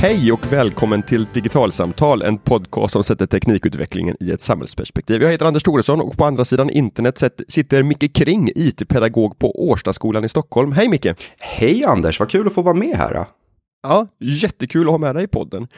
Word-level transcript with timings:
Hej 0.00 0.32
och 0.32 0.52
välkommen 0.52 1.02
till 1.02 1.24
Digitalsamtal, 1.24 2.22
en 2.22 2.38
podcast 2.38 2.92
som 2.92 3.04
sätter 3.04 3.26
teknikutvecklingen 3.26 4.16
i 4.20 4.30
ett 4.30 4.40
samhällsperspektiv. 4.40 5.22
Jag 5.22 5.30
heter 5.30 5.46
Anders 5.46 5.62
Thoresson 5.62 6.00
och 6.00 6.16
på 6.16 6.24
andra 6.24 6.44
sidan 6.44 6.70
internet 6.70 7.22
sitter 7.48 7.82
Micke 7.82 8.14
Kring, 8.14 8.50
IT-pedagog 8.54 9.38
på 9.38 9.68
Årstaskolan 9.70 10.24
i 10.24 10.28
Stockholm. 10.28 10.72
Hej 10.72 10.88
Micke! 10.88 11.06
Hej 11.38 11.84
Anders, 11.84 12.20
vad 12.20 12.30
kul 12.30 12.46
att 12.46 12.54
få 12.54 12.62
vara 12.62 12.74
med 12.74 12.96
här. 12.96 13.26
Ja, 13.82 14.06
jättekul 14.18 14.86
att 14.86 14.92
ha 14.92 14.98
med 14.98 15.14
dig 15.14 15.24
i 15.24 15.28
podden. 15.28 15.68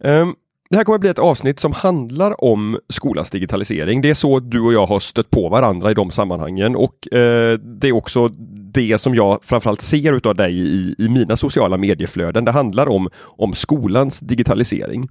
Um, 0.00 0.34
det 0.70 0.76
här 0.76 0.84
kommer 0.84 0.94
att 0.94 1.00
bli 1.00 1.10
ett 1.10 1.18
avsnitt 1.18 1.60
som 1.60 1.72
handlar 1.72 2.44
om 2.44 2.78
skolans 2.88 3.30
digitalisering. 3.30 4.00
Det 4.00 4.10
är 4.10 4.14
så 4.14 4.40
du 4.40 4.60
och 4.60 4.72
jag 4.72 4.86
har 4.86 5.00
stött 5.00 5.30
på 5.30 5.48
varandra 5.48 5.90
i 5.90 5.94
de 5.94 6.10
sammanhangen 6.10 6.76
och 6.76 7.12
eh, 7.12 7.58
det 7.58 7.88
är 7.88 7.92
också 7.92 8.30
det 8.72 8.98
som 8.98 9.14
jag 9.14 9.38
framförallt 9.42 9.82
ser 9.82 10.12
utav 10.12 10.34
dig 10.34 10.58
i, 10.58 10.94
i 10.98 11.08
mina 11.08 11.36
sociala 11.36 11.76
medieflöden. 11.76 12.44
Det 12.44 12.50
handlar 12.50 12.88
om, 12.88 13.08
om 13.22 13.54
skolans 13.54 14.20
digitalisering. 14.20 15.08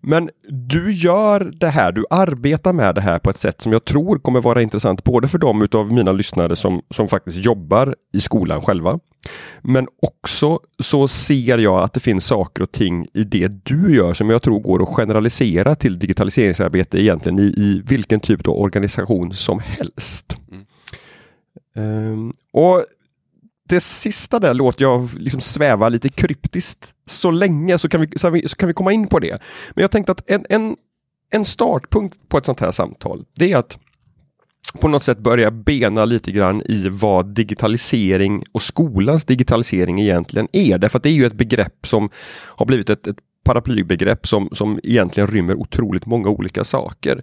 Men 0.00 0.30
du 0.48 0.92
gör 0.92 1.52
det 1.54 1.68
här, 1.68 1.92
du 1.92 2.04
arbetar 2.10 2.72
med 2.72 2.94
det 2.94 3.00
här 3.00 3.18
på 3.18 3.30
ett 3.30 3.38
sätt 3.38 3.60
som 3.60 3.72
jag 3.72 3.84
tror 3.84 4.18
kommer 4.18 4.40
vara 4.40 4.62
intressant 4.62 5.04
både 5.04 5.28
för 5.28 5.38
de 5.38 5.62
utav 5.62 5.92
mina 5.92 6.12
lyssnare 6.12 6.56
som, 6.56 6.82
som 6.90 7.08
faktiskt 7.08 7.44
jobbar 7.44 7.94
i 8.12 8.20
skolan 8.20 8.62
själva. 8.62 8.98
Men 9.62 9.88
också 10.02 10.60
så 10.78 11.08
ser 11.08 11.58
jag 11.58 11.82
att 11.82 11.92
det 11.92 12.00
finns 12.00 12.26
saker 12.26 12.62
och 12.62 12.72
ting 12.72 13.06
i 13.14 13.24
det 13.24 13.48
du 13.48 13.96
gör 13.96 14.14
som 14.14 14.30
jag 14.30 14.42
tror 14.42 14.60
går 14.60 14.82
att 14.82 14.88
generalisera 14.88 15.74
till 15.74 15.98
digitaliseringsarbete 15.98 17.02
egentligen 17.02 17.38
i, 17.38 17.42
i 17.42 17.82
vilken 17.86 18.20
typ 18.20 18.48
av 18.48 18.54
organisation 18.54 19.34
som 19.34 19.60
helst. 19.60 20.36
Mm. 20.50 20.66
Um, 22.12 22.32
och 22.52 22.84
det 23.68 23.80
sista 23.80 24.38
där 24.38 24.54
låter 24.54 24.82
jag 24.82 25.08
liksom 25.18 25.40
sväva 25.40 25.88
lite 25.88 26.08
kryptiskt 26.08 26.94
så 27.06 27.30
länge 27.30 27.78
så 27.78 27.88
kan 27.88 28.00
vi, 28.00 28.18
så, 28.18 28.30
vi, 28.30 28.48
så 28.48 28.56
kan 28.56 28.66
vi 28.66 28.74
komma 28.74 28.92
in 28.92 29.06
på 29.06 29.18
det. 29.18 29.38
Men 29.74 29.82
jag 29.82 29.90
tänkte 29.90 30.12
att 30.12 30.30
en, 30.30 30.46
en, 30.48 30.76
en 31.30 31.44
startpunkt 31.44 32.28
på 32.28 32.38
ett 32.38 32.46
sånt 32.46 32.60
här 32.60 32.70
samtal, 32.70 33.24
det 33.34 33.52
är 33.52 33.56
att 33.56 33.78
på 34.80 34.88
något 34.88 35.02
sätt 35.02 35.18
börja 35.18 35.50
bena 35.50 36.04
lite 36.04 36.32
grann 36.32 36.62
i 36.64 36.88
vad 36.88 37.26
digitalisering 37.26 38.44
och 38.52 38.62
skolans 38.62 39.24
digitalisering 39.24 40.00
egentligen 40.00 40.48
är. 40.52 40.78
Därför 40.78 40.96
att 40.96 41.02
det 41.02 41.08
är 41.08 41.12
ju 41.12 41.26
ett 41.26 41.32
begrepp 41.32 41.86
som 41.86 42.10
har 42.34 42.66
blivit 42.66 42.90
ett, 42.90 43.06
ett 43.06 43.16
paraplybegrepp 43.44 44.26
som, 44.26 44.48
som 44.52 44.80
egentligen 44.82 45.26
rymmer 45.26 45.54
otroligt 45.54 46.06
många 46.06 46.28
olika 46.28 46.64
saker. 46.64 47.22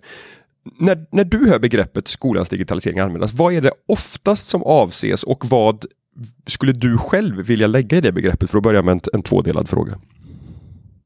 När, 0.80 1.06
när 1.12 1.24
du 1.24 1.50
hör 1.50 1.60
begreppet 1.60 2.08
skolans 2.08 2.50
digitalisering 2.50 3.00
användas, 3.00 3.34
vad 3.34 3.54
är 3.54 3.62
det 3.62 3.72
oftast 3.88 4.48
som 4.48 4.64
avses 4.64 5.24
och 5.24 5.46
vad 5.46 5.86
skulle 6.48 6.72
du 6.72 6.98
själv 6.98 7.36
vilja 7.36 7.68
lägga 7.68 7.98
i 7.98 8.02
det 8.02 8.12
begreppet 8.12 8.50
för 8.50 8.58
att 8.58 8.64
börja 8.64 8.82
med 8.82 8.92
en, 8.92 9.02
en 9.14 9.22
tvådelad 9.22 9.70
fråga? 9.70 10.00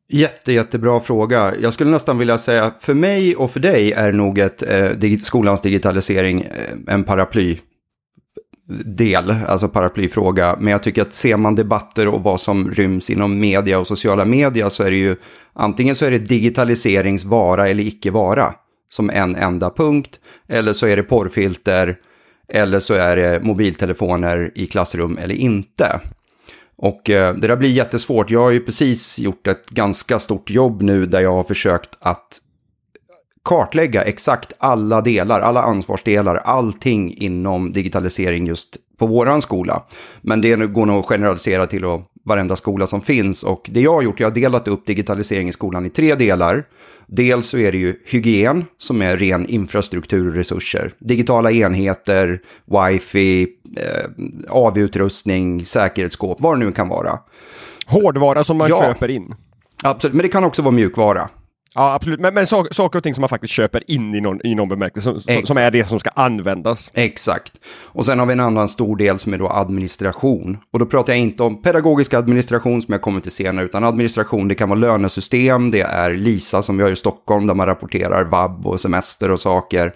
Jätte, 0.09 0.53
jättebra 0.53 1.00
fråga. 1.00 1.53
Jag 1.61 1.73
skulle 1.73 1.89
nästan 1.89 2.17
vilja 2.17 2.38
säga 2.38 2.73
för 2.80 2.94
mig 2.94 3.35
och 3.35 3.52
för 3.52 3.59
dig 3.59 3.91
är 3.91 4.11
nog 4.11 4.39
ett, 4.39 4.63
eh, 4.63 5.17
skolans 5.23 5.61
digitalisering 5.61 6.41
eh, 6.41 6.94
en 6.94 7.03
paraply 7.03 7.58
del, 8.85 9.31
alltså 9.31 9.67
paraplyfråga. 9.67 10.58
Men 10.59 10.72
jag 10.72 10.83
tycker 10.83 11.02
att 11.02 11.13
ser 11.13 11.38
man 11.38 11.55
debatter 11.55 12.08
och 12.08 12.23
vad 12.23 12.39
som 12.39 12.72
ryms 12.72 13.09
inom 13.09 13.39
media 13.39 13.80
och 13.80 13.88
sociala 13.88 14.25
media 14.25 14.69
så 14.69 14.83
är 14.83 14.91
det 14.91 14.97
ju 14.97 15.16
antingen 15.53 15.95
så 15.95 16.05
är 16.05 16.11
det 16.11 16.17
digitaliserings 16.17 17.25
vara 17.25 17.69
eller 17.69 17.83
icke 17.83 18.11
vara 18.11 18.53
som 18.89 19.09
en 19.09 19.35
enda 19.35 19.69
punkt. 19.69 20.19
Eller 20.47 20.73
så 20.73 20.88
är 20.88 20.95
det 20.95 21.03
porrfilter 21.03 21.97
eller 22.53 22.80
så 22.80 22.94
är 22.94 23.16
det 23.16 23.40
mobiltelefoner 23.44 24.52
i 24.56 24.67
klassrum 24.67 25.17
eller 25.22 25.36
inte. 25.36 26.00
Och 26.78 27.09
eh, 27.09 27.36
det 27.36 27.48
där 27.48 27.56
blir 27.56 27.70
jättesvårt. 27.70 28.31
Jag 28.31 28.40
har 28.40 28.52
ju 28.52 28.59
precis 28.59 29.19
gjort 29.19 29.47
ett 29.47 29.69
ganska 29.69 30.19
stort 30.19 30.50
jobb 30.50 30.81
nu 30.81 31.06
där 31.06 31.19
jag 31.19 31.34
har 31.34 31.44
försökt 31.44 31.90
att 32.00 32.41
kartlägga 33.44 34.02
exakt 34.02 34.53
alla 34.57 35.02
delar, 35.02 35.40
alla 35.40 35.62
ansvarsdelar, 35.62 36.36
allting 36.36 37.13
inom 37.18 37.74
digitalisering 37.74 38.47
just 38.47 38.78
på 38.97 39.07
våran 39.07 39.41
skola. 39.41 39.84
Men 40.22 40.41
det 40.41 40.56
går 40.56 40.86
nog 40.86 41.00
att 41.00 41.06
generalisera 41.06 41.68
till 41.68 41.86
att 41.86 42.02
varenda 42.27 42.55
skola 42.55 42.88
som 42.88 43.01
finns. 43.01 43.43
Och 43.43 43.69
det 43.73 43.81
jag 43.81 43.93
har 43.93 44.01
gjort, 44.01 44.19
jag 44.19 44.27
har 44.27 44.35
delat 44.35 44.67
upp 44.67 44.85
digitalisering 44.85 45.49
i 45.49 45.51
skolan 45.51 45.85
i 45.85 45.89
tre 45.89 46.15
delar. 46.15 46.63
Dels 47.05 47.47
så 47.47 47.57
är 47.57 47.71
det 47.71 47.77
ju 47.77 47.95
hygien, 48.05 48.65
som 48.77 49.01
är 49.01 49.17
ren 49.17 49.45
infrastruktur 49.45 50.27
och 50.27 50.33
resurser. 50.33 50.93
Digitala 50.99 51.51
enheter, 51.51 52.41
wifi, 52.65 53.47
eh, 53.77 54.09
AV-utrustning, 54.49 55.65
säkerhetsskåp, 55.65 56.41
vad 56.41 56.59
det 56.59 56.65
nu 56.65 56.71
kan 56.71 56.88
vara. 56.88 57.19
Hårdvara 57.85 58.44
som 58.44 58.57
man 58.57 58.69
ja, 58.69 58.81
köper 58.81 59.09
in. 59.09 59.35
Absolut, 59.83 60.13
men 60.15 60.23
det 60.23 60.29
kan 60.29 60.44
också 60.44 60.61
vara 60.61 60.71
mjukvara. 60.75 61.29
Ja, 61.77 61.93
absolut. 61.93 62.19
Men, 62.19 62.33
men 62.33 62.47
saker, 62.47 62.73
saker 62.73 62.99
och 62.99 63.03
ting 63.03 63.13
som 63.13 63.21
man 63.21 63.29
faktiskt 63.29 63.53
köper 63.53 63.91
in 63.91 64.15
i 64.15 64.21
någon, 64.21 64.45
i 64.45 64.55
någon 64.55 64.69
bemärkelse, 64.69 65.19
som, 65.19 65.45
som, 65.45 65.57
är 65.57 65.71
det 65.71 65.88
som 65.88 65.99
ska 65.99 66.09
användas. 66.09 66.91
Exakt. 66.93 67.53
Och 67.67 68.05
sen 68.05 68.19
har 68.19 68.25
vi 68.25 68.33
en 68.33 68.39
annan 68.39 68.67
stor 68.67 68.97
del 68.97 69.19
som 69.19 69.33
är 69.33 69.38
då 69.38 69.49
administration. 69.49 70.57
Och 70.73 70.79
då 70.79 70.85
pratar 70.85 71.13
jag 71.13 71.19
inte 71.19 71.43
om 71.43 71.61
pedagogisk 71.61 72.13
administration 72.13 72.81
som 72.81 72.91
jag 72.91 73.01
kommer 73.01 73.21
till 73.21 73.31
senare, 73.31 73.65
utan 73.65 73.83
administration, 73.83 74.47
det 74.47 74.55
kan 74.55 74.69
vara 74.69 74.79
lönesystem, 74.79 75.71
det 75.71 75.81
är 75.81 76.13
LISA 76.13 76.61
som 76.61 76.77
vi 76.77 76.83
har 76.83 76.91
i 76.91 76.95
Stockholm 76.95 77.47
där 77.47 77.53
man 77.53 77.67
rapporterar 77.67 78.25
vab 78.25 78.67
och 78.67 78.81
semester 78.81 79.31
och 79.31 79.39
saker. 79.39 79.94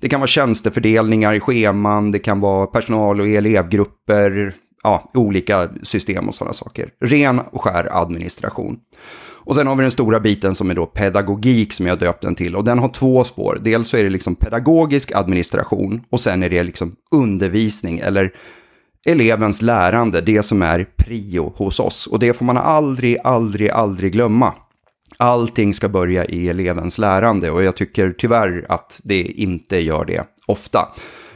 Det 0.00 0.08
kan 0.08 0.20
vara 0.20 0.28
tjänstefördelningar 0.28 1.34
i 1.34 1.40
scheman, 1.40 2.10
det 2.10 2.18
kan 2.18 2.40
vara 2.40 2.66
personal 2.66 3.20
och 3.20 3.28
elevgrupper, 3.28 4.54
ja, 4.82 5.10
olika 5.14 5.68
system 5.82 6.28
och 6.28 6.34
sådana 6.34 6.52
saker. 6.52 6.88
Ren 7.00 7.38
och 7.38 7.60
skär 7.62 7.88
administration. 8.02 8.78
Och 9.44 9.54
sen 9.54 9.66
har 9.66 9.76
vi 9.76 9.82
den 9.82 9.90
stora 9.90 10.20
biten 10.20 10.54
som 10.54 10.70
är 10.70 10.74
då 10.74 10.86
pedagogik 10.86 11.72
som 11.72 11.86
jag 11.86 11.98
döpt 11.98 12.22
den 12.22 12.34
till. 12.34 12.56
Och 12.56 12.64
den 12.64 12.78
har 12.78 12.88
två 12.88 13.24
spår. 13.24 13.58
Dels 13.62 13.88
så 13.88 13.96
är 13.96 14.04
det 14.04 14.10
liksom 14.10 14.34
pedagogisk 14.34 15.12
administration 15.12 16.00
och 16.10 16.20
sen 16.20 16.42
är 16.42 16.50
det 16.50 16.62
liksom 16.62 16.96
undervisning 17.10 17.98
eller 17.98 18.32
elevens 19.06 19.62
lärande, 19.62 20.20
det 20.20 20.42
som 20.42 20.62
är 20.62 20.86
prio 20.96 21.52
hos 21.56 21.80
oss. 21.80 22.06
Och 22.06 22.18
det 22.18 22.32
får 22.32 22.44
man 22.44 22.56
aldrig, 22.56 23.18
aldrig, 23.24 23.70
aldrig 23.70 24.12
glömma. 24.12 24.54
Allting 25.16 25.74
ska 25.74 25.88
börja 25.88 26.24
i 26.24 26.48
elevens 26.48 26.98
lärande 26.98 27.50
och 27.50 27.62
jag 27.62 27.76
tycker 27.76 28.14
tyvärr 28.18 28.66
att 28.68 29.00
det 29.04 29.22
inte 29.22 29.80
gör 29.80 30.04
det 30.04 30.24
ofta. 30.46 30.88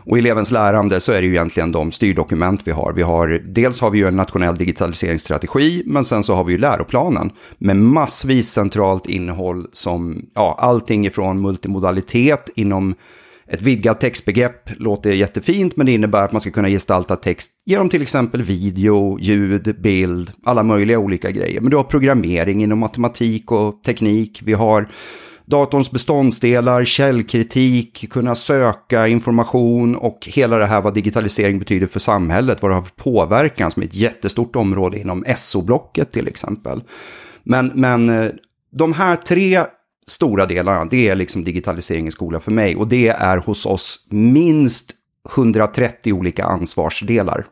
Och 0.06 0.16
i 0.16 0.20
elevens 0.20 0.50
lärande 0.50 1.00
så 1.00 1.12
är 1.12 1.20
det 1.20 1.26
ju 1.26 1.32
egentligen 1.32 1.72
de 1.72 1.92
styrdokument 1.92 2.60
vi 2.64 2.72
har. 2.72 2.92
Vi 2.92 3.02
har 3.02 3.40
dels 3.44 3.80
har 3.80 3.90
vi 3.90 3.98
ju 3.98 4.06
en 4.06 4.16
nationell 4.16 4.56
digitaliseringsstrategi, 4.56 5.82
men 5.86 6.04
sen 6.04 6.22
så 6.22 6.34
har 6.34 6.44
vi 6.44 6.52
ju 6.52 6.58
läroplanen 6.58 7.30
med 7.58 7.76
massvis 7.76 8.50
centralt 8.50 9.06
innehåll 9.06 9.66
som, 9.72 10.26
ja, 10.34 10.56
allting 10.60 11.06
ifrån 11.06 11.40
multimodalitet 11.40 12.50
inom 12.54 12.94
ett 13.46 13.62
vidgat 13.62 14.00
textbegrepp 14.00 14.70
låter 14.76 15.12
jättefint, 15.12 15.76
men 15.76 15.86
det 15.86 15.92
innebär 15.92 16.24
att 16.24 16.32
man 16.32 16.40
ska 16.40 16.50
kunna 16.50 16.68
gestalta 16.68 17.16
text 17.16 17.52
genom 17.66 17.88
till 17.88 18.02
exempel 18.02 18.42
video, 18.42 19.18
ljud, 19.20 19.76
bild, 19.80 20.32
alla 20.44 20.62
möjliga 20.62 20.98
olika 20.98 21.30
grejer. 21.30 21.60
Men 21.60 21.70
du 21.70 21.76
har 21.76 21.84
programmering 21.84 22.62
inom 22.62 22.78
matematik 22.78 23.52
och 23.52 23.82
teknik. 23.82 24.40
Vi 24.44 24.52
har 24.52 24.88
datorns 25.44 25.90
beståndsdelar, 25.90 26.84
källkritik, 26.84 28.10
kunna 28.10 28.34
söka 28.34 29.08
information 29.08 29.96
och 29.96 30.28
hela 30.32 30.56
det 30.56 30.66
här 30.66 30.80
vad 30.80 30.94
digitalisering 30.94 31.58
betyder 31.58 31.86
för 31.86 32.00
samhället, 32.00 32.62
vad 32.62 32.70
det 32.70 32.74
har 32.74 32.82
för 32.82 32.94
påverkan 32.94 33.70
som 33.70 33.82
är 33.82 33.86
ett 33.86 33.94
jättestort 33.94 34.56
område 34.56 34.98
inom 34.98 35.24
SO-blocket 35.36 36.12
till 36.12 36.28
exempel. 36.28 36.82
Men, 37.42 37.72
men 37.74 38.08
eh, 38.08 38.30
de 38.70 38.92
här 38.92 39.16
tre 39.16 39.64
stora 40.06 40.46
delarna, 40.46 40.84
det 40.84 41.08
är 41.08 41.14
liksom 41.14 41.44
digitalisering 41.44 42.06
i 42.06 42.10
skolan 42.10 42.40
för 42.40 42.52
mig 42.52 42.76
och 42.76 42.88
det 42.88 43.08
är 43.08 43.36
hos 43.36 43.66
oss 43.66 44.06
minst 44.10 44.92
130 45.36 46.12
olika 46.12 46.44
ansvarsdelar. 46.44 47.46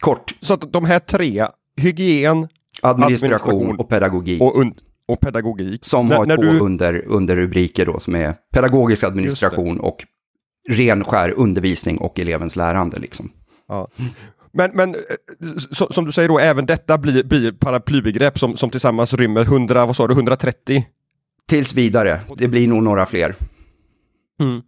Kort. 0.00 0.34
Så 0.40 0.54
att 0.54 0.72
de 0.72 0.84
här 0.84 0.98
tre, 0.98 1.46
hygien, 1.76 2.48
administration, 2.82 3.34
administration 3.34 3.76
och 3.80 3.88
pedagogik. 3.88 4.42
Och 4.42 4.60
och 5.08 5.20
pedagogik. 5.20 5.84
Som 5.84 6.10
har 6.10 6.26
när 6.26 6.36
två 6.36 6.42
du... 6.42 6.60
under, 6.60 7.04
underrubriker 7.06 7.86
då 7.86 8.00
som 8.00 8.14
är 8.14 8.34
pedagogisk 8.52 9.04
administration 9.04 9.80
och 9.80 10.04
ren 10.68 11.04
skär 11.04 11.30
undervisning 11.36 11.98
och 11.98 12.18
elevens 12.18 12.56
lärande. 12.56 12.98
Liksom. 13.00 13.30
Ja. 13.68 13.88
Men, 14.52 14.70
men 14.74 14.94
eh, 14.94 15.00
så, 15.70 15.92
som 15.92 16.04
du 16.04 16.12
säger 16.12 16.28
då, 16.28 16.38
även 16.38 16.66
detta 16.66 16.98
blir, 16.98 17.24
blir 17.24 17.52
paraplybegrepp 17.52 18.38
som, 18.38 18.56
som 18.56 18.70
tillsammans 18.70 19.14
rymmer 19.14 19.42
100, 19.42 19.86
vad 19.86 19.96
sa 19.96 20.06
du, 20.06 20.14
130? 20.14 20.86
Tills 21.48 21.74
vidare, 21.74 22.20
det 22.36 22.48
blir 22.48 22.68
nog 22.68 22.82
några 22.82 23.06
fler. 23.06 23.34
Mm. 24.40 24.62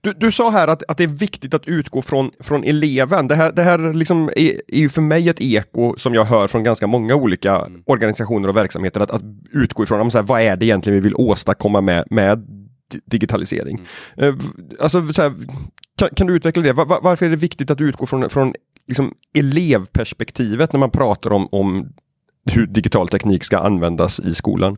Du, 0.00 0.12
du 0.12 0.32
sa 0.32 0.50
här 0.50 0.68
att, 0.68 0.82
att 0.90 0.98
det 0.98 1.04
är 1.04 1.08
viktigt 1.08 1.54
att 1.54 1.68
utgå 1.68 2.02
från, 2.02 2.30
från 2.40 2.64
eleven. 2.64 3.28
Det 3.28 3.34
här, 3.34 3.52
det 3.52 3.62
här 3.62 3.92
liksom 3.92 4.28
är, 4.28 4.60
är 4.68 4.78
ju 4.78 4.88
för 4.88 5.02
mig 5.02 5.28
ett 5.28 5.40
eko 5.40 5.96
som 5.96 6.14
jag 6.14 6.24
hör 6.24 6.48
från 6.48 6.64
ganska 6.64 6.86
många 6.86 7.14
olika 7.14 7.56
mm. 7.56 7.82
organisationer 7.86 8.48
och 8.48 8.56
verksamheter. 8.56 9.00
Att, 9.00 9.10
att 9.10 9.22
utgå 9.52 9.82
ifrån 9.82 10.10
så 10.10 10.18
här, 10.18 10.24
vad 10.24 10.40
är 10.40 10.56
det 10.56 10.66
egentligen 10.66 10.94
vi 10.94 11.00
vill 11.00 11.14
åstadkomma 11.14 11.80
med, 11.80 12.04
med 12.10 12.46
digitalisering. 13.04 13.80
Mm. 14.16 14.34
Uh, 14.34 14.40
alltså, 14.80 15.00
här, 15.00 15.34
kan, 15.98 16.08
kan, 16.16 16.26
du 16.26 16.34
utveckla 16.34 16.62
det? 16.62 16.72
Var, 16.72 17.00
varför 17.02 17.26
är 17.26 17.30
det 17.30 17.36
viktigt 17.36 17.70
att 17.70 17.80
utgå 17.80 18.06
från, 18.06 18.30
från 18.30 18.54
liksom 18.88 19.14
elevperspektivet 19.38 20.72
när 20.72 20.80
man 20.80 20.90
pratar 20.90 21.32
om, 21.32 21.48
om 21.52 21.92
hur 22.50 22.66
digital 22.66 23.08
teknik 23.08 23.44
ska 23.44 23.58
användas 23.58 24.20
i 24.20 24.34
skolan? 24.34 24.76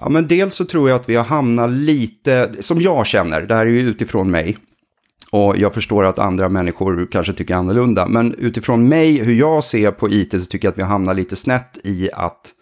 Ja, 0.00 0.08
men 0.08 0.28
dels 0.28 0.54
så 0.54 0.64
tror 0.64 0.88
jag 0.88 0.96
att 0.96 1.08
vi 1.08 1.16
har 1.16 1.24
hamnat 1.24 1.70
lite, 1.70 2.50
som 2.60 2.80
jag 2.80 3.06
känner, 3.06 3.42
det 3.42 3.54
här 3.54 3.66
är 3.66 3.70
ju 3.70 3.80
utifrån 3.80 4.30
mig, 4.30 4.56
och 5.30 5.56
jag 5.56 5.74
förstår 5.74 6.04
att 6.04 6.18
andra 6.18 6.48
människor 6.48 7.08
kanske 7.12 7.32
tycker 7.32 7.54
annorlunda, 7.54 8.06
men 8.06 8.34
utifrån 8.34 8.88
mig, 8.88 9.18
hur 9.24 9.34
jag 9.34 9.64
ser 9.64 9.90
på 9.90 10.10
IT, 10.10 10.30
så 10.30 10.44
tycker 10.44 10.66
jag 10.66 10.72
att 10.72 10.78
vi 10.78 10.82
hamnar 10.82 11.14
lite 11.14 11.36
snett 11.36 11.78
i 11.84 12.10
att 12.12 12.52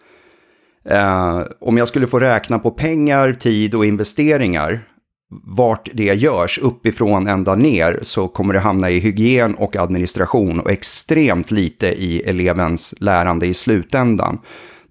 eh, 0.85 1.41
om 1.61 1.77
jag 1.77 1.87
skulle 1.87 2.07
få 2.07 2.19
räkna 2.19 2.59
på 2.59 2.71
pengar, 2.71 3.33
tid 3.33 3.75
och 3.75 3.85
investeringar, 3.85 4.81
vart 5.43 5.89
det 5.93 6.13
görs 6.13 6.59
uppifrån 6.59 7.27
ända 7.27 7.55
ner 7.55 7.99
så 8.01 8.27
kommer 8.27 8.53
det 8.53 8.59
hamna 8.59 8.89
i 8.89 8.99
hygien 8.99 9.55
och 9.55 9.75
administration 9.75 10.59
och 10.59 10.71
extremt 10.71 11.51
lite 11.51 11.87
i 11.87 12.21
elevens 12.21 12.93
lärande 12.97 13.47
i 13.47 13.53
slutändan. 13.53 14.39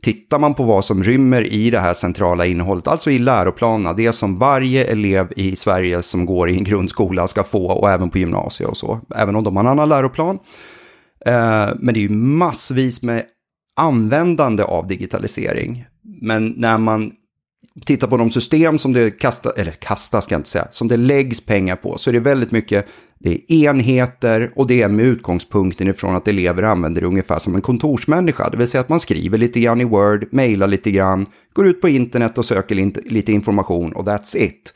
Tittar 0.02 0.38
man 0.38 0.54
på 0.54 0.62
vad 0.62 0.84
som 0.84 1.02
rymmer 1.02 1.52
i 1.52 1.70
det 1.70 1.80
här 1.80 1.94
centrala 1.94 2.46
innehållet, 2.46 2.86
alltså 2.86 3.10
i 3.10 3.18
läroplanerna, 3.18 3.92
det 3.92 4.12
som 4.12 4.38
varje 4.38 4.84
elev 4.84 5.32
i 5.36 5.56
Sverige 5.56 6.02
som 6.02 6.26
går 6.26 6.50
i 6.50 6.58
en 6.58 6.64
grundskola 6.64 7.28
ska 7.28 7.44
få 7.44 7.66
och 7.66 7.90
även 7.90 8.10
på 8.10 8.18
gymnasiet 8.18 8.70
och 8.70 8.76
så, 8.76 9.00
även 9.16 9.36
om 9.36 9.44
de 9.44 9.56
har 9.56 9.64
en 9.64 9.70
annan 9.70 9.88
läroplan. 9.88 10.38
Eh, 11.26 11.68
men 11.78 11.94
det 11.94 12.00
är 12.00 12.02
ju 12.02 12.08
massvis 12.08 13.02
med 13.02 13.24
användande 13.76 14.62
av 14.62 14.86
digitalisering. 14.86 15.84
Men 16.20 16.48
när 16.56 16.78
man 16.78 17.12
tittar 17.86 18.06
på 18.06 18.16
de 18.16 18.30
system 18.30 18.78
som 18.78 18.92
det 18.92 19.10
kastas, 19.10 19.52
eller 19.56 19.72
kastas 19.72 20.25
ska 20.25 20.34
jag 20.34 20.38
inte 20.38 20.48
säga, 20.48 20.69
som 20.70 20.88
det 20.88 20.96
läggs 20.96 21.46
pengar 21.46 21.76
på, 21.76 21.98
så 21.98 22.10
är 22.10 22.12
det 22.12 22.20
väldigt 22.20 22.50
mycket, 22.50 22.86
det 23.19 23.30
är 23.30 23.52
enheter 23.52 24.52
och 24.56 24.66
det 24.66 24.82
är 24.82 24.88
med 24.88 25.04
utgångspunkten 25.04 25.88
ifrån 25.88 26.16
att 26.16 26.28
elever 26.28 26.62
använder 26.62 27.00
det 27.00 27.06
ungefär 27.06 27.38
som 27.38 27.54
en 27.54 27.60
kontorsmänniska. 27.60 28.50
Det 28.50 28.56
vill 28.56 28.66
säga 28.66 28.80
att 28.80 28.88
man 28.88 29.00
skriver 29.00 29.38
lite 29.38 29.60
grann 29.60 29.80
i 29.80 29.84
Word, 29.84 30.28
mejlar 30.32 30.66
lite 30.66 30.90
grann, 30.90 31.26
går 31.52 31.66
ut 31.66 31.80
på 31.80 31.88
internet 31.88 32.38
och 32.38 32.44
söker 32.44 32.75
lite 33.10 33.32
information 33.32 33.92
och 33.92 34.04
that's 34.04 34.36
it. 34.36 34.72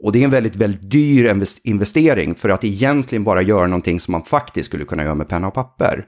Och 0.00 0.12
det 0.12 0.20
är 0.20 0.24
en 0.24 0.30
väldigt, 0.30 0.56
väldigt 0.56 0.90
dyr 0.90 1.42
investering 1.64 2.34
för 2.34 2.48
att 2.48 2.64
egentligen 2.64 3.24
bara 3.24 3.42
göra 3.42 3.66
någonting 3.66 4.00
som 4.00 4.12
man 4.12 4.22
faktiskt 4.22 4.68
skulle 4.68 4.84
kunna 4.84 5.02
göra 5.04 5.14
med 5.14 5.28
penna 5.28 5.48
och 5.48 5.54
papper. 5.54 6.04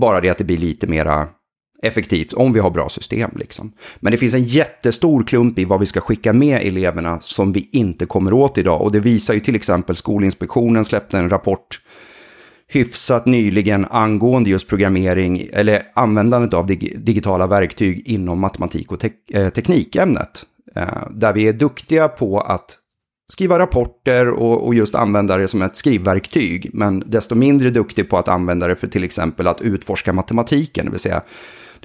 Bara 0.00 0.20
det 0.20 0.28
att 0.28 0.38
det 0.38 0.44
blir 0.44 0.58
lite 0.58 0.86
mera 0.86 1.28
effektivt 1.82 2.32
om 2.32 2.52
vi 2.52 2.60
har 2.60 2.70
bra 2.70 2.88
system. 2.88 3.30
Liksom. 3.36 3.72
Men 3.96 4.10
det 4.10 4.18
finns 4.18 4.34
en 4.34 4.42
jättestor 4.42 5.22
klump 5.22 5.58
i 5.58 5.64
vad 5.64 5.80
vi 5.80 5.86
ska 5.86 6.00
skicka 6.00 6.32
med 6.32 6.66
eleverna 6.66 7.20
som 7.20 7.52
vi 7.52 7.68
inte 7.72 8.06
kommer 8.06 8.32
åt 8.32 8.58
idag. 8.58 8.82
Och 8.82 8.92
det 8.92 9.00
visar 9.00 9.34
ju 9.34 9.40
till 9.40 9.54
exempel 9.54 9.96
Skolinspektionen 9.96 10.84
släppte 10.84 11.18
en 11.18 11.30
rapport 11.30 11.80
hyfsat 12.68 13.26
nyligen 13.26 13.86
angående 13.90 14.50
just 14.50 14.68
programmering 14.68 15.48
eller 15.52 15.82
användandet 15.94 16.54
av 16.54 16.66
dig 16.66 16.76
digitala 16.96 17.46
verktyg 17.46 18.08
inom 18.08 18.40
matematik 18.40 18.92
och 18.92 19.00
te 19.00 19.10
eh, 19.32 19.48
teknikämnet. 19.48 20.46
Eh, 20.76 21.08
där 21.10 21.32
vi 21.32 21.48
är 21.48 21.52
duktiga 21.52 22.08
på 22.08 22.40
att 22.40 22.78
skriva 23.28 23.58
rapporter 23.58 24.28
och, 24.28 24.66
och, 24.66 24.74
just 24.74 24.94
använda 24.94 25.36
det 25.36 25.48
som 25.48 25.62
ett 25.62 25.76
skrivverktyg, 25.76 26.70
men 26.72 27.02
desto 27.06 27.34
mindre 27.34 27.70
duktig 27.70 28.10
på 28.10 28.18
att 28.18 28.28
använda 28.28 28.66
det 28.66 28.76
för 28.76 28.86
till 28.86 29.04
exempel 29.04 29.46
att 29.46 29.60
utforska 29.60 30.12
matematiken, 30.12 30.84
det 30.84 30.90
vill 30.90 31.00
säga 31.00 31.22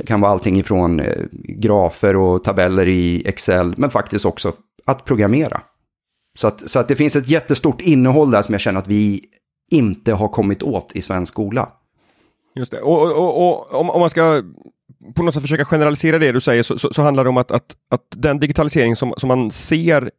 det 0.01 0.07
kan 0.07 0.21
vara 0.21 0.31
allting 0.31 0.59
ifrån 0.59 0.99
eh, 0.99 1.25
grafer 1.31 2.15
och 2.15 2.43
tabeller 2.43 2.87
i 2.87 3.27
Excel, 3.27 3.73
men 3.77 3.89
faktiskt 3.89 4.25
också 4.25 4.53
att 4.85 5.05
programmera. 5.05 5.61
Så 6.39 6.47
att, 6.47 6.69
så 6.69 6.79
att 6.79 6.87
det 6.87 6.95
finns 6.95 7.15
ett 7.15 7.27
jättestort 7.27 7.81
innehåll 7.81 8.31
där 8.31 8.41
som 8.41 8.53
jag 8.53 8.61
känner 8.61 8.79
att 8.79 8.87
vi 8.87 9.21
inte 9.71 10.13
har 10.13 10.27
kommit 10.27 10.63
åt 10.63 10.91
i 10.95 11.01
svensk 11.01 11.33
skola. 11.33 11.69
Just 12.55 12.71
det, 12.71 12.81
och, 12.81 13.11
och, 13.11 13.49
och 13.49 13.79
om, 13.79 13.89
om, 13.89 13.99
man 13.99 14.09
ska 14.09 14.43
på 15.15 15.23
något 15.23 15.33
sätt 15.33 15.43
försöka 15.43 15.65
generalisera 15.65 16.19
det 16.19 16.31
du 16.31 16.41
säger 16.41 16.63
så, 16.63 16.79
så, 16.79 16.93
så 16.93 17.01
handlar 17.01 17.23
det 17.23 17.29
om 17.29 17.37
att, 17.37 17.51
att, 17.51 17.75
att 17.93 18.05
den 18.09 18.39
digitalisering 18.39 18.95
som, 18.95 19.13
som 19.17 19.27
man 19.27 19.51
ser 19.51 20.11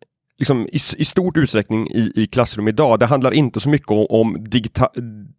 liksom, 0.43 0.67
i, 0.73 0.79
i 0.97 1.05
stort 1.05 1.37
utsträckning 1.37 1.89
i, 1.89 2.12
i 2.15 2.27
klassrum 2.27 2.69
idag. 2.69 2.99
Det 2.99 3.06
handlar 3.06 3.33
inte 3.33 3.61
så 3.61 3.69
mycket 3.69 3.91
om, 3.91 4.06
om 4.11 4.44
digita, 4.44 4.89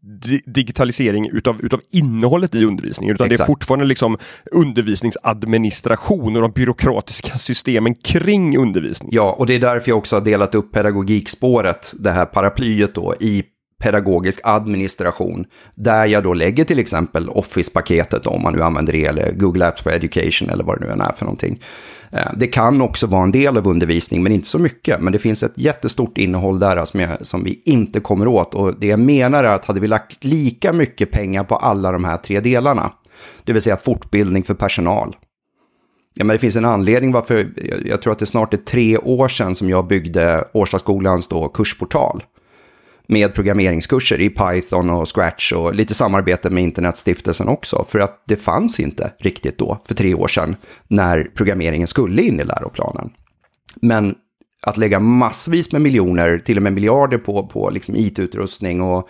di, 0.02 0.42
digitalisering 0.46 1.30
utav, 1.30 1.62
utav 1.66 1.82
innehållet 1.92 2.56
i 2.56 2.66
undervisningen, 2.66 3.16
utan 3.16 3.26
Exakt. 3.26 3.38
det 3.38 3.44
är 3.44 3.48
fortfarande 3.48 3.86
liksom 3.86 4.18
undervisningsadministration 4.52 6.36
och 6.36 6.42
de 6.42 6.52
byråkratiska 6.52 7.38
systemen 7.38 7.96
kring 7.96 8.58
undervisning. 8.58 9.10
Ja, 9.14 9.32
och 9.32 9.46
det 9.46 9.56
är 9.56 9.60
därför 9.60 9.90
jag 9.92 9.98
också 9.98 10.16
har 10.16 10.22
delat 10.22 10.56
upp 10.56 10.72
pedagogikspåret, 10.72 11.94
det 12.00 12.12
här 12.12 12.26
paraplyet 12.26 12.96
då, 12.96 13.16
i 13.20 13.44
pedagogisk 13.84 14.40
administration, 14.44 15.46
där 15.76 16.06
jag 16.06 16.24
då 16.24 16.34
lägger 16.34 16.64
till 16.66 16.80
exempel 16.80 17.30
Office-paketet 17.30 18.28
om 18.28 18.42
man 18.42 18.54
nu 18.54 18.64
använder 18.64 18.94
det, 18.94 19.06
eller 19.06 19.32
Google 19.32 19.68
Apps 19.68 19.82
for 19.82 19.92
Education 19.92 20.50
eller 20.50 20.64
vad 20.64 20.80
det 20.80 20.86
nu 20.86 20.92
än 20.92 21.02
är 21.02 21.12
för 21.12 21.26
någonting. 21.26 21.60
Eh, 22.12 22.32
det 22.38 22.48
kan 22.48 22.82
också 22.82 23.08
vara 23.08 23.24
en 23.24 23.32
del 23.32 23.58
av 23.58 23.68
undervisning, 23.68 24.24
men 24.24 24.32
inte 24.32 24.48
så 24.48 24.60
mycket. 24.60 25.02
Men 25.02 25.14
det 25.14 25.20
finns 25.20 25.44
ett 25.44 25.54
jättestort 25.56 26.18
innehåll 26.18 26.60
där 26.60 26.78
alltså, 26.78 26.92
som, 26.92 27.00
jag, 27.00 27.26
som 27.26 27.44
vi 27.44 27.62
inte 27.66 28.00
kommer 28.00 28.28
åt. 28.28 28.54
Och 28.54 28.80
det 28.80 28.88
jag 28.88 29.00
menar 29.00 29.44
är 29.44 29.54
att 29.54 29.66
hade 29.66 29.80
vi 29.80 29.88
lagt 29.88 30.24
lika 30.24 30.74
mycket 30.74 31.12
pengar 31.12 31.44
på 31.44 31.56
alla 31.56 31.92
de 31.92 32.04
här 32.04 32.18
tre 32.18 32.40
delarna, 32.40 32.94
det 33.44 33.54
vill 33.54 33.62
säga 33.62 33.78
fortbildning 33.78 34.44
för 34.44 34.54
personal, 34.54 35.16
Ja, 36.16 36.26
men 36.26 36.34
det 36.34 36.40
finns 36.40 36.56
en 36.56 36.66
anledning 36.66 37.12
varför, 37.12 37.52
jag 37.86 38.02
tror 38.02 38.14
att 38.14 38.20
det 38.20 38.26
snart 38.26 38.54
är 38.54 38.58
tre 38.58 38.98
år 38.98 39.28
sedan 39.28 39.56
som 39.56 39.70
jag 39.70 39.88
byggde 39.88 40.44
Årstaskolans 40.54 41.28
då 41.28 41.48
kursportal 41.48 42.24
med 43.08 43.34
programmeringskurser 43.34 44.22
i 44.22 44.30
Python 44.30 44.90
och 44.90 45.16
Scratch 45.16 45.52
och 45.52 45.76
lite 45.76 45.94
samarbete 45.94 46.50
med 46.50 46.64
Internetstiftelsen 46.64 47.48
också. 47.48 47.86
För 47.88 48.00
att 48.00 48.24
det 48.28 48.36
fanns 48.36 48.80
inte 48.80 49.12
riktigt 49.20 49.58
då, 49.58 49.82
för 49.86 49.96
tre 49.96 50.14
år 50.14 50.28
sedan, 50.28 50.56
när 50.88 51.24
programmeringen 51.24 51.88
skulle 51.88 52.22
in 52.22 52.40
i 52.40 52.44
läroplanen. 52.44 53.10
Men 53.76 54.16
att 54.62 54.78
lägga 54.78 55.00
massvis 55.00 55.72
med 55.72 55.82
miljoner, 55.82 56.40
till 56.40 56.58
och 56.58 56.64
med 56.64 56.74
miljarder 56.74 57.18
på, 57.18 57.48
på 57.48 57.70
liksom 57.70 57.96
IT-utrustning 57.96 58.82
och 58.82 59.10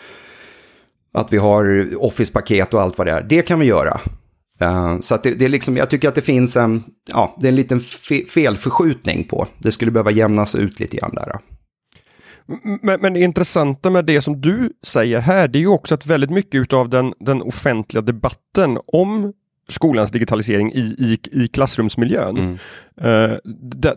att 1.13 1.33
vi 1.33 1.37
har 1.37 1.89
Office-paket 1.97 2.73
och 2.73 2.81
allt 2.81 2.97
vad 2.97 3.07
det 3.07 3.11
är, 3.11 3.23
det 3.23 3.41
kan 3.41 3.59
vi 3.59 3.65
göra. 3.65 3.99
Uh, 4.61 4.99
så 4.99 5.15
att 5.15 5.23
det, 5.23 5.31
det, 5.31 5.45
är 5.45 5.49
liksom, 5.49 5.77
jag 5.77 5.89
tycker 5.89 6.07
att 6.07 6.15
det 6.15 6.21
finns 6.21 6.57
en, 6.57 6.83
ja, 7.09 7.37
det 7.39 7.47
är 7.47 7.49
en 7.49 7.55
liten 7.55 7.79
fe 7.79 8.25
felförskjutning 8.25 9.23
på. 9.23 9.47
Det 9.57 9.71
skulle 9.71 9.91
behöva 9.91 10.11
jämnas 10.11 10.55
ut 10.55 10.79
lite 10.79 10.97
grann 10.97 11.15
där. 11.15 11.39
Men, 12.81 13.01
men 13.01 13.13
det 13.13 13.19
intressanta 13.19 13.89
med 13.89 14.05
det 14.05 14.21
som 14.21 14.41
du 14.41 14.69
säger 14.83 15.19
här, 15.19 15.47
det 15.47 15.57
är 15.57 15.61
ju 15.61 15.67
också 15.67 15.93
att 15.93 16.05
väldigt 16.05 16.29
mycket 16.29 16.73
av 16.73 16.89
den, 16.89 17.13
den 17.19 17.41
offentliga 17.41 18.01
debatten 18.01 18.79
om 18.87 19.33
skolans 19.69 20.11
digitalisering 20.11 20.71
i, 20.73 20.79
i, 20.79 21.19
i 21.43 21.47
klassrumsmiljön. 21.47 22.37
Mm. 22.37 22.57
Uh, 23.31 23.37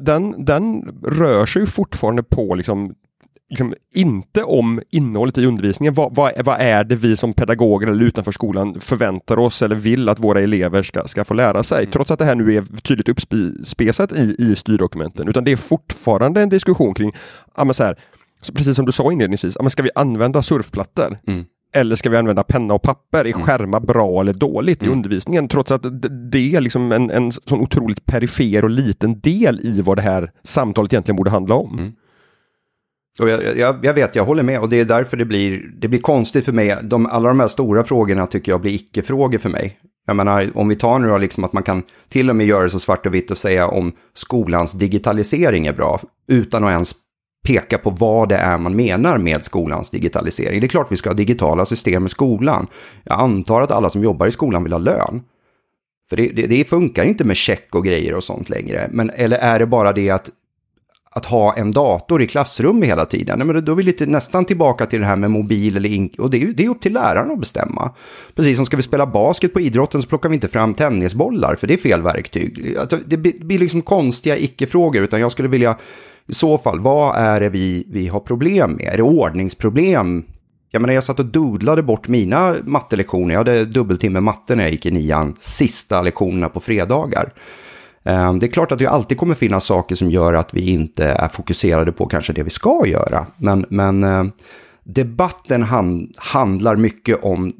den, 0.00 0.44
den 0.44 0.82
rör 1.02 1.46
sig 1.46 1.66
fortfarande 1.66 2.22
på 2.22 2.54
liksom, 2.54 2.94
liksom, 3.50 3.74
inte 3.94 4.42
om 4.42 4.82
innehållet 4.90 5.38
i 5.38 5.46
undervisningen. 5.46 5.94
Vad, 5.94 6.14
vad, 6.14 6.32
vad, 6.44 6.60
är 6.60 6.84
det 6.84 6.94
vi 6.94 7.16
som 7.16 7.32
pedagoger 7.34 7.86
eller 7.86 8.04
utanför 8.04 8.32
skolan 8.32 8.80
förväntar 8.80 9.38
oss 9.38 9.62
eller 9.62 9.76
vill 9.76 10.08
att 10.08 10.20
våra 10.20 10.40
elever 10.40 10.82
ska, 10.82 11.06
ska 11.06 11.24
få 11.24 11.34
lära 11.34 11.62
sig? 11.62 11.78
Mm. 11.78 11.90
Trots 11.90 12.10
att 12.10 12.18
det 12.18 12.24
här 12.24 12.34
nu 12.34 12.56
är 12.56 12.62
tydligt 12.62 13.08
uppspesat 13.08 14.12
i, 14.12 14.36
i 14.38 14.54
styrdokumenten. 14.54 15.28
Utan 15.28 15.44
det 15.44 15.52
är 15.52 15.56
fortfarande 15.56 16.42
en 16.42 16.48
diskussion 16.48 16.94
kring, 16.94 17.12
ja, 17.56 17.72
så 17.72 17.84
här, 17.84 17.96
precis 18.54 18.76
som 18.76 18.86
du 18.86 18.92
sa 18.92 19.12
inledningsvis, 19.12 19.56
ska 19.68 19.82
vi 19.82 19.90
använda 19.94 20.42
surfplattor? 20.42 21.18
Mm. 21.26 21.44
Eller 21.74 21.96
ska 21.96 22.10
vi 22.10 22.16
använda 22.16 22.42
penna 22.42 22.74
och 22.74 22.82
papper? 22.82 23.24
Är 23.24 23.34
mm. 23.34 23.42
skärmar 23.42 23.80
bra 23.80 24.20
eller 24.20 24.32
dåligt 24.32 24.82
mm. 24.82 24.92
i 24.92 24.96
undervisningen? 24.96 25.48
Trots 25.48 25.70
att 25.70 25.86
det 26.32 26.54
är 26.54 26.60
liksom 26.60 26.92
en, 26.92 27.10
en 27.10 27.32
sån 27.32 27.60
otroligt 27.60 28.06
perifer 28.06 28.64
och 28.64 28.70
liten 28.70 29.20
del 29.20 29.60
i 29.62 29.80
vad 29.80 29.98
det 29.98 30.02
här 30.02 30.30
samtalet 30.42 30.92
egentligen 30.92 31.16
borde 31.16 31.30
handla 31.30 31.54
om. 31.54 31.78
Mm. 31.78 31.92
Och 33.20 33.28
jag, 33.28 33.58
jag, 33.58 33.84
jag, 33.84 33.94
vet, 33.94 34.16
jag 34.16 34.24
håller 34.24 34.42
med 34.42 34.60
och 34.60 34.68
det 34.68 34.80
är 34.80 34.84
därför 34.84 35.16
det 35.16 35.24
blir, 35.24 35.70
det 35.78 35.88
blir 35.88 36.00
konstigt 36.00 36.44
för 36.44 36.52
mig. 36.52 36.76
De, 36.82 37.06
alla 37.06 37.28
de 37.28 37.40
här 37.40 37.48
stora 37.48 37.84
frågorna 37.84 38.26
tycker 38.26 38.52
jag 38.52 38.60
blir 38.60 38.72
icke-frågor 38.72 39.38
för 39.38 39.48
mig. 39.48 39.78
Jag 40.06 40.16
menar, 40.16 40.50
om 40.54 40.68
vi 40.68 40.76
tar 40.76 40.98
nu 40.98 41.08
då 41.08 41.18
liksom 41.18 41.44
att 41.44 41.52
man 41.52 41.62
kan 41.62 41.82
till 42.08 42.30
och 42.30 42.36
med 42.36 42.46
göra 42.46 42.62
det 42.62 42.70
så 42.70 42.78
svart 42.78 43.06
och 43.06 43.14
vitt 43.14 43.30
och 43.30 43.38
säga 43.38 43.68
om 43.68 43.92
skolans 44.14 44.72
digitalisering 44.72 45.66
är 45.66 45.72
bra, 45.72 46.00
utan 46.28 46.64
att 46.64 46.70
ens 46.70 46.94
peka 47.46 47.78
på 47.78 47.90
vad 47.90 48.28
det 48.28 48.36
är 48.36 48.58
man 48.58 48.76
menar 48.76 49.18
med 49.18 49.44
skolans 49.44 49.90
digitalisering. 49.90 50.60
Det 50.60 50.66
är 50.66 50.68
klart 50.68 50.92
vi 50.92 50.96
ska 50.96 51.10
ha 51.10 51.14
digitala 51.14 51.66
system 51.66 52.06
i 52.06 52.08
skolan. 52.08 52.66
Jag 53.04 53.20
antar 53.20 53.60
att 53.60 53.70
alla 53.70 53.90
som 53.90 54.02
jobbar 54.02 54.26
i 54.26 54.30
skolan 54.30 54.62
vill 54.62 54.72
ha 54.72 54.78
lön. 54.78 55.22
För 56.08 56.16
det, 56.16 56.28
det, 56.28 56.46
det 56.46 56.68
funkar 56.68 57.04
inte 57.04 57.24
med 57.24 57.36
check 57.36 57.74
och 57.74 57.84
grejer 57.84 58.14
och 58.14 58.24
sånt 58.24 58.48
längre. 58.48 58.88
Men, 58.92 59.10
eller 59.10 59.38
är 59.38 59.58
det 59.58 59.66
bara 59.66 59.92
det 59.92 60.10
att 60.10 60.30
att 61.16 61.26
ha 61.26 61.54
en 61.54 61.72
dator 61.72 62.22
i 62.22 62.26
klassrummet 62.26 62.88
hela 62.88 63.04
tiden. 63.04 63.46
Men 63.46 63.64
då 63.64 63.72
är 63.72 63.76
vi 63.76 63.82
lite 63.82 64.06
nästan 64.06 64.44
tillbaka 64.44 64.86
till 64.86 65.00
det 65.00 65.06
här 65.06 65.16
med 65.16 65.30
mobil 65.30 65.76
eller 65.76 65.88
ink. 65.88 66.18
Och 66.18 66.30
det 66.30 66.42
är, 66.42 66.46
det 66.46 66.64
är 66.64 66.68
upp 66.68 66.80
till 66.80 66.92
läraren 66.92 67.30
att 67.30 67.40
bestämma. 67.40 67.90
Precis 68.34 68.56
som 68.56 68.66
ska 68.66 68.76
vi 68.76 68.82
spela 68.82 69.06
basket 69.06 69.52
på 69.52 69.60
idrotten 69.60 70.02
så 70.02 70.08
plockar 70.08 70.28
vi 70.28 70.34
inte 70.34 70.48
fram 70.48 70.74
tennisbollar 70.74 71.54
för 71.54 71.66
det 71.66 71.74
är 71.74 71.78
fel 71.78 72.02
verktyg. 72.02 72.76
Alltså, 72.80 72.98
det 73.06 73.16
blir 73.16 73.58
liksom 73.58 73.82
konstiga 73.82 74.38
icke-frågor 74.38 75.02
utan 75.02 75.20
jag 75.20 75.32
skulle 75.32 75.48
vilja 75.48 75.76
i 76.28 76.34
så 76.34 76.58
fall, 76.58 76.80
vad 76.80 77.16
är 77.16 77.40
det 77.40 77.48
vi, 77.48 77.84
vi 77.88 78.08
har 78.08 78.20
problem 78.20 78.72
med? 78.72 78.86
Är 78.92 78.96
det 78.96 79.02
ordningsproblem? 79.02 80.24
jag 80.70 80.82
menar 80.82 80.94
jag 80.94 81.04
satt 81.04 81.18
och 81.18 81.26
doodlade 81.26 81.82
bort 81.82 82.08
mina 82.08 82.54
mattelektioner. 82.64 83.34
Jag 83.34 83.40
hade 83.40 83.64
dubbeltimme 83.64 84.20
matte 84.20 84.56
när 84.56 84.64
jag 84.64 84.70
gick 84.70 84.86
i 84.86 84.90
nian, 84.90 85.36
sista 85.38 86.02
lektionerna 86.02 86.48
på 86.48 86.60
fredagar. 86.60 87.32
Ehm, 88.06 88.38
det 88.38 88.46
är 88.46 88.50
klart 88.50 88.72
att 88.72 88.78
det 88.78 88.86
alltid 88.86 89.18
kommer 89.18 89.34
finnas 89.34 89.64
saker 89.64 89.94
som 89.94 90.10
gör 90.10 90.34
att 90.34 90.54
vi 90.54 90.70
inte 90.70 91.06
är 91.06 91.28
fokuserade 91.28 91.92
på 91.92 92.06
kanske 92.06 92.32
det 92.32 92.42
vi 92.42 92.50
ska 92.50 92.86
göra. 92.86 93.26
Men, 93.36 93.66
men 93.68 94.04
eh, 94.04 94.24
debatten 94.84 95.62
hand, 95.62 96.14
handlar 96.18 96.76
mycket 96.76 97.24
om 97.24 97.52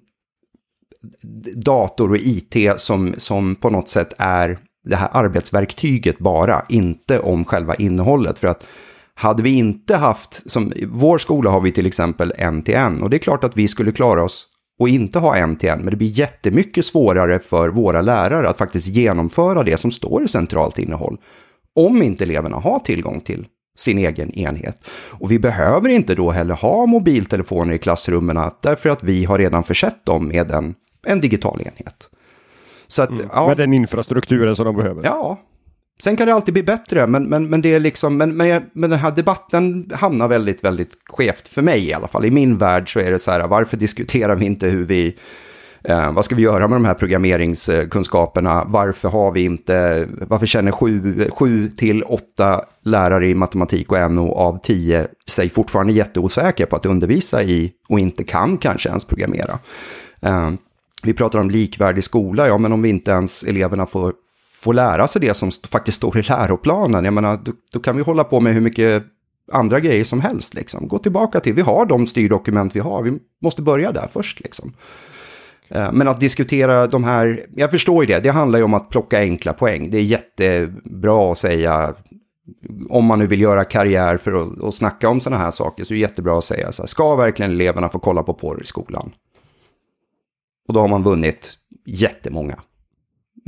dator 1.54 2.10
och 2.10 2.16
IT 2.16 2.56
som, 2.76 3.14
som 3.16 3.54
på 3.54 3.70
något 3.70 3.88
sätt 3.88 4.12
är 4.18 4.58
det 4.84 4.96
här 4.96 5.08
arbetsverktyget 5.12 6.18
bara, 6.18 6.64
inte 6.68 7.18
om 7.18 7.44
själva 7.44 7.74
innehållet. 7.74 8.38
För 8.38 8.48
att 8.48 8.66
hade 9.14 9.42
vi 9.42 9.50
inte 9.50 9.96
haft, 9.96 10.50
som 10.50 10.72
i 10.72 10.84
vår 10.84 11.18
skola 11.18 11.50
har 11.50 11.60
vi 11.60 11.72
till 11.72 11.86
exempel 11.86 12.32
en 12.36 12.62
till 12.62 12.74
en, 12.74 13.02
och 13.02 13.10
det 13.10 13.16
är 13.16 13.18
klart 13.18 13.44
att 13.44 13.56
vi 13.56 13.68
skulle 13.68 13.92
klara 13.92 14.24
oss 14.24 14.46
och 14.78 14.88
inte 14.88 15.18
ha 15.18 15.36
en 15.36 15.56
till 15.56 15.68
en, 15.68 15.78
men 15.78 15.90
det 15.90 15.96
blir 15.96 16.18
jättemycket 16.18 16.84
svårare 16.84 17.38
för 17.38 17.68
våra 17.68 18.02
lärare 18.02 18.48
att 18.48 18.58
faktiskt 18.58 18.88
genomföra 18.88 19.62
det 19.62 19.76
som 19.76 19.90
står 19.90 20.24
i 20.24 20.28
centralt 20.28 20.78
innehåll. 20.78 21.18
Om 21.74 22.02
inte 22.02 22.24
eleverna 22.24 22.56
har 22.56 22.78
tillgång 22.78 23.20
till 23.20 23.46
sin 23.76 23.98
egen 23.98 24.30
enhet. 24.30 24.84
Och 25.10 25.30
vi 25.30 25.38
behöver 25.38 25.88
inte 25.88 26.14
då 26.14 26.30
heller 26.30 26.54
ha 26.54 26.86
mobiltelefoner 26.86 27.74
i 27.74 27.78
klassrummen 27.78 28.50
därför 28.62 28.88
att 28.88 29.02
vi 29.02 29.24
har 29.24 29.38
redan 29.38 29.64
försett 29.64 30.06
dem 30.06 30.28
med 30.28 30.50
en, 30.50 30.74
en 31.06 31.20
digital 31.20 31.60
enhet. 31.60 32.10
Så 32.86 33.02
att, 33.02 33.10
mm, 33.10 33.26
ja. 33.32 33.48
Med 33.48 33.56
den 33.56 33.74
infrastrukturen 33.74 34.56
som 34.56 34.64
de 34.64 34.76
behöver. 34.76 35.04
Ja. 35.04 35.40
Sen 35.98 36.16
kan 36.16 36.26
det 36.26 36.34
alltid 36.34 36.54
bli 36.54 36.62
bättre, 36.62 37.06
men, 37.06 37.28
men, 37.28 37.48
men 37.48 37.62
det 37.62 37.74
är 37.74 37.80
liksom, 37.80 38.16
men, 38.16 38.36
men, 38.36 38.62
men 38.72 38.90
den 38.90 38.98
här 38.98 39.10
debatten 39.10 39.90
hamnar 39.94 40.28
väldigt, 40.28 40.64
väldigt 40.64 40.92
skevt 41.06 41.48
för 41.48 41.62
mig 41.62 41.88
i 41.88 41.94
alla 41.94 42.08
fall. 42.08 42.24
I 42.24 42.30
min 42.30 42.58
värld 42.58 42.92
så 42.92 43.00
är 43.00 43.12
det 43.12 43.18
så 43.18 43.30
här, 43.30 43.46
varför 43.46 43.76
diskuterar 43.76 44.36
vi 44.36 44.46
inte 44.46 44.66
hur 44.66 44.84
vi 44.84 45.16
Eh, 45.88 46.12
vad 46.12 46.24
ska 46.24 46.34
vi 46.34 46.42
göra 46.42 46.68
med 46.68 46.76
de 46.76 46.84
här 46.84 46.94
programmeringskunskaperna? 46.94 48.64
Varför 48.64 49.08
har 49.08 49.32
vi 49.32 49.44
inte, 49.44 50.06
varför 50.20 50.46
känner 50.46 50.72
sju, 50.72 51.28
sju 51.30 51.68
till 51.68 52.02
åtta 52.02 52.64
lärare 52.84 53.28
i 53.28 53.34
matematik 53.34 53.92
och 53.92 54.12
NO 54.12 54.34
av 54.34 54.58
tio 54.62 55.06
sig 55.28 55.50
fortfarande 55.50 55.92
jätteosäkra 55.92 56.66
på 56.66 56.76
att 56.76 56.86
undervisa 56.86 57.42
i 57.42 57.72
och 57.88 57.98
inte 57.98 58.24
kan 58.24 58.58
kanske 58.58 58.88
ens 58.88 59.04
programmera? 59.04 59.58
Eh, 60.20 60.50
vi 61.02 61.14
pratar 61.14 61.38
om 61.38 61.50
likvärdig 61.50 62.04
skola, 62.04 62.46
ja 62.48 62.58
men 62.58 62.72
om 62.72 62.82
vi 62.82 62.88
inte 62.88 63.10
ens 63.10 63.42
eleverna 63.42 63.86
får, 63.86 64.12
får 64.66 64.74
lära 64.74 65.06
sig 65.06 65.20
det 65.20 65.34
som 65.34 65.50
faktiskt 65.50 65.96
står 65.96 66.18
i 66.18 66.22
läroplanen, 66.22 67.04
jag 67.04 67.14
menar, 67.14 67.38
då, 67.44 67.52
då 67.72 67.80
kan 67.80 67.96
vi 67.96 68.02
hålla 68.02 68.24
på 68.24 68.40
med 68.40 68.54
hur 68.54 68.60
mycket 68.60 69.04
andra 69.52 69.80
grejer 69.80 70.04
som 70.04 70.20
helst. 70.20 70.54
Liksom. 70.54 70.88
Gå 70.88 70.98
tillbaka 70.98 71.40
till, 71.40 71.54
vi 71.54 71.62
har 71.62 71.86
de 71.86 72.06
styrdokument 72.06 72.76
vi 72.76 72.80
har, 72.80 73.02
vi 73.02 73.18
måste 73.42 73.62
börja 73.62 73.92
där 73.92 74.08
först. 74.10 74.40
Liksom. 74.40 74.72
Eh, 75.68 75.92
men 75.92 76.08
att 76.08 76.20
diskutera 76.20 76.86
de 76.86 77.04
här, 77.04 77.46
jag 77.56 77.70
förstår 77.70 78.04
ju 78.04 78.14
det, 78.14 78.20
det 78.20 78.30
handlar 78.30 78.58
ju 78.58 78.64
om 78.64 78.74
att 78.74 78.90
plocka 78.90 79.18
enkla 79.18 79.52
poäng. 79.52 79.90
Det 79.90 79.98
är 79.98 80.02
jättebra 80.02 81.32
att 81.32 81.38
säga, 81.38 81.94
om 82.88 83.04
man 83.04 83.18
nu 83.18 83.26
vill 83.26 83.40
göra 83.40 83.64
karriär 83.64 84.16
för 84.16 84.32
att, 84.32 84.64
att 84.64 84.74
snacka 84.74 85.08
om 85.08 85.20
sådana 85.20 85.42
här 85.42 85.50
saker, 85.50 85.84
så 85.84 85.94
är 85.94 85.96
det 85.96 86.00
jättebra 86.00 86.38
att 86.38 86.44
säga 86.44 86.72
så 86.72 86.82
här, 86.82 86.86
ska 86.86 87.16
verkligen 87.16 87.52
eleverna 87.52 87.88
få 87.88 87.98
kolla 87.98 88.22
på 88.22 88.34
porr 88.34 88.62
i 88.62 88.66
skolan? 88.66 89.12
Och 90.68 90.74
då 90.74 90.80
har 90.80 90.88
man 90.88 91.02
vunnit 91.02 91.54
jättemånga. 91.84 92.58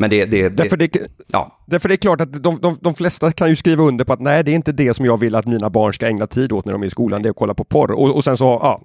Men 0.00 0.10
det, 0.10 0.24
det, 0.24 0.48
därför, 0.48 0.76
det, 0.76 0.96
ja. 1.32 1.58
därför 1.66 1.88
det 1.88 1.94
är 1.94 1.96
klart 1.96 2.20
att 2.20 2.42
de, 2.42 2.58
de, 2.60 2.78
de, 2.80 2.94
flesta 2.94 3.32
kan 3.32 3.48
ju 3.48 3.56
skriva 3.56 3.82
under 3.82 4.04
på 4.04 4.12
att 4.12 4.20
nej, 4.20 4.44
det 4.44 4.50
är 4.50 4.54
inte 4.54 4.72
det 4.72 4.94
som 4.94 5.04
jag 5.04 5.20
vill 5.20 5.34
att 5.34 5.46
mina 5.46 5.70
barn 5.70 5.92
ska 5.92 6.06
ägna 6.06 6.26
tid 6.26 6.52
åt 6.52 6.64
när 6.64 6.72
de 6.72 6.82
är 6.82 6.86
i 6.86 6.90
skolan, 6.90 7.22
det 7.22 7.28
är 7.28 7.30
att 7.30 7.36
kolla 7.36 7.54
på 7.54 7.64
porr. 7.64 7.90
Och, 7.90 8.16
och 8.16 8.24
sen 8.24 8.36
så, 8.36 8.44
ja. 8.44 8.80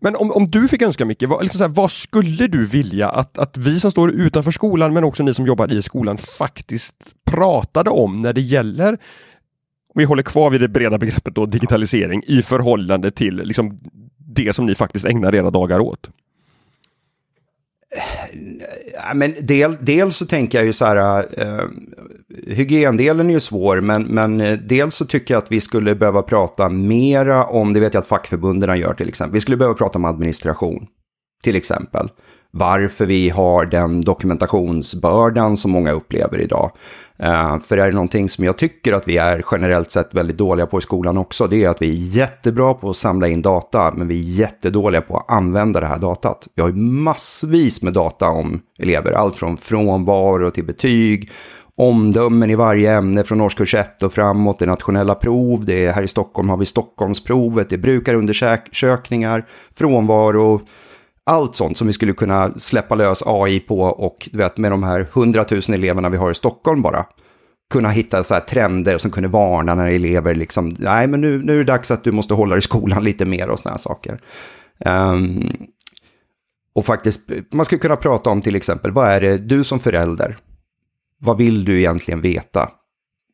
Men 0.00 0.16
om, 0.16 0.32
om 0.32 0.50
du 0.50 0.68
fick 0.68 0.82
önska 0.82 1.04
Micke, 1.04 1.22
vad, 1.22 1.42
liksom 1.42 1.58
så 1.58 1.64
här, 1.64 1.70
vad 1.70 1.90
skulle 1.90 2.46
du 2.46 2.66
vilja 2.66 3.08
att, 3.08 3.38
att 3.38 3.56
vi 3.56 3.80
som 3.80 3.90
står 3.90 4.10
utanför 4.10 4.50
skolan, 4.50 4.92
men 4.92 5.04
också 5.04 5.22
ni 5.22 5.34
som 5.34 5.46
jobbar 5.46 5.72
i 5.72 5.82
skolan, 5.82 6.18
faktiskt 6.18 6.96
pratade 7.24 7.90
om 7.90 8.20
när 8.20 8.32
det 8.32 8.40
gäller 8.40 8.98
vi 9.94 10.04
håller 10.04 10.22
kvar 10.22 10.50
vid 10.50 10.60
det 10.60 10.68
breda 10.68 10.98
begreppet 10.98 11.34
då, 11.34 11.46
digitalisering 11.46 12.22
i 12.26 12.42
förhållande 12.42 13.10
till 13.10 13.36
liksom, 13.36 13.78
det 14.16 14.52
som 14.52 14.66
ni 14.66 14.74
faktiskt 14.74 15.04
ägnar 15.04 15.34
era 15.34 15.50
dagar 15.50 15.80
åt? 15.80 16.10
Men 19.14 19.34
del, 19.40 19.76
dels 19.80 20.16
så 20.16 20.26
tänker 20.26 20.58
jag 20.58 20.66
ju 20.66 20.72
så 20.72 20.84
här, 20.84 21.26
eh, 21.38 21.64
hygiendelen 22.46 23.30
är 23.30 23.34
ju 23.34 23.40
svår, 23.40 23.80
men, 23.80 24.02
men 24.02 24.40
eh, 24.40 24.58
dels 24.58 24.94
så 24.94 25.04
tycker 25.04 25.34
jag 25.34 25.42
att 25.42 25.52
vi 25.52 25.60
skulle 25.60 25.94
behöva 25.94 26.22
prata 26.22 26.68
mera 26.68 27.44
om, 27.44 27.72
det 27.72 27.80
vet 27.80 27.94
jag 27.94 28.00
att 28.00 28.08
fackförbunden 28.08 28.78
gör 28.78 28.94
till 28.94 29.08
exempel, 29.08 29.34
vi 29.34 29.40
skulle 29.40 29.56
behöva 29.56 29.74
prata 29.74 29.98
om 29.98 30.04
administration, 30.04 30.86
till 31.42 31.56
exempel 31.56 32.08
varför 32.52 33.06
vi 33.06 33.28
har 33.28 33.66
den 33.66 34.00
dokumentationsbördan 34.00 35.56
som 35.56 35.70
många 35.70 35.92
upplever 35.92 36.40
idag. 36.40 36.72
Eh, 37.22 37.58
för 37.58 37.78
är 37.78 37.86
det 37.86 37.92
någonting 37.92 38.28
som 38.28 38.44
jag 38.44 38.58
tycker 38.58 38.92
att 38.92 39.08
vi 39.08 39.16
är 39.16 39.44
generellt 39.50 39.90
sett 39.90 40.14
väldigt 40.14 40.36
dåliga 40.36 40.66
på 40.66 40.78
i 40.78 40.82
skolan 40.82 41.18
också, 41.18 41.46
det 41.46 41.64
är 41.64 41.68
att 41.68 41.82
vi 41.82 41.88
är 41.88 42.16
jättebra 42.16 42.74
på 42.74 42.90
att 42.90 42.96
samla 42.96 43.28
in 43.28 43.42
data, 43.42 43.92
men 43.96 44.08
vi 44.08 44.18
är 44.18 44.38
jättedåliga 44.38 45.00
på 45.00 45.16
att 45.16 45.30
använda 45.30 45.80
det 45.80 45.86
här 45.86 45.98
datat. 45.98 46.48
Vi 46.54 46.62
har 46.62 46.68
ju 46.68 46.74
massvis 46.74 47.82
med 47.82 47.92
data 47.92 48.28
om 48.28 48.60
elever, 48.78 49.12
allt 49.12 49.36
från 49.36 49.56
frånvaro 49.56 50.50
till 50.50 50.64
betyg, 50.64 51.30
omdömen 51.76 52.50
i 52.50 52.54
varje 52.54 52.92
ämne 52.92 53.24
från 53.24 53.40
årskurs 53.40 53.74
1 53.74 54.02
och 54.02 54.12
framåt, 54.12 54.58
det 54.58 54.64
är 54.64 54.66
nationella 54.66 55.14
prov, 55.14 55.64
det 55.64 55.84
är 55.84 55.92
här 55.92 56.02
i 56.02 56.08
Stockholm 56.08 56.48
har 56.48 56.56
vi 56.56 56.66
Stockholmsprovet, 56.66 57.68
det 57.68 57.76
är 57.76 57.78
brukarundersökningar, 57.78 59.46
frånvaro, 59.74 60.60
allt 61.26 61.56
sånt 61.56 61.76
som 61.76 61.86
vi 61.86 61.92
skulle 61.92 62.12
kunna 62.12 62.52
släppa 62.58 62.94
lös 62.94 63.22
AI 63.26 63.60
på 63.60 63.80
och 63.80 64.28
du 64.32 64.38
vet, 64.38 64.56
med 64.56 64.70
de 64.70 64.82
här 64.82 65.08
hundratusen 65.12 65.74
eleverna 65.74 66.08
vi 66.08 66.16
har 66.16 66.30
i 66.30 66.34
Stockholm 66.34 66.82
bara 66.82 67.06
kunna 67.72 67.88
hitta 67.88 68.24
så 68.24 68.34
här 68.34 68.40
trender 68.40 68.98
som 68.98 69.10
kunde 69.10 69.28
varna 69.28 69.74
när 69.74 69.90
elever 69.90 70.34
liksom, 70.34 70.74
nej 70.78 71.06
men 71.06 71.20
nu, 71.20 71.42
nu 71.42 71.52
är 71.52 71.58
det 71.58 71.64
dags 71.64 71.90
att 71.90 72.04
du 72.04 72.12
måste 72.12 72.34
hålla 72.34 72.54
dig 72.54 72.58
i 72.58 72.62
skolan 72.62 73.04
lite 73.04 73.24
mer 73.24 73.50
och 73.50 73.58
sådana 73.58 73.72
här 73.72 73.78
saker. 73.78 74.20
Um, 74.86 75.50
och 76.74 76.84
faktiskt, 76.84 77.20
man 77.52 77.64
skulle 77.64 77.78
kunna 77.78 77.96
prata 77.96 78.30
om 78.30 78.42
till 78.42 78.56
exempel, 78.56 78.90
vad 78.90 79.08
är 79.08 79.20
det 79.20 79.38
du 79.38 79.64
som 79.64 79.80
förälder, 79.80 80.36
vad 81.18 81.36
vill 81.36 81.64
du 81.64 81.78
egentligen 81.78 82.20
veta? 82.20 82.70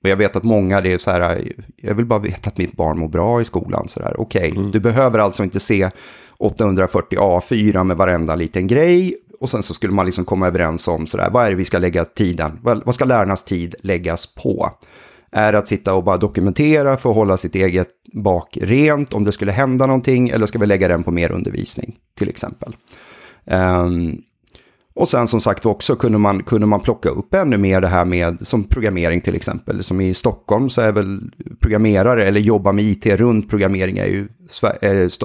Och 0.03 0.09
jag 0.09 0.17
vet 0.17 0.37
att 0.37 0.45
många, 0.45 0.81
det 0.81 0.93
är 0.93 0.99
så 0.99 1.11
här, 1.11 1.53
jag 1.77 1.95
vill 1.95 2.07
bara 2.07 2.19
veta 2.19 2.51
att 2.51 2.59
mitt 2.59 2.73
barn 2.73 2.99
mår 2.99 3.09
bra 3.09 3.41
i 3.41 3.45
skolan. 3.45 3.87
Okej, 3.97 4.17
okay, 4.17 4.51
mm. 4.51 4.71
du 4.71 4.81
behöver 4.81 5.19
alltså 5.19 5.43
inte 5.43 5.61
se 5.61 5.91
840 6.39 7.19
A4 7.19 7.85
med 7.85 7.97
varenda 7.97 8.37
liten 8.37 8.67
grej. 8.67 9.17
Och 9.41 9.49
sen 9.49 9.63
så 9.63 9.75
skulle 9.75 9.93
man 9.93 10.07
liksom 10.07 10.25
komma 10.25 10.47
överens 10.47 10.89
om 10.89 11.07
sådär, 11.07 11.31
vad 11.31 11.47
är 11.47 11.51
det 11.51 11.57
vi 11.57 11.65
ska 11.65 11.79
lägga 11.79 12.05
tiden, 12.05 12.59
vad 12.63 12.95
ska 12.95 13.05
lärarnas 13.05 13.45
tid 13.45 13.75
läggas 13.83 14.35
på? 14.35 14.71
Är 15.33 15.53
det 15.53 15.59
att 15.59 15.69
sitta 15.69 15.95
och 15.95 16.05
bara 16.05 16.17
dokumentera 16.17 16.97
för 16.97 17.11
att 17.11 17.17
hålla 17.17 17.37
sitt 17.37 17.55
eget 17.55 17.89
bak 18.13 18.59
rent 18.63 19.15
om 19.15 19.25
det 19.25 19.33
skulle 19.33 19.53
hända 19.53 19.87
någonting, 19.87 20.29
eller 20.29 20.47
ska 20.47 20.59
vi 20.59 20.67
lägga 20.67 20.89
den 20.89 21.05
på 21.05 21.11
mer 21.11 21.33
undervisning 21.33 21.97
till 22.19 22.29
exempel? 22.29 22.77
Um, 23.45 24.23
och 24.99 25.09
sen 25.09 25.27
som 25.27 25.41
sagt 25.41 25.67
också 25.67 25.97
kunde 25.97 26.19
man, 26.19 26.43
kunde 26.43 26.67
man 26.67 26.81
plocka 26.81 27.09
upp 27.09 27.35
ännu 27.35 27.59
mer 27.59 27.81
det 27.81 27.89
här 27.89 28.05
med 28.05 28.47
som 28.47 28.65
programmering 28.65 29.21
till 29.21 29.35
exempel. 29.35 29.85
Som 29.85 30.01
i 30.01 30.15
Stockholm 30.15 30.71
så 30.71 30.81
är 30.81 30.93
väl 30.93 31.21
programmerare 31.61 32.27
eller 32.27 32.41
jobba 32.41 32.73
med 32.73 32.85
IT 32.85 33.07
runt 33.07 33.51
programmering 33.51 33.99
är 33.99 34.07
ju 34.07 34.29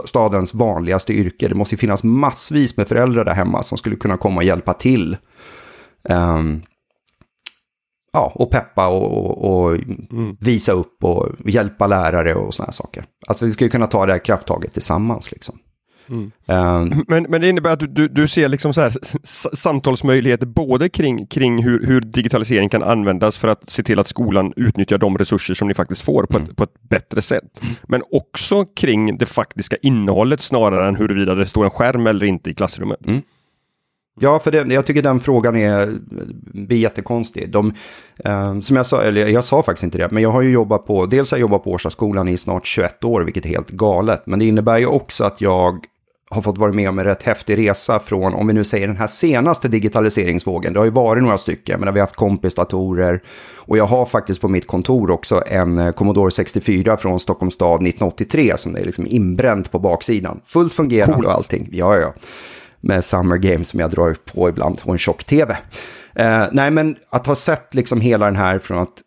stadens 0.06 0.54
vanligaste 0.54 1.14
yrke. 1.14 1.48
Det 1.48 1.56
måste 1.56 1.76
ju 1.76 1.78
finnas 1.78 2.04
massvis 2.04 2.78
med 2.78 2.88
föräldrar 2.88 3.26
där 3.26 3.34
hemma 3.34 3.64
som 3.64 3.78
skulle 3.78 3.96
kunna 3.96 4.18
komma 4.18 4.38
och 4.38 4.44
hjälpa 4.44 4.74
till. 4.74 5.18
Um, 6.10 6.62
ja, 8.14 8.32
och 8.36 8.52
peppa 8.52 8.88
och, 8.88 9.18
och, 9.18 9.64
och 9.66 9.76
mm. 9.76 10.38
visa 10.40 10.72
upp 10.72 11.04
och 11.04 11.28
hjälpa 11.46 11.88
lärare 11.88 12.36
och 12.36 12.54
sådana 12.54 12.72
saker. 12.72 13.06
Alltså 13.28 13.46
vi 13.46 13.54
skulle 13.54 13.70
kunna 13.70 13.88
ta 13.88 14.06
det 14.06 14.12
här 14.12 14.26
krafttaget 14.26 14.74
tillsammans 14.74 15.32
liksom. 15.32 15.60
Mm. 16.10 16.32
Um, 16.46 17.04
men, 17.08 17.26
men 17.30 17.42
det 17.42 17.50
innebär 17.50 17.72
att 17.72 17.80
du, 17.80 17.88
du, 17.88 18.08
du 18.08 18.28
ser 18.28 18.50
liksom 18.50 18.74
så 18.74 18.82
här, 18.82 18.94
samtalsmöjligheter 19.56 20.46
både 20.46 20.90
kring, 20.90 21.28
kring 21.28 21.64
hur, 21.64 21.86
hur, 21.86 22.02
digitalisering 22.02 22.70
kan 22.70 22.84
användas 22.84 23.38
för 23.38 23.48
att 23.48 23.70
se 23.70 23.84
till 23.84 24.00
att 24.00 24.08
skolan 24.08 24.54
utnyttjar 24.56 24.98
de 24.98 25.18
resurser 25.18 25.54
som 25.54 25.68
ni 25.68 25.74
faktiskt 25.74 26.02
får 26.02 26.26
på, 26.26 26.38
mm. 26.38 26.50
ett, 26.50 26.56
på 26.56 26.64
ett 26.64 26.82
bättre 26.82 27.22
sätt. 27.22 27.62
Mm. 27.62 27.76
Men 27.84 28.04
också 28.12 28.66
kring 28.66 29.18
det 29.18 29.26
faktiska 29.26 29.76
innehållet 29.82 30.42
snarare 30.42 30.88
än 30.88 30.96
huruvida 30.96 31.36
det 31.36 31.46
står 31.46 31.66
en 31.66 31.72
skärm 31.72 32.08
eller 32.08 32.26
inte 32.26 32.50
i 32.50 32.54
klassrummet. 32.54 33.08
Mm. 33.08 33.22
Ja, 34.20 34.40
för 34.40 34.52
det, 34.52 34.74
jag 34.74 34.86
tycker 34.86 35.02
den 35.02 35.20
frågan 35.20 35.56
är, 35.56 35.94
blir 36.54 36.78
jättekonstig. 36.78 37.52
De, 37.52 37.74
eh, 38.26 38.60
som 38.60 38.76
jag 38.76 38.86
sa, 38.86 39.02
eller 39.02 39.28
jag 39.28 39.44
sa 39.44 39.64
faktiskt 39.64 39.84
inte 39.84 39.98
det, 39.98 40.12
men 40.12 40.24
jag 40.24 40.32
har 40.32 40.42
ju 40.42 40.52
jobbat 40.52 40.86
på, 40.86 41.06
dels 41.06 41.32
har 41.32 41.38
jag 41.38 41.42
jobbat 41.42 41.64
på 41.64 41.72
Årstaskolan 41.72 42.28
i 42.28 42.38
snart 42.38 42.66
21 42.66 43.04
år, 43.04 43.22
vilket 43.22 43.46
är 43.46 43.50
helt 43.50 43.70
galet. 43.70 44.22
Men 44.26 44.40
det 44.40 44.46
innebär 44.46 44.78
ju 44.78 44.86
också 44.86 45.24
att 45.24 45.42
jag 45.42 45.86
har 46.34 46.42
fått 46.42 46.58
vara 46.58 46.72
med 46.72 46.90
om 46.90 47.00
en 47.00 47.06
rätt 47.06 47.24
häftig 47.24 47.58
resa 47.58 48.00
från, 48.00 48.34
om 48.34 48.48
vi 48.48 48.54
nu 48.54 48.64
säger 48.64 48.88
den 48.88 48.98
här 48.98 49.08
senaste 49.08 49.68
digitaliseringsvågen, 49.68 50.74
det 50.74 50.80
har 50.80 50.86
ju 50.86 50.92
varit 50.92 51.24
några 51.24 51.38
stycken, 51.38 51.80
men 51.80 51.94
vi 51.94 52.00
har 52.00 52.08
haft 52.08 52.16
kompisdatorer 52.16 53.24
och 53.56 53.78
jag 53.78 53.86
har 53.86 54.06
faktiskt 54.06 54.42
på 54.42 54.48
mitt 54.48 54.68
kontor 54.68 55.12
också 55.12 55.44
en 55.48 55.78
eh, 55.78 55.92
Commodore 55.92 56.32
64 56.32 56.98
från 56.98 57.20
Stockholms 57.20 57.54
stad 57.54 57.74
1983 57.74 58.58
som 58.58 58.76
är 58.76 58.84
liksom 58.84 59.08
inbränt 59.08 59.72
på 59.72 59.80
baksidan. 59.80 60.42
Fullt 60.46 60.74
fungerande 60.74 61.14
Coolt. 61.14 61.28
och 61.28 61.34
allting. 61.34 61.70
Ja, 61.72 61.98
ja. 61.98 62.14
Med 62.82 63.06
Summer 63.06 63.38
Games 63.38 63.70
som 63.70 63.80
jag 63.80 63.90
drar 63.90 64.16
på 64.34 64.50
ibland 64.50 64.82
och 64.84 64.92
en 64.92 64.98
tjock-tv. 64.98 65.58
Eh, 66.16 66.46
nej, 66.52 66.72
men 66.72 66.96
att 67.10 67.28
ha 67.28 67.36
sett 67.36 67.74
liksom 67.74 68.02
hela 68.02 68.26
den 68.26 68.36
här 68.36 68.60
från 68.60 68.78
att 68.78 69.02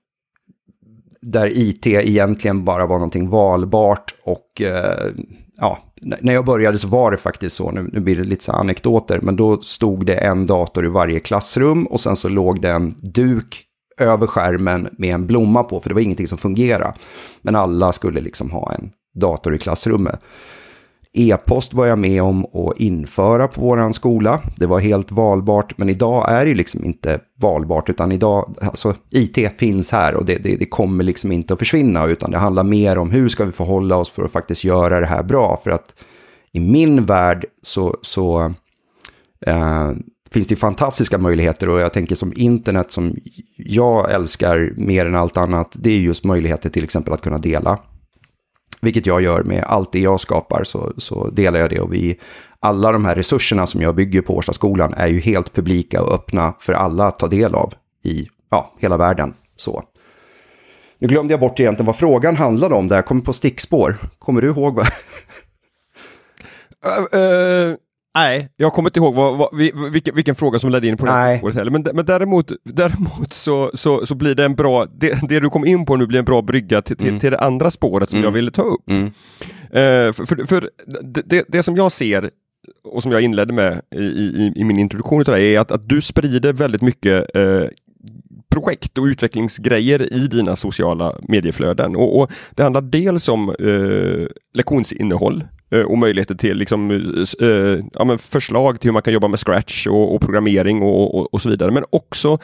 där 1.20 1.58
IT 1.58 1.86
egentligen 1.86 2.64
bara 2.64 2.86
var 2.86 2.96
någonting 2.96 3.28
valbart 3.28 4.14
och 4.22 4.62
eh, 4.62 5.12
ja, 5.56 5.78
när 6.02 6.34
jag 6.34 6.44
började 6.44 6.78
så 6.78 6.88
var 6.88 7.10
det 7.10 7.16
faktiskt 7.16 7.56
så, 7.56 7.70
nu, 7.70 7.90
nu 7.92 8.00
blir 8.00 8.16
det 8.16 8.24
lite 8.24 8.44
så 8.44 8.52
anekdoter, 8.52 9.20
men 9.22 9.36
då 9.36 9.60
stod 9.60 10.06
det 10.06 10.14
en 10.14 10.46
dator 10.46 10.84
i 10.84 10.88
varje 10.88 11.20
klassrum 11.20 11.86
och 11.86 12.00
sen 12.00 12.16
så 12.16 12.28
låg 12.28 12.60
det 12.60 12.70
en 12.70 12.94
duk 12.98 13.62
över 13.98 14.26
skärmen 14.26 14.88
med 14.98 15.14
en 15.14 15.26
blomma 15.26 15.64
på, 15.64 15.80
för 15.80 15.88
det 15.88 15.94
var 15.94 16.02
ingenting 16.02 16.28
som 16.28 16.38
fungerade. 16.38 16.94
Men 17.42 17.56
alla 17.56 17.92
skulle 17.92 18.20
liksom 18.20 18.50
ha 18.50 18.74
en 18.74 18.90
dator 19.14 19.54
i 19.54 19.58
klassrummet. 19.58 20.20
E-post 21.18 21.74
var 21.74 21.86
jag 21.86 21.98
med 21.98 22.22
om 22.22 22.44
att 22.44 22.80
införa 22.80 23.48
på 23.48 23.60
vår 23.60 23.92
skola. 23.92 24.40
Det 24.56 24.66
var 24.66 24.80
helt 24.80 25.12
valbart, 25.12 25.78
men 25.78 25.88
idag 25.88 26.32
är 26.32 26.46
det 26.46 26.54
liksom 26.54 26.84
inte 26.84 27.20
valbart, 27.40 27.88
utan 27.88 28.12
idag, 28.12 28.54
alltså 28.60 28.94
IT 29.10 29.58
finns 29.58 29.92
här 29.92 30.14
och 30.14 30.24
det, 30.24 30.38
det, 30.38 30.56
det, 30.56 30.66
kommer 30.66 31.04
liksom 31.04 31.32
inte 31.32 31.52
att 31.52 31.58
försvinna, 31.58 32.06
utan 32.06 32.30
det 32.30 32.38
handlar 32.38 32.64
mer 32.64 32.98
om 32.98 33.10
hur 33.10 33.28
ska 33.28 33.44
vi 33.44 33.52
förhålla 33.52 33.96
oss 33.96 34.10
för 34.10 34.24
att 34.24 34.32
faktiskt 34.32 34.64
göra 34.64 35.00
det 35.00 35.06
här 35.06 35.22
bra. 35.22 35.60
För 35.64 35.70
att 35.70 35.94
i 36.52 36.60
min 36.60 37.04
värld 37.04 37.44
så, 37.62 37.96
så 38.02 38.52
eh, 39.46 39.92
finns 40.30 40.46
det 40.46 40.56
fantastiska 40.56 41.18
möjligheter 41.18 41.68
och 41.68 41.80
jag 41.80 41.92
tänker 41.92 42.14
som 42.14 42.32
internet 42.36 42.90
som 42.90 43.16
jag 43.56 44.12
älskar 44.12 44.72
mer 44.76 45.06
än 45.06 45.14
allt 45.14 45.36
annat, 45.36 45.76
det 45.78 45.90
är 45.90 45.98
just 45.98 46.24
möjligheter 46.24 46.70
till 46.70 46.84
exempel 46.84 47.12
att 47.12 47.22
kunna 47.22 47.38
dela 47.38 47.78
vilket 48.80 49.06
jag 49.06 49.22
gör 49.22 49.42
med 49.42 49.64
allt 49.64 49.92
det 49.92 50.00
jag 50.00 50.20
skapar, 50.20 50.64
så, 50.64 50.92
så 50.96 51.30
delar 51.30 51.58
jag 51.58 51.70
det. 51.70 51.80
Och 51.80 51.92
vi, 51.92 52.20
alla 52.60 52.92
de 52.92 53.04
här 53.04 53.14
resurserna 53.14 53.66
som 53.66 53.82
jag 53.82 53.94
bygger 53.94 54.22
på 54.22 54.36
Årstaskolan 54.36 54.94
är 54.94 55.06
ju 55.06 55.20
helt 55.20 55.52
publika 55.52 56.02
och 56.02 56.14
öppna 56.14 56.54
för 56.58 56.72
alla 56.72 57.06
att 57.06 57.18
ta 57.18 57.28
del 57.28 57.54
av 57.54 57.74
i 58.04 58.28
ja, 58.50 58.74
hela 58.78 58.96
världen. 58.96 59.34
Så. 59.56 59.82
Nu 60.98 61.08
glömde 61.08 61.32
jag 61.32 61.40
bort 61.40 61.60
egentligen 61.60 61.86
vad 61.86 61.96
frågan 61.96 62.36
handlade 62.36 62.74
om 62.74 62.88
där, 62.88 62.96
jag 62.96 63.06
kommer 63.06 63.22
på 63.22 63.32
stickspår. 63.32 63.98
Kommer 64.18 64.40
du 64.40 64.48
ihåg? 64.48 64.74
Vad? 64.74 64.86
Uh, 66.86 67.20
uh, 67.70 67.76
Nej, 68.16 68.48
jag 68.56 68.72
kommer 68.72 68.90
inte 68.90 68.98
ihåg 68.98 69.14
vad, 69.14 69.36
vad, 69.36 69.56
vilken, 69.92 70.14
vilken, 70.14 70.34
fråga 70.34 70.58
som 70.58 70.70
ledde 70.70 70.86
in 70.86 70.96
på 70.96 71.06
det 71.06 71.12
heller. 71.54 71.70
Men, 71.70 71.86
men 71.94 72.04
däremot, 72.04 72.52
däremot 72.64 73.32
så, 73.32 73.70
så, 73.74 74.06
så 74.06 74.14
blir 74.14 74.34
det 74.34 74.44
en 74.44 74.54
bra, 74.54 74.84
det, 74.84 75.28
det, 75.28 75.40
du 75.40 75.50
kom 75.50 75.66
in 75.66 75.86
på 75.86 75.96
nu 75.96 76.06
blir 76.06 76.18
en 76.18 76.24
bra 76.24 76.42
brygga 76.42 76.82
till, 76.82 76.96
till, 76.96 77.08
mm. 77.08 77.20
till 77.20 77.30
det 77.30 77.38
andra 77.38 77.70
spåret 77.70 78.10
som 78.10 78.16
mm. 78.16 78.24
jag 78.24 78.32
ville 78.32 78.50
ta 78.50 78.62
upp. 78.62 78.90
Mm. 78.90 79.04
Uh, 79.04 80.12
för, 80.12 80.26
för, 80.26 80.46
för 80.46 80.70
det, 81.24 81.44
det, 81.48 81.62
som 81.62 81.76
jag 81.76 81.92
ser 81.92 82.30
och 82.84 83.02
som 83.02 83.12
jag 83.12 83.20
inledde 83.22 83.52
med 83.52 83.80
i, 83.94 84.04
i, 84.04 84.52
i 84.56 84.64
min 84.64 84.78
introduktion 84.78 85.24
till 85.24 85.32
dig 85.32 85.54
är 85.54 85.60
att, 85.60 85.70
att 85.70 85.88
du 85.88 86.00
sprider 86.00 86.52
väldigt 86.52 86.82
mycket 86.82 87.36
uh, 87.36 87.64
projekt 88.50 88.98
och 88.98 89.04
utvecklingsgrejer 89.04 90.12
i 90.12 90.26
dina 90.26 90.56
sociala 90.56 91.16
medieflöden. 91.28 91.96
Och, 91.96 92.20
och 92.20 92.30
det 92.54 92.62
handlar 92.62 92.82
dels 92.82 93.28
om 93.28 93.54
uh, 93.60 94.26
lektionsinnehåll, 94.54 95.40
Eh, 95.40 95.55
Eh, 95.70 95.80
och 95.80 95.98
möjligheter 95.98 96.34
till 96.34 96.56
liksom, 96.56 96.90
uh, 96.90 97.84
ja, 97.92 98.18
förslag 98.18 98.80
till 98.80 98.88
hur 98.88 98.92
man 98.92 99.02
kan 99.02 99.12
jobba 99.12 99.28
med 99.28 99.38
Scratch 99.38 99.86
och, 99.86 100.14
och 100.14 100.20
programmering 100.20 100.82
och, 100.82 101.14
och, 101.14 101.34
och, 101.34 101.40
så 101.40 101.48
vidare. 101.48 101.70
Men 101.70 101.84
också 101.90 102.38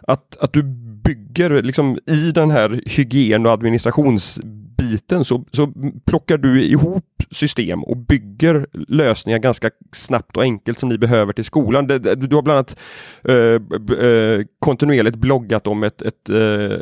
att, 0.00 0.36
att 0.40 0.52
du 0.52 0.62
bygger 1.04 1.62
liksom, 1.62 1.98
i 2.06 2.32
den 2.32 2.50
här 2.50 2.80
hygien 2.86 3.46
och 3.46 3.52
administrationsbiten 3.52 5.24
så, 5.24 5.44
så 5.52 5.72
plockar 6.06 6.38
du 6.38 6.64
ihop 6.64 7.04
system 7.30 7.84
och 7.84 7.96
bygger 7.96 8.66
lösningar 8.72 9.38
ganska 9.38 9.70
snabbt 9.92 10.36
och 10.36 10.42
enkelt 10.42 10.78
som 10.78 10.88
ni 10.88 10.98
behöver 10.98 11.32
till 11.32 11.44
skolan. 11.44 11.86
Du 11.86 12.34
har 12.34 12.42
bland 12.42 12.50
annat 12.50 12.78
eh, 13.24 14.46
kontinuerligt 14.58 15.16
bloggat 15.16 15.66
om 15.66 15.82
ett, 15.82 16.02
ett 16.02 16.28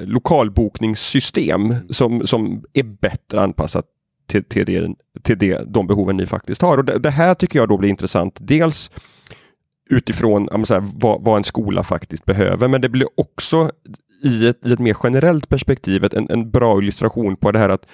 lokalbokningssystem 0.03 1.75
som, 1.91 2.27
som 2.27 2.65
är 2.73 2.83
bättre 2.83 3.41
anpassat 3.41 3.85
till, 4.27 4.45
till, 4.45 4.67
det, 4.67 4.95
till 5.23 5.39
det, 5.39 5.63
de 5.67 5.87
behoven 5.87 6.17
ni 6.17 6.27
faktiskt 6.27 6.63
har. 6.63 6.79
Och 6.79 6.85
det, 6.85 6.99
det 6.99 7.11
här 7.11 7.35
tycker 7.35 7.59
jag 7.59 7.69
då 7.69 7.77
blir 7.77 7.89
intressant. 7.89 8.37
Dels 8.41 8.91
utifrån 9.91 10.49
här, 10.49 10.83
vad, 10.95 11.25
vad, 11.25 11.37
en 11.37 11.45
skola 11.45 11.83
faktiskt 11.83 12.25
behöver, 12.25 12.69
men 12.69 12.81
det 12.81 12.89
blir 12.89 13.09
också 13.15 13.71
i 14.23 14.47
ett, 14.47 14.67
i 14.67 14.73
ett 14.73 14.79
mer 14.79 14.97
generellt 15.03 15.49
perspektiv 15.49 16.05
en, 16.05 16.31
en 16.31 16.51
bra 16.51 16.79
illustration 16.79 17.37
på 17.37 17.53
det 17.53 17.59
här 17.59 17.69
att 17.69 17.87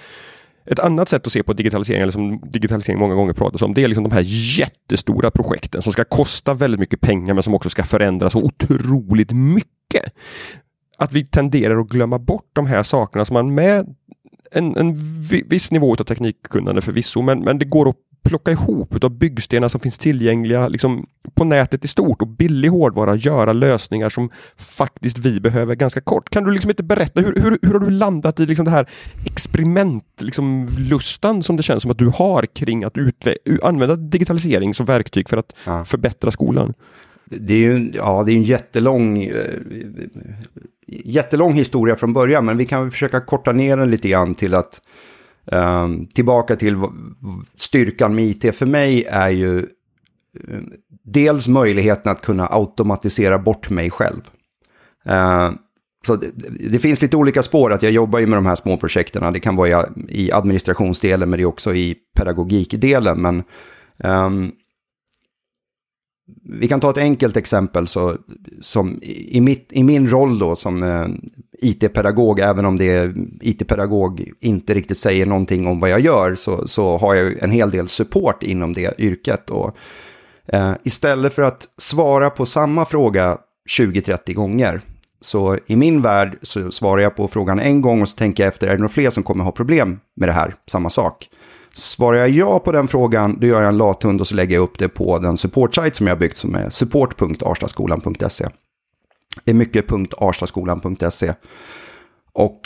ett 0.65 0.79
annat 0.79 1.09
sätt 1.09 1.27
att 1.27 1.33
se 1.33 1.43
på 1.43 1.53
digitalisering, 1.53 2.01
eller 2.01 2.11
som 2.11 2.41
digitalisering 2.51 2.99
många 2.99 3.15
gånger 3.15 3.33
pratas 3.33 3.61
om, 3.61 3.73
det 3.73 3.83
är 3.83 3.87
liksom 3.87 4.03
de 4.03 4.11
här 4.11 4.23
jättestora 4.59 5.31
projekten 5.31 5.81
som 5.81 5.93
ska 5.93 6.03
kosta 6.03 6.53
väldigt 6.53 6.79
mycket 6.79 7.01
pengar 7.01 7.33
men 7.33 7.43
som 7.43 7.53
också 7.53 7.69
ska 7.69 7.83
förändras 7.83 8.33
så 8.33 8.43
otroligt 8.43 9.31
mycket. 9.31 10.13
Att 10.97 11.13
vi 11.13 11.25
tenderar 11.25 11.79
att 11.79 11.89
glömma 11.89 12.19
bort 12.19 12.49
de 12.53 12.65
här 12.65 12.83
sakerna 12.83 13.25
som 13.25 13.33
man 13.33 13.55
med 13.55 13.95
en, 14.53 14.77
en 14.77 14.95
viss 15.49 15.71
nivå 15.71 15.93
av 15.93 16.03
teknikkunnande 16.03 16.81
förvisso, 16.81 17.21
men, 17.21 17.39
men 17.39 17.59
det 17.59 17.65
går 17.65 17.89
att 17.89 17.95
plocka 18.23 18.51
ihop 18.51 19.03
av 19.03 19.09
byggstenar 19.09 19.69
som 19.69 19.79
finns 19.79 19.97
tillgängliga 19.97 20.67
liksom, 20.67 21.05
på 21.33 21.43
nätet 21.43 21.85
i 21.85 21.87
stort 21.87 22.21
och 22.21 22.27
billig 22.27 22.69
hårdvara 22.69 23.15
göra 23.15 23.53
lösningar 23.53 24.09
som 24.09 24.29
faktiskt 24.57 25.17
vi 25.17 25.39
behöver 25.39 25.75
ganska 25.75 26.01
kort. 26.01 26.29
Kan 26.29 26.43
du 26.43 26.51
liksom 26.51 26.69
inte 26.69 26.83
berätta 26.83 27.21
hur, 27.21 27.35
hur, 27.35 27.59
hur 27.61 27.73
har 27.73 27.79
du 27.79 27.89
landat 27.89 28.39
i 28.39 28.45
liksom 28.45 28.65
det 28.65 28.71
här 28.71 28.89
experimentlustan 29.25 30.25
liksom, 30.25 31.43
som 31.43 31.57
det 31.57 31.63
känns 31.63 31.81
som 31.81 31.91
att 31.91 31.97
du 31.97 32.07
har 32.07 32.45
kring 32.45 32.83
att 32.83 32.97
använda 33.63 33.95
digitalisering 33.95 34.73
som 34.73 34.85
verktyg 34.85 35.29
för 35.29 35.37
att 35.37 35.53
ja. 35.65 35.85
förbättra 35.85 36.31
skolan? 36.31 36.73
Det 37.25 37.53
är 37.53 37.57
ju 37.57 37.91
ja, 37.93 38.23
det 38.25 38.31
är 38.31 38.35
en 38.35 38.43
jättelång 38.43 39.23
eh, 39.23 39.59
jättelång 40.87 41.53
historia 41.53 41.95
från 41.95 42.13
början, 42.13 42.45
men 42.45 42.57
vi 42.57 42.65
kan 42.65 42.91
försöka 42.91 43.21
korta 43.21 43.51
ner 43.51 43.77
den 43.77 43.91
lite 43.91 44.09
grann 44.09 44.35
till 44.35 44.53
att 44.53 44.81
ehm, 45.51 46.07
tillbaka 46.07 46.55
till 46.55 46.77
styrkan 47.55 48.15
med 48.15 48.25
IT 48.25 48.55
för 48.55 48.65
mig 48.65 49.03
är 49.03 49.29
ju 49.29 49.59
eh, 49.59 50.59
dels 51.03 51.47
möjligheten 51.47 52.11
att 52.11 52.21
kunna 52.21 52.47
automatisera 52.47 53.39
bort 53.39 53.69
mig 53.69 53.89
själv. 53.89 54.21
Ehm, 55.05 55.57
så 56.07 56.15
det, 56.15 56.31
det, 56.69 56.79
finns 56.79 57.01
lite 57.01 57.17
olika 57.17 57.43
spår, 57.43 57.73
att 57.73 57.83
jag 57.83 57.91
jobbar 57.91 58.19
ju 58.19 58.27
med 58.27 58.37
de 58.37 58.45
här 58.45 58.55
små 58.55 58.77
projekten. 58.77 59.33
Det 59.33 59.39
kan 59.39 59.55
vara 59.55 59.85
i 60.07 60.31
administrationsdelen, 60.31 61.29
men 61.29 61.37
det 61.37 61.43
är 61.43 61.45
också 61.45 61.73
i 61.73 61.95
pedagogikdelen. 62.15 63.21
Men 63.21 63.43
um, 63.97 64.51
vi 66.43 66.67
kan 66.67 66.79
ta 66.79 66.89
ett 66.89 66.97
enkelt 66.97 67.37
exempel 67.37 67.87
så, 67.87 68.17
som 68.61 68.99
i, 69.03 69.41
mitt, 69.41 69.69
i 69.71 69.83
min 69.83 70.09
roll 70.09 70.39
då 70.39 70.55
som 70.55 70.83
eh, 70.83 71.07
IT-pedagog, 71.61 72.39
även 72.39 72.65
om 72.65 72.77
det 72.77 73.13
IT-pedagog 73.41 74.31
inte 74.39 74.73
riktigt 74.73 74.97
säger 74.97 75.25
någonting 75.25 75.67
om 75.67 75.79
vad 75.79 75.89
jag 75.89 75.99
gör, 75.99 76.35
så, 76.35 76.67
så 76.67 76.97
har 76.97 77.15
jag 77.15 77.43
en 77.43 77.51
hel 77.51 77.71
del 77.71 77.87
support 77.87 78.43
inom 78.43 78.73
det 78.73 78.99
yrket. 78.99 79.49
Och, 79.49 79.77
eh, 80.45 80.73
istället 80.83 81.33
för 81.33 81.41
att 81.41 81.67
svara 81.77 82.29
på 82.29 82.45
samma 82.45 82.85
fråga 82.85 83.37
20-30 83.79 84.33
gånger, 84.33 84.81
så 85.21 85.57
i 85.67 85.75
min 85.75 86.01
värld 86.01 86.37
så 86.41 86.71
svarar 86.71 87.01
jag 87.01 87.15
på 87.15 87.27
frågan 87.27 87.59
en 87.59 87.81
gång 87.81 88.01
och 88.01 88.09
så 88.09 88.17
tänker 88.17 88.43
jag 88.43 88.47
efter, 88.47 88.67
är 88.67 88.71
det 88.71 88.77
några 88.77 88.89
fler 88.89 89.09
som 89.09 89.23
kommer 89.23 89.43
ha 89.43 89.51
problem 89.51 89.99
med 90.15 90.29
det 90.29 90.33
här, 90.33 90.55
samma 90.67 90.89
sak? 90.89 91.29
Svarar 91.75 92.17
jag 92.17 92.29
ja 92.29 92.59
på 92.59 92.71
den 92.71 92.87
frågan, 92.87 93.37
då 93.39 93.47
gör 93.47 93.61
jag 93.61 93.69
en 93.69 93.77
lathund 93.77 94.21
och 94.21 94.27
så 94.27 94.35
lägger 94.35 94.55
jag 94.55 94.63
upp 94.63 94.77
det 94.77 94.89
på 94.89 95.19
den 95.19 95.37
supportsajt 95.37 95.95
som 95.95 96.07
jag 96.07 96.19
byggt 96.19 96.37
som 96.37 96.55
är 96.55 96.69
support.arstaskolan.se. 96.69 98.47
Det 99.43 99.51
är 99.51 99.55
mycket 99.55 99.85
.arstaskolan.se. 100.17 101.33
Och 102.33 102.59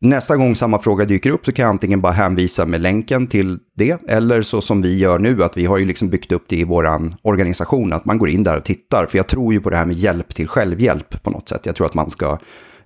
nästa 0.00 0.36
gång 0.36 0.56
samma 0.56 0.78
fråga 0.78 1.04
dyker 1.04 1.30
upp 1.30 1.46
så 1.46 1.52
kan 1.52 1.62
jag 1.62 1.70
antingen 1.70 2.00
bara 2.00 2.12
hänvisa 2.12 2.66
med 2.66 2.80
länken 2.80 3.26
till 3.26 3.58
det, 3.76 4.08
eller 4.08 4.42
så 4.42 4.60
som 4.60 4.82
vi 4.82 4.98
gör 4.98 5.18
nu, 5.18 5.44
att 5.44 5.56
vi 5.56 5.66
har 5.66 5.78
ju 5.78 5.84
liksom 5.84 6.08
byggt 6.08 6.32
upp 6.32 6.44
det 6.48 6.56
i 6.56 6.64
vår 6.64 7.10
organisation, 7.22 7.92
att 7.92 8.04
man 8.04 8.18
går 8.18 8.28
in 8.28 8.42
där 8.42 8.56
och 8.56 8.64
tittar. 8.64 9.06
För 9.06 9.18
jag 9.18 9.26
tror 9.26 9.52
ju 9.52 9.60
på 9.60 9.70
det 9.70 9.76
här 9.76 9.86
med 9.86 9.96
hjälp 9.96 10.34
till 10.34 10.48
självhjälp 10.48 11.22
på 11.22 11.30
något 11.30 11.48
sätt. 11.48 11.66
Jag 11.66 11.76
tror 11.76 11.86
att 11.86 11.94
man 11.94 12.10
ska 12.10 12.38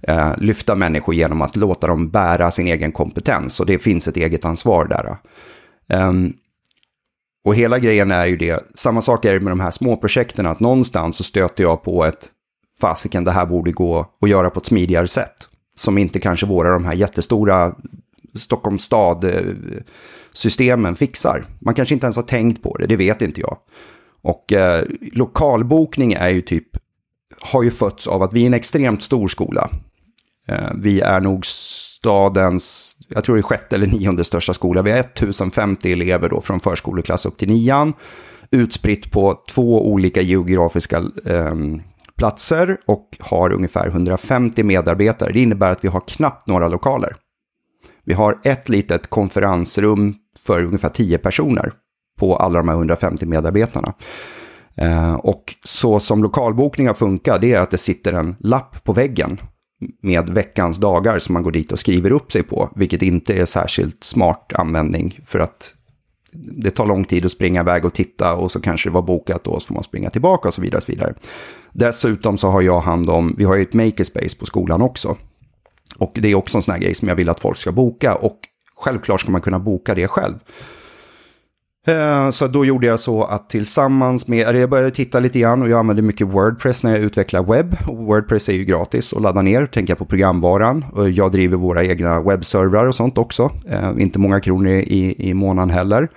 eh, 0.09 0.33
lyfta 0.39 0.75
människor 0.75 1.15
genom 1.15 1.43
att 1.43 1.57
låta 1.57 1.87
dem 1.87 2.11
bära 2.11 2.51
sin 2.51 2.67
egen 2.67 2.93
kompetens. 2.93 3.61
Och 3.61 3.67
det 3.67 3.79
finns 3.79 4.09
ett 4.09 4.17
eget 4.17 4.45
ansvar 4.45 4.85
där. 4.85 5.17
Um, 6.09 6.33
och 7.45 7.55
hela 7.55 7.79
grejen 7.79 8.11
är 8.11 8.27
ju 8.27 8.37
det, 8.37 8.65
samma 8.75 9.01
sak 9.01 9.25
är 9.25 9.33
det 9.33 9.41
med 9.41 9.53
de 9.53 9.61
här 9.61 9.71
små 9.71 9.97
projekten, 9.97 10.47
att 10.47 10.61
någonstans 10.61 11.17
så 11.17 11.25
stöter 11.25 11.63
jag 11.63 11.83
på 11.83 12.05
ett 12.05 12.31
fasiken, 12.81 13.25
det 13.25 13.31
här 13.31 13.47
borde 13.47 13.73
gå 13.73 14.11
att 14.21 14.29
göra 14.29 14.51
på 14.51 14.59
ett 14.59 14.67
smidigare 14.67 15.07
sätt. 15.07 15.35
Som 15.77 15.99
inte 15.99 16.21
kanske 16.21 16.47
våra 16.47 16.73
de 16.73 16.85
här 16.85 16.95
jättestora 16.95 17.75
Stockholms 18.35 18.83
stad-systemen 18.83 20.97
fixar. 20.97 21.47
Man 21.59 21.75
kanske 21.75 21.95
inte 21.95 22.07
ens 22.07 22.17
har 22.17 22.23
tänkt 22.23 22.63
på 22.63 22.77
det, 22.77 22.87
det 22.87 22.97
vet 22.97 23.23
inte 23.23 23.41
jag. 23.41 23.59
Och 24.23 24.53
eh, 24.53 24.85
lokalbokning 25.13 26.13
är 26.13 26.29
ju 26.29 26.41
typ, 26.41 26.69
har 27.41 27.63
ju 27.63 27.71
fötts 27.71 28.07
av 28.07 28.23
att 28.23 28.33
vi 28.33 28.43
är 28.43 28.47
en 28.47 28.55
extremt 28.55 29.03
stor 29.03 29.29
skola. 29.29 29.71
Eh, 30.49 30.71
vi 30.75 31.01
är 31.01 31.21
nog 31.21 31.47
stadens, 31.47 32.97
jag 33.09 33.25
tror 33.25 33.37
det 33.37 33.41
är 33.41 33.43
sjätte 33.43 33.77
eller 33.77 33.87
nionde 33.87 34.25
största 34.25 34.55
skola. 34.55 34.83
Vi 34.83 34.91
har 34.91 34.99
1050 34.99 35.93
elever 35.93 36.29
då 36.29 36.41
från 36.41 36.61
förskoleklass 36.61 37.27
upp 37.27 37.39
till 37.39 37.49
nian. 37.49 37.93
Utspritt 38.51 39.11
på 39.11 39.43
två 39.51 39.87
olika 39.93 40.21
geografiska 40.21 40.97
eh, 41.27 41.55
platser 42.17 42.77
och 42.87 43.09
har 43.21 43.53
ungefär 43.53 43.87
150 43.87 44.63
medarbetare. 44.63 45.33
Det 45.33 45.41
innebär 45.41 45.71
att 45.71 45.85
vi 45.85 45.89
har 45.89 46.01
knappt 46.01 46.49
några 46.49 46.69
lokaler. 46.69 47.17
Vi 48.05 48.15
har 48.15 48.41
ett 48.45 48.69
litet 48.69 49.11
konferensrum 49.11 50.15
för 50.47 50.65
ungefär 50.65 50.89
10 50.89 51.19
personer 51.19 51.73
på 52.19 52.37
alla 52.37 52.59
de 52.59 52.69
här 52.69 52.77
150 52.77 53.27
medarbetarna. 53.27 53.95
Eh, 54.77 55.15
och 55.15 55.55
så 55.65 56.01
som 56.01 56.23
lokalbokningar 56.23 56.95
funkar, 56.95 57.39
det 57.39 57.53
är 57.53 57.61
att 57.61 57.71
det 57.71 57.79
sitter 57.79 58.13
en 58.13 58.37
lapp 58.39 58.85
på 58.85 58.93
väggen 58.93 59.39
med 60.01 60.29
veckans 60.29 60.77
dagar 60.77 61.19
som 61.19 61.33
man 61.33 61.43
går 61.43 61.53
dit 61.53 61.73
och 61.73 61.79
skriver 61.79 62.13
upp 62.13 62.33
sig 62.33 62.43
på, 62.43 62.71
vilket 62.77 63.03
inte 63.03 63.35
är 63.35 63.45
särskilt 63.45 64.05
smart 64.05 64.53
användning 64.55 65.21
för 65.27 65.39
att 65.39 65.75
det 66.35 66.71
tar 66.71 66.87
lång 66.87 67.05
tid 67.05 67.25
att 67.25 67.31
springa 67.31 67.61
iväg 67.61 67.85
och 67.85 67.95
titta 67.95 68.35
och 68.35 68.51
så 68.51 68.61
kanske 68.61 68.89
det 68.89 68.93
var 68.95 69.03
bokat 69.03 69.45
då, 69.45 69.61
så 69.61 69.67
får 69.67 69.75
man 69.75 69.85
springa 69.85 70.11
tillbaka 70.11 70.49
och 70.49 70.55
så 70.55 70.63
vidare. 70.63 70.77
Och 70.77 70.83
så 70.83 70.93
vidare. 70.93 71.15
Dessutom 71.73 72.39
så 72.39 72.49
har 72.49 72.63
jag 72.63 72.81
hand 72.81 73.11
om, 73.11 73.35
vi 73.39 73.45
har 73.45 73.57
ju 73.57 73.63
ett 73.63 73.75
makerspace 73.75 74.37
på 74.39 74.47
skolan 74.47 74.83
också. 74.83 75.17
Och 75.99 76.13
det 76.15 76.29
är 76.29 76.35
också 76.35 76.59
en 76.59 76.63
sån 76.63 76.73
här 76.73 76.81
grej 76.81 76.95
som 76.95 77.09
jag 77.09 77.17
vill 77.17 77.29
att 77.29 77.41
folk 77.41 77.59
ska 77.59 77.73
boka 77.73 78.15
och 78.15 78.39
självklart 78.77 79.21
ska 79.21 79.33
man 79.33 79.41
kunna 79.41 79.59
boka 79.59 79.95
det 79.95 80.09
själv. 80.09 80.35
Eh, 81.87 82.31
så 82.31 82.47
då 82.47 82.65
gjorde 82.65 82.87
jag 82.87 83.01
så 83.01 83.25
att 83.25 83.51
tillsammans 83.51 84.29
med, 84.29 84.57
jag 84.57 84.71
började 84.71 84.91
titta 84.91 85.21
lite 85.21 85.39
grann 85.39 85.63
och 85.63 85.69
jag 85.69 85.79
använder 85.79 86.03
mycket 86.03 86.27
Wordpress 86.27 86.85
när 86.85 86.91
jag 86.91 87.01
utvecklar 87.01 87.43
webb. 87.43 87.77
Och 87.87 87.97
Wordpress 87.97 88.49
är 88.49 88.53
ju 88.53 88.65
gratis 88.65 89.13
att 89.13 89.23
ladda 89.23 89.43
ner, 89.43 89.67
tänka 89.67 89.97
på 89.97 90.05
programvaran. 90.05 90.85
Och 90.93 91.11
jag 91.11 91.33
driver 91.33 91.57
våra 91.57 91.85
egna 91.85 92.21
webbservrar 92.21 92.87
och 92.87 92.95
sånt 92.95 93.19
också. 93.19 93.51
Eh, 93.69 93.91
inte 93.99 94.19
många 94.19 94.41
kronor 94.41 94.73
i, 94.73 95.15
i 95.19 95.35
månaden 95.35 95.71
heller. 95.71 96.09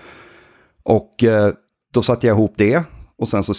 Och 0.84 1.23
eh, 1.23 1.53
då 1.93 2.01
satte 2.01 2.27
jag 2.27 2.36
ihop 2.36 2.53
det 2.58 2.84
och 3.17 3.27
sen 3.27 3.43
så 3.43 3.53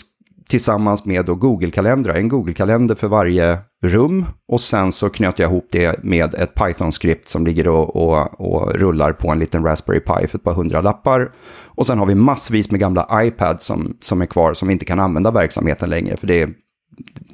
tillsammans 0.48 1.04
med 1.04 1.24
då 1.24 1.34
Google-kalendrar, 1.34 2.14
en 2.14 2.28
Google-kalender 2.28 2.94
för 2.94 3.08
varje 3.08 3.58
rum 3.82 4.26
och 4.48 4.60
sen 4.60 4.92
så 4.92 5.10
knöt 5.10 5.38
jag 5.38 5.50
ihop 5.50 5.68
det 5.70 6.04
med 6.04 6.34
ett 6.34 6.54
Python-skript 6.54 7.28
som 7.28 7.46
ligger 7.46 7.68
och, 7.68 7.96
och, 7.96 8.40
och, 8.40 8.74
rullar 8.74 9.12
på 9.12 9.30
en 9.30 9.38
liten 9.38 9.64
Raspberry 9.64 10.00
Pi 10.00 10.26
för 10.26 10.38
ett 10.38 10.44
par 10.44 10.54
hundra 10.54 10.80
lappar. 10.80 11.32
Och 11.64 11.86
sen 11.86 11.98
har 11.98 12.06
vi 12.06 12.14
massvis 12.14 12.70
med 12.70 12.80
gamla 12.80 13.24
iPads 13.24 13.64
som, 13.64 13.96
som 14.00 14.22
är 14.22 14.26
kvar 14.26 14.54
som 14.54 14.68
vi 14.68 14.72
inte 14.72 14.84
kan 14.84 15.00
använda 15.00 15.30
verksamheten 15.30 15.90
längre 15.90 16.16
för 16.16 16.26
det, 16.26 16.48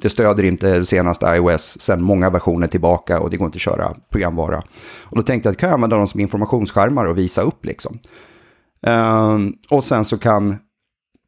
det 0.01 0.09
stöder 0.09 0.43
inte 0.43 0.85
senaste 0.85 1.25
iOS 1.25 1.81
sen 1.81 2.03
många 2.03 2.29
versioner 2.29 2.67
tillbaka 2.67 3.19
och 3.19 3.29
det 3.29 3.37
går 3.37 3.45
inte 3.45 3.57
att 3.57 3.61
köra 3.61 3.95
programvara. 4.11 4.63
Och 5.01 5.17
då 5.17 5.23
tänkte 5.23 5.49
jag 5.49 5.53
att 5.53 5.59
kan 5.59 5.69
jag 5.69 5.73
använda 5.73 5.97
dem 5.97 6.07
som 6.07 6.19
informationsskärmar 6.19 7.05
och 7.05 7.17
visa 7.17 7.41
upp 7.41 7.65
liksom. 7.65 7.99
Um, 8.87 9.53
och 9.69 9.83
sen 9.83 10.05
så 10.05 10.17
kan 10.17 10.57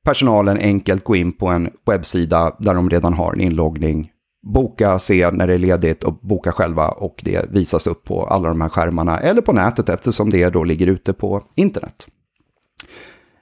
personalen 0.08 0.58
enkelt 0.58 1.04
gå 1.04 1.16
in 1.16 1.32
på 1.32 1.48
en 1.48 1.70
webbsida 1.86 2.56
där 2.60 2.74
de 2.74 2.90
redan 2.90 3.14
har 3.14 3.34
en 3.34 3.42
inloggning, 3.42 4.10
boka, 4.54 5.00
se 5.00 5.32
när 5.32 5.48
det 5.48 5.54
är 5.54 5.58
ledigt 5.58 6.04
och 6.04 6.14
boka 6.14 6.52
själva 6.52 6.88
och 6.90 7.22
det 7.24 7.46
visas 7.50 7.88
upp 7.88 8.04
på 8.04 8.26
alla 8.26 8.48
de 8.50 8.62
här 8.62 8.70
skärmarna 8.70 9.20
eller 9.20 9.42
på 9.42 9.54
nätet 9.54 9.90
eftersom 9.90 10.30
det 10.30 10.50
då 10.50 10.64
ligger 10.64 10.88
ute 10.88 11.14
på 11.14 11.44
internet. 11.56 12.08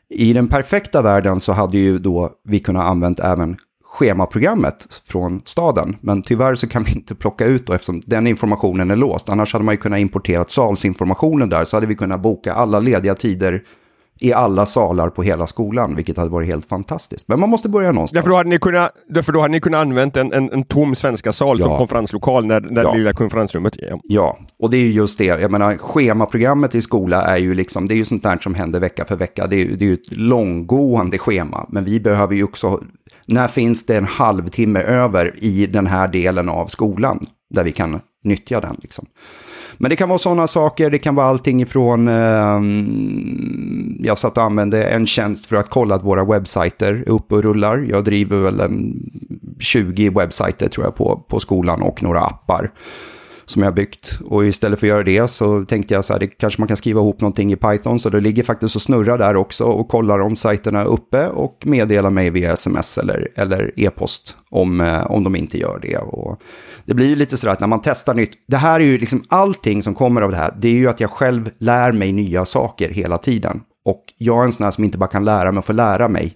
I 0.09 0.33
den 0.33 0.47
perfekta 0.47 1.01
världen 1.01 1.39
så 1.39 1.53
hade 1.53 1.77
ju 1.77 1.99
då 1.99 2.31
vi 2.43 2.59
kunnat 2.59 2.85
använt 2.85 3.19
även 3.19 3.57
schemaprogrammet 3.83 5.01
från 5.05 5.41
staden. 5.45 5.95
Men 6.01 6.21
tyvärr 6.21 6.55
så 6.55 6.67
kan 6.67 6.83
vi 6.83 6.91
inte 6.91 7.15
plocka 7.15 7.45
ut 7.45 7.67
då 7.67 7.73
eftersom 7.73 8.01
den 8.05 8.27
informationen 8.27 8.91
är 8.91 8.95
låst. 8.95 9.29
Annars 9.29 9.53
hade 9.53 9.65
man 9.65 9.73
ju 9.73 9.77
kunnat 9.77 9.99
importera 9.99 10.45
salsinformationen 10.47 11.49
där 11.49 11.63
så 11.63 11.77
hade 11.77 11.87
vi 11.87 11.95
kunnat 11.95 12.21
boka 12.21 12.53
alla 12.53 12.79
lediga 12.79 13.15
tider 13.15 13.63
i 14.19 14.33
alla 14.33 14.65
salar 14.65 15.09
på 15.09 15.23
hela 15.23 15.47
skolan, 15.47 15.95
vilket 15.95 16.17
hade 16.17 16.29
varit 16.29 16.47
helt 16.47 16.65
fantastiskt. 16.65 17.27
Men 17.27 17.39
man 17.39 17.49
måste 17.49 17.69
börja 17.69 17.91
någonstans. 17.91 18.15
Därför 18.15 18.29
då 18.29 18.35
hade 18.35 18.49
ni 18.49 18.59
kunnat, 18.59 18.91
därför 19.09 19.31
då 19.31 19.41
hade 19.41 19.51
ni 19.51 19.59
kunnat 19.59 19.81
använt 19.81 20.17
en, 20.17 20.33
en, 20.33 20.51
en 20.51 20.63
tom 20.63 20.95
svenska 20.95 21.31
sal 21.31 21.59
ja. 21.59 21.65
som 21.65 21.77
konferenslokal 21.77 22.45
när, 22.45 22.61
när 22.61 22.83
ja. 22.83 22.91
det 22.91 22.97
lilla 22.97 23.13
konferensrummet 23.13 23.75
är. 23.75 23.99
Ja, 24.03 24.37
och 24.59 24.69
det 24.69 24.77
är 24.77 24.81
ju 24.81 24.91
just 24.91 25.17
det. 25.17 25.25
Jag 25.25 25.51
menar, 25.51 25.77
schemaprogrammet 25.77 26.75
i 26.75 26.81
skola 26.81 27.21
är 27.21 27.37
ju 27.37 27.55
liksom, 27.55 27.87
det 27.87 27.93
är 27.93 27.97
ju 27.97 28.05
sånt 28.05 28.23
där 28.23 28.37
som 28.37 28.55
händer 28.55 28.79
vecka 28.79 29.05
för 29.05 29.15
vecka. 29.15 29.47
Det 29.47 29.55
är, 29.55 29.65
det 29.65 29.85
är 29.85 29.87
ju 29.87 29.93
ett 29.93 30.11
långgående 30.11 31.17
schema, 31.17 31.65
men 31.69 31.85
vi 31.85 31.99
behöver 31.99 32.35
ju 32.35 32.43
också, 32.43 32.81
när 33.27 33.47
finns 33.47 33.85
det 33.85 33.97
en 33.97 34.05
halvtimme 34.05 34.81
över 34.81 35.33
i 35.37 35.67
den 35.67 35.87
här 35.87 36.07
delen 36.07 36.49
av 36.49 36.67
skolan 36.67 37.19
där 37.49 37.63
vi 37.63 37.71
kan 37.71 37.99
nyttja 38.25 38.61
den 38.61 38.77
liksom. 38.81 39.05
Men 39.77 39.89
det 39.89 39.95
kan 39.95 40.09
vara 40.09 40.19
sådana 40.19 40.47
saker, 40.47 40.89
det 40.89 40.99
kan 40.99 41.15
vara 41.15 41.27
allting 41.27 41.61
ifrån, 41.61 42.07
eh, 42.07 42.61
jag 44.05 44.17
satt 44.17 44.37
och 44.37 44.43
använde 44.43 44.83
en 44.83 45.07
tjänst 45.07 45.45
för 45.45 45.55
att 45.55 45.69
kolla 45.69 45.95
att 45.95 46.03
våra 46.03 46.25
webbsajter 46.25 46.93
är 46.93 47.09
uppe 47.09 47.35
och 47.35 47.43
rullar. 47.43 47.77
Jag 47.77 48.03
driver 48.03 48.37
väl 48.37 48.59
en 48.59 49.09
20 49.59 50.09
webbsajter 50.09 50.69
tror 50.69 50.85
jag 50.85 50.95
på, 50.95 51.25
på 51.27 51.39
skolan 51.39 51.81
och 51.81 52.03
några 52.03 52.21
appar 52.21 52.71
som 53.45 53.63
jag 53.63 53.73
byggt. 53.73 54.19
Och 54.25 54.45
istället 54.45 54.79
för 54.79 54.87
att 54.87 54.89
göra 54.89 55.03
det 55.03 55.27
så 55.27 55.65
tänkte 55.65 55.93
jag 55.93 56.05
så 56.05 56.13
här, 56.13 56.19
det 56.19 56.27
kanske 56.27 56.61
man 56.61 56.67
kan 56.67 56.77
skriva 56.77 56.99
ihop 56.99 57.21
någonting 57.21 57.51
i 57.51 57.55
Python. 57.55 57.99
Så 57.99 58.09
det 58.09 58.21
ligger 58.21 58.43
faktiskt 58.43 58.75
och 58.75 58.81
snurrar 58.81 59.17
där 59.17 59.35
också 59.35 59.63
och 59.63 59.87
kollar 59.87 60.19
om 60.19 60.35
sajterna 60.35 60.81
är 60.81 60.85
uppe 60.85 61.27
och 61.27 61.63
meddelar 61.65 62.09
mig 62.09 62.29
via 62.29 62.53
sms 62.53 62.97
eller, 62.97 63.27
eller 63.35 63.71
e-post 63.75 64.37
om, 64.49 64.81
eh, 64.81 65.11
om 65.11 65.23
de 65.23 65.35
inte 65.35 65.57
gör 65.57 65.79
det. 65.81 65.97
Och 65.97 66.41
det 66.85 66.93
blir 66.93 67.07
ju 67.07 67.15
lite 67.15 67.37
sådär 67.37 67.53
att 67.53 67.59
när 67.59 67.67
man 67.67 67.81
testar 67.83 68.13
nytt, 68.13 68.31
det 68.47 68.57
här 68.57 68.79
är 68.79 68.85
ju 68.85 68.97
liksom 68.97 69.23
allting 69.29 69.83
som 69.83 69.95
kommer 69.95 70.21
av 70.21 70.31
det 70.31 70.37
här, 70.37 70.55
det 70.57 70.67
är 70.67 70.73
ju 70.73 70.87
att 70.87 70.99
jag 70.99 71.09
själv 71.09 71.49
lär 71.57 71.91
mig 71.91 72.11
nya 72.11 72.45
saker 72.45 72.89
hela 72.89 73.17
tiden. 73.17 73.61
Och 73.85 74.03
jag 74.17 74.39
är 74.39 74.43
en 74.43 74.51
sån 74.51 74.63
här 74.63 74.71
som 74.71 74.83
inte 74.83 74.97
bara 74.97 75.09
kan 75.09 75.25
lära 75.25 75.51
mig 75.51 75.63
för 75.63 75.67
få 75.67 75.73
lära 75.73 76.07
mig, 76.07 76.33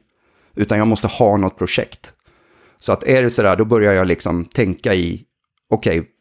utan 0.56 0.78
jag 0.78 0.88
måste 0.88 1.08
ha 1.08 1.38
något 1.38 1.58
projekt. 1.58 2.14
Så 2.80 2.94
att 2.94 3.04
är 3.04 3.24
det 3.24 3.30
sådär, 3.30 3.56
då 3.56 3.66
börjar 3.66 3.94
jag 3.94 4.08
liksom 4.08 4.46
tänka 4.46 4.94
i, 4.94 5.22
okej, 5.70 6.00
okay, 6.00 6.12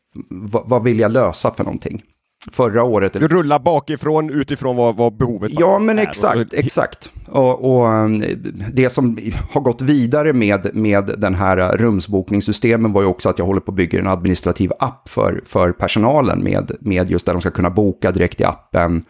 vad 0.40 0.84
vill 0.84 0.98
jag 0.98 1.10
lösa 1.10 1.50
för 1.50 1.64
någonting? 1.64 2.02
Förra 2.50 2.82
året... 2.82 3.12
Du 3.12 3.28
rullar 3.28 3.58
bakifrån 3.58 4.30
utifrån 4.30 4.76
vad, 4.76 4.96
vad 4.96 5.16
behovet 5.16 5.52
Ja, 5.54 5.78
men 5.78 5.98
exakt, 5.98 6.54
exakt. 6.54 7.12
Och, 7.26 7.64
och, 7.64 7.86
um, 7.88 8.24
det 8.72 8.90
som 8.90 9.18
har 9.50 9.60
gått 9.60 9.82
vidare 9.82 10.32
med, 10.32 10.70
med 10.74 11.14
den 11.18 11.34
här 11.34 11.76
rumsbokningssystemen 11.76 12.92
var 12.92 13.02
ju 13.02 13.08
också 13.08 13.28
att 13.28 13.38
jag 13.38 13.46
håller 13.46 13.60
på 13.60 13.70
att 13.70 13.76
bygga 13.76 13.98
en 13.98 14.06
administrativ 14.06 14.72
app 14.78 15.08
för, 15.08 15.40
för 15.44 15.72
personalen 15.72 16.42
med, 16.42 16.72
med 16.80 17.10
just 17.10 17.26
där 17.26 17.32
de 17.32 17.40
ska 17.40 17.50
kunna 17.50 17.70
boka 17.70 18.12
direkt 18.12 18.40
i 18.40 18.44
appen. 18.44 19.04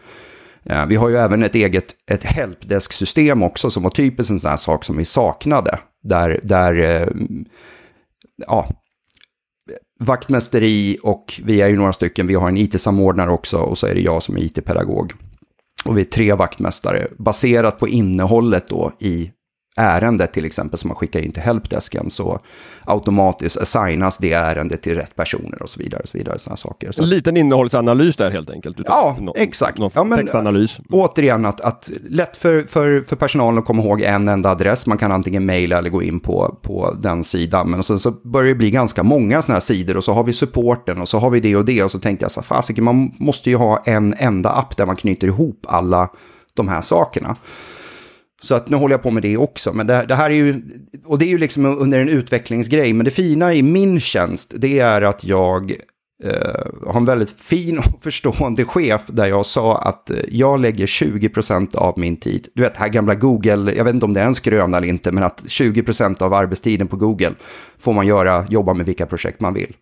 Vi 0.87 0.95
har 0.95 1.09
ju 1.09 1.17
även 1.17 1.43
ett 1.43 1.55
eget 1.55 1.85
ett 2.11 2.23
helpdesk-system 2.23 3.43
också 3.43 3.69
som 3.69 3.83
var 3.83 3.89
typiskt 3.89 4.31
en 4.31 4.39
sån 4.39 4.49
här 4.49 4.57
sak 4.57 4.83
som 4.83 4.97
vi 4.97 5.05
saknade. 5.05 5.79
Där, 6.03 6.39
där 6.43 6.79
eh, 6.79 7.07
ja, 8.47 8.69
vaktmästeri 9.99 10.97
och 11.03 11.41
vi 11.43 11.61
är 11.61 11.67
ju 11.67 11.75
några 11.75 11.93
stycken, 11.93 12.27
vi 12.27 12.35
har 12.35 12.49
en 12.49 12.57
it-samordnare 12.57 13.31
också 13.31 13.57
och 13.57 13.77
så 13.77 13.87
är 13.87 13.95
det 13.95 14.01
jag 14.01 14.23
som 14.23 14.37
är 14.37 14.41
it-pedagog. 14.41 15.13
Och 15.85 15.97
vi 15.97 16.01
är 16.01 16.05
tre 16.05 16.33
vaktmästare 16.33 17.07
baserat 17.17 17.79
på 17.79 17.87
innehållet 17.87 18.67
då 18.67 18.91
i 18.99 19.31
ärendet 19.79 20.33
till 20.33 20.45
exempel 20.45 20.79
som 20.79 20.87
man 20.87 20.95
skickar 20.95 21.19
in 21.19 21.31
till 21.31 21.41
helpdesken 21.41 22.09
så 22.09 22.39
automatiskt 22.85 23.57
assignas 23.57 24.17
det 24.17 24.33
ärendet 24.33 24.81
till 24.81 24.95
rätt 24.95 25.15
personer 25.15 25.61
och 25.61 25.69
så 25.69 25.79
vidare. 25.79 26.01
Och 26.01 26.07
så 26.07 26.17
vidare 26.17 26.39
såna 26.39 26.55
saker. 26.55 26.91
Så 26.91 27.03
en 27.03 27.09
liten 27.09 27.37
innehållsanalys 27.37 28.17
där 28.17 28.31
helt 28.31 28.49
enkelt? 28.49 28.77
Ja, 28.85 29.17
no 29.19 29.33
exakt. 29.35 29.79
ja, 29.93 30.03
men, 30.03 30.17
textanalys. 30.17 30.77
Återigen 30.89 31.45
att, 31.45 31.61
att 31.61 31.89
lätt 32.09 32.37
för, 32.37 32.63
för, 32.63 33.01
för 33.01 33.15
personalen 33.15 33.59
att 33.59 33.65
komma 33.65 33.83
ihåg 33.83 34.01
en 34.01 34.27
enda 34.27 34.49
adress. 34.49 34.87
Man 34.87 34.97
kan 34.97 35.11
antingen 35.11 35.45
mejla 35.45 35.77
eller 35.77 35.89
gå 35.89 36.03
in 36.03 36.19
på, 36.19 36.57
på 36.61 36.97
den 37.01 37.23
sidan. 37.23 37.69
Men 37.69 37.83
sen 37.83 37.99
så 37.99 38.11
börjar 38.11 38.49
det 38.49 38.55
bli 38.55 38.71
ganska 38.71 39.03
många 39.03 39.41
sådana 39.41 39.55
här 39.55 39.59
sidor 39.59 39.97
och 39.97 40.03
så 40.03 40.13
har 40.13 40.23
vi 40.23 40.33
supporten 40.33 41.01
och 41.01 41.07
så 41.07 41.19
har 41.19 41.29
vi 41.29 41.39
det 41.39 41.55
och 41.55 41.65
det. 41.65 41.83
Och 41.83 41.91
så 41.91 41.99
tänkte 41.99 42.23
jag 42.23 42.31
så 42.31 42.41
fasiken, 42.41 42.83
man 42.83 43.11
måste 43.17 43.49
ju 43.49 43.55
ha 43.55 43.83
en 43.85 44.15
enda 44.17 44.49
app 44.49 44.77
där 44.77 44.85
man 44.85 44.95
knyter 44.95 45.27
ihop 45.27 45.65
alla 45.67 46.09
de 46.53 46.67
här 46.67 46.81
sakerna. 46.81 47.35
Så 48.41 48.55
att 48.55 48.69
nu 48.69 48.77
håller 48.77 48.93
jag 48.93 49.03
på 49.03 49.11
med 49.11 49.23
det 49.23 49.37
också. 49.37 49.73
Men 49.73 49.87
det, 49.87 50.05
det, 50.05 50.15
här 50.15 50.29
är 50.29 50.35
ju, 50.35 50.61
och 51.05 51.19
det 51.19 51.25
är 51.25 51.29
ju 51.29 51.37
liksom 51.37 51.65
under 51.65 51.99
en 51.99 52.09
utvecklingsgrej. 52.09 52.93
Men 52.93 53.05
det 53.05 53.11
fina 53.11 53.53
i 53.53 53.63
min 53.63 53.99
tjänst, 53.99 54.53
det 54.57 54.79
är 54.79 55.01
att 55.01 55.23
jag 55.23 55.71
eh, 56.23 56.87
har 56.87 56.97
en 56.97 57.05
väldigt 57.05 57.41
fin 57.41 57.77
och 57.77 57.85
förstående 58.01 58.65
chef 58.65 59.01
där 59.07 59.27
jag 59.27 59.45
sa 59.45 59.77
att 59.77 60.09
eh, 60.09 60.17
jag 60.29 60.59
lägger 60.59 60.85
20% 60.85 61.75
av 61.75 61.99
min 61.99 62.17
tid. 62.17 62.47
Du 62.53 62.61
vet, 62.61 62.77
här 62.77 62.89
gamla 62.89 63.15
Google, 63.15 63.73
jag 63.73 63.85
vet 63.85 63.93
inte 63.93 64.05
om 64.05 64.13
det 64.13 64.21
är 64.21 64.25
en 64.25 64.35
skröna 64.35 64.77
eller 64.77 64.87
inte, 64.87 65.11
men 65.11 65.23
att 65.23 65.43
20% 65.43 66.23
av 66.23 66.33
arbetstiden 66.33 66.87
på 66.87 66.95
Google 66.95 67.33
får 67.77 67.93
man 67.93 68.07
göra, 68.07 68.45
jobba 68.49 68.73
med 68.73 68.85
vilka 68.85 69.05
projekt 69.05 69.39
man 69.39 69.53
vill. 69.53 69.75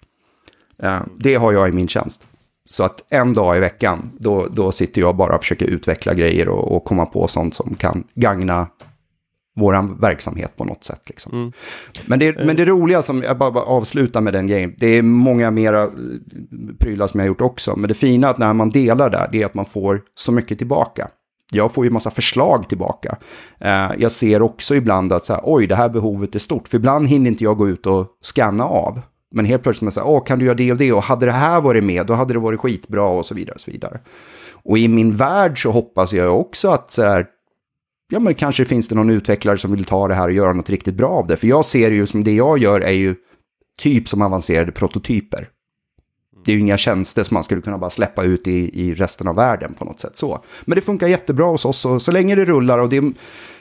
Eh, 0.84 1.00
det 1.20 1.36
har 1.36 1.54
jag 1.54 1.70
i 1.70 1.72
min 1.72 1.88
tjänst. 1.88 2.28
Så 2.70 2.84
att 2.84 3.04
en 3.10 3.34
dag 3.34 3.58
i 3.58 3.60
veckan, 3.60 4.12
då, 4.20 4.48
då 4.48 4.72
sitter 4.72 5.02
jag 5.02 5.16
bara 5.16 5.36
och 5.36 5.42
försöker 5.42 5.66
utveckla 5.66 6.14
grejer 6.14 6.50
och, 6.50 6.76
och 6.76 6.84
komma 6.84 7.06
på 7.06 7.28
sånt 7.28 7.54
som 7.54 7.76
kan 7.76 8.04
gagna 8.16 8.68
vår 9.56 10.00
verksamhet 10.02 10.56
på 10.56 10.64
något 10.64 10.84
sätt. 10.84 11.02
Liksom. 11.06 11.34
Mm. 11.34 11.52
Men, 12.06 12.20
det, 12.20 12.46
men 12.46 12.56
det 12.56 12.66
roliga 12.66 13.02
som, 13.02 13.24
jag 13.24 13.38
bara, 13.38 13.52
bara 13.52 13.64
avslutar 13.64 14.22
med 14.22 14.34
den 14.34 14.48
grejen, 14.48 14.76
det 14.78 14.88
är 14.88 15.02
många 15.02 15.52
mera 15.52 15.84
eh, 15.84 15.90
prylar 16.80 17.08
som 17.08 17.20
jag 17.20 17.26
har 17.26 17.28
gjort 17.28 17.42
också, 17.42 17.76
men 17.76 17.88
det 17.88 17.94
fina 17.94 18.30
att 18.30 18.38
när 18.38 18.54
man 18.54 18.70
delar 18.70 19.10
där, 19.10 19.30
det 19.32 19.42
är 19.42 19.46
att 19.46 19.54
man 19.54 19.66
får 19.66 20.02
så 20.14 20.32
mycket 20.32 20.58
tillbaka. 20.58 21.08
Jag 21.52 21.74
får 21.74 21.86
ju 21.86 21.92
massa 21.92 22.12
förslag 22.12 22.70
tillbaka. 22.70 23.18
Eh, 23.60 23.92
jag 23.98 24.12
ser 24.12 24.42
också 24.42 24.76
ibland 24.76 25.14
att 25.14 25.26
så 25.26 25.34
här, 25.34 25.42
oj, 25.46 25.68
det 25.68 25.76
här 25.76 25.90
behovet 25.90 26.36
är 26.36 26.40
stort, 26.40 26.68
för 26.68 26.78
ibland 26.78 27.08
hinner 27.08 27.30
inte 27.30 27.44
jag 27.44 27.58
gå 27.58 27.70
ut 27.70 27.86
och 27.86 28.08
scanna 28.22 28.64
av. 28.64 29.02
Men 29.38 29.46
helt 29.46 29.64
plötsligt 29.64 29.82
man 29.82 29.92
säger, 29.92 30.08
åh, 30.08 30.24
kan 30.24 30.40
du 30.40 30.46
göra 30.46 30.56
det 30.56 30.72
och 30.72 30.78
det? 30.78 30.94
Och 30.94 31.04
hade 31.04 31.26
det 31.26 31.32
här 31.32 31.62
varit 31.62 31.84
med, 31.84 32.06
då 32.06 32.14
hade 32.14 32.34
det 32.34 32.40
varit 32.40 32.60
skitbra 32.60 33.04
och 33.04 33.26
så 33.26 33.36
vidare. 33.36 33.56
Och 33.56 33.62
så 33.62 33.72
vidare. 33.72 34.00
Och 34.52 34.78
i 34.78 34.88
min 34.88 35.16
värld 35.16 35.62
så 35.62 35.72
hoppas 35.72 36.14
jag 36.14 36.40
också 36.40 36.70
att 36.70 36.92
så 36.92 37.02
här, 37.02 37.26
ja 38.10 38.20
men 38.20 38.36
kanske 38.36 38.66
finns 38.66 38.88
det 38.88 38.96
någon 38.96 39.10
utvecklare 39.10 39.58
som 39.58 39.72
vill 39.72 39.86
ta 39.86 40.08
det 40.08 40.14
här 40.14 40.28
och 40.28 40.34
göra 40.34 40.54
något 40.54 40.70
riktigt 40.70 40.96
bra 40.96 41.10
av 41.10 41.28
det. 41.28 41.38
För 41.38 41.48
jag 41.48 41.66
ser 41.66 41.90
det 41.90 41.96
ju 41.96 42.06
som 42.06 42.24
det 42.24 42.34
jag 42.34 42.58
gör 42.58 42.82
är 42.82 42.92
ju 42.92 43.16
typ 43.80 44.10
som 44.10 44.22
avancerade 44.22 44.72
prototyper. 44.72 45.50
Det 46.46 46.52
är 46.52 46.54
ju 46.54 46.62
inga 46.62 46.78
tjänster 46.78 47.24
som 47.24 47.36
man 47.36 47.44
skulle 47.44 47.62
kunna 47.62 47.78
bara 47.78 47.90
släppa 47.90 48.24
ut 48.24 48.48
i, 48.48 48.82
i 48.82 48.94
resten 48.94 49.28
av 49.28 49.36
världen 49.36 49.74
på 49.74 49.86
något 49.86 50.00
sätt 50.00 50.18
så. 50.18 50.44
Men 50.66 50.76
det 50.76 50.82
funkar 50.82 51.08
jättebra 51.08 51.46
hos 51.46 51.66
oss 51.66 51.86
och 51.86 52.02
så 52.02 52.12
länge 52.12 52.36
det 52.36 52.46
rullar 52.46 52.80
och 52.80 52.90
det 52.90 53.14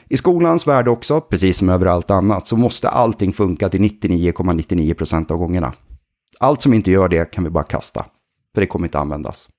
i 0.09 0.17
skolans 0.17 0.67
värld 0.67 0.87
också, 0.87 1.21
precis 1.21 1.57
som 1.57 1.69
överallt 1.69 2.11
annat, 2.11 2.47
så 2.47 2.57
måste 2.57 2.89
allting 2.89 3.33
funka 3.33 3.69
till 3.69 3.81
99,99% 3.81 4.93
,99 4.93 5.31
av 5.31 5.37
gångerna. 5.37 5.73
Allt 6.39 6.61
som 6.61 6.73
inte 6.73 6.91
gör 6.91 7.09
det 7.09 7.31
kan 7.31 7.43
vi 7.43 7.49
bara 7.49 7.63
kasta, 7.63 8.05
för 8.53 8.61
det 8.61 8.67
kommer 8.67 8.87
inte 8.87 8.99
användas. 8.99 9.49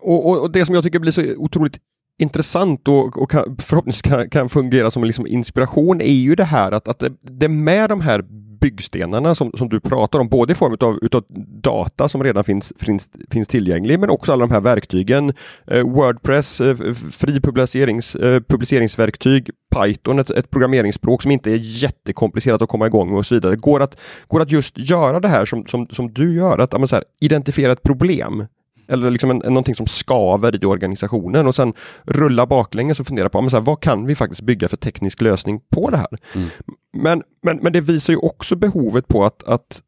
Och, 0.00 0.30
och, 0.30 0.40
och, 0.40 0.52
det 0.52 0.66
som 0.66 0.74
jag 0.74 0.84
tycker 0.84 0.98
blir 0.98 1.12
så 1.12 1.36
otroligt 1.36 1.78
intressant 2.18 2.88
och, 2.88 3.22
och 3.22 3.30
kan, 3.30 3.56
förhoppningsvis 3.56 4.02
kan, 4.02 4.30
kan, 4.30 4.48
fungera 4.48 4.90
som 4.90 5.04
liksom 5.04 5.26
inspiration 5.26 6.00
är 6.00 6.12
ju 6.12 6.34
det 6.34 6.44
här 6.44 6.72
att, 6.72 6.88
att 6.88 6.98
det, 6.98 7.12
det 7.20 7.48
med 7.48 7.90
de 7.90 8.00
här 8.00 8.24
byggstenarna 8.62 9.34
som, 9.34 9.52
som 9.54 9.68
du 9.68 9.80
pratar 9.80 10.18
om, 10.18 10.28
både 10.28 10.52
i 10.52 10.56
form 10.56 10.76
av 10.80 10.98
utav 11.02 11.24
data 11.62 12.08
som 12.08 12.24
redan 12.24 12.44
finns, 12.44 12.72
finns, 12.78 13.08
finns 13.30 13.48
tillgänglig, 13.48 14.00
men 14.00 14.10
också 14.10 14.32
alla 14.32 14.46
de 14.46 14.52
här 14.52 14.60
verktygen. 14.60 15.32
Eh, 15.66 15.82
Wordpress, 15.82 16.60
eh, 16.60 16.76
fri 17.12 17.40
publicerings, 17.40 18.16
eh, 18.16 18.40
publiceringsverktyg, 18.40 19.50
Python, 19.74 20.18
ett, 20.18 20.30
ett, 20.30 20.50
programmeringsspråk 20.50 21.22
som 21.22 21.30
inte 21.30 21.50
är 21.50 21.58
jättekomplicerat 21.60 22.62
att 22.62 22.68
komma 22.68 22.86
igång 22.86 23.08
med 23.10 23.18
och 23.18 23.26
så 23.26 23.34
vidare. 23.34 23.56
Går 23.56 23.82
att, 23.82 23.96
går 24.26 24.40
att 24.40 24.50
just 24.50 24.78
göra 24.78 25.20
det 25.20 25.28
här 25.28 25.44
som, 25.44 25.66
som, 25.66 25.86
som 25.86 26.12
du 26.12 26.34
gör, 26.34 26.58
att 26.58 26.88
så 26.88 26.96
här, 26.96 27.04
identifiera 27.20 27.72
ett 27.72 27.82
problem 27.82 28.46
eller 28.88 29.10
liksom 29.10 29.30
en, 29.30 29.38
någonting 29.38 29.74
som 29.74 29.86
skaver 29.86 30.64
i 30.64 30.66
organisationen 30.66 31.46
och 31.46 31.54
sen 31.54 31.72
rulla 32.02 32.46
baklänges 32.46 33.00
och 33.00 33.06
fundera 33.06 33.28
på 33.28 33.40
men 33.40 33.50
så 33.50 33.56
här, 33.56 33.64
vad 33.64 33.80
kan 33.80 34.06
vi 34.06 34.14
faktiskt 34.14 34.42
bygga 34.42 34.68
för 34.68 34.76
teknisk 34.76 35.20
lösning 35.20 35.60
på 35.70 35.90
det 35.90 35.96
här. 35.96 36.18
Mm. 36.34 36.48
Men, 36.92 37.22
men, 37.42 37.56
men 37.62 37.72
det 37.72 37.80
visar 37.80 38.12
ju 38.12 38.18
också 38.18 38.56
behovet 38.56 39.08
på 39.08 39.24
att, 39.24 39.44
att 39.44 39.82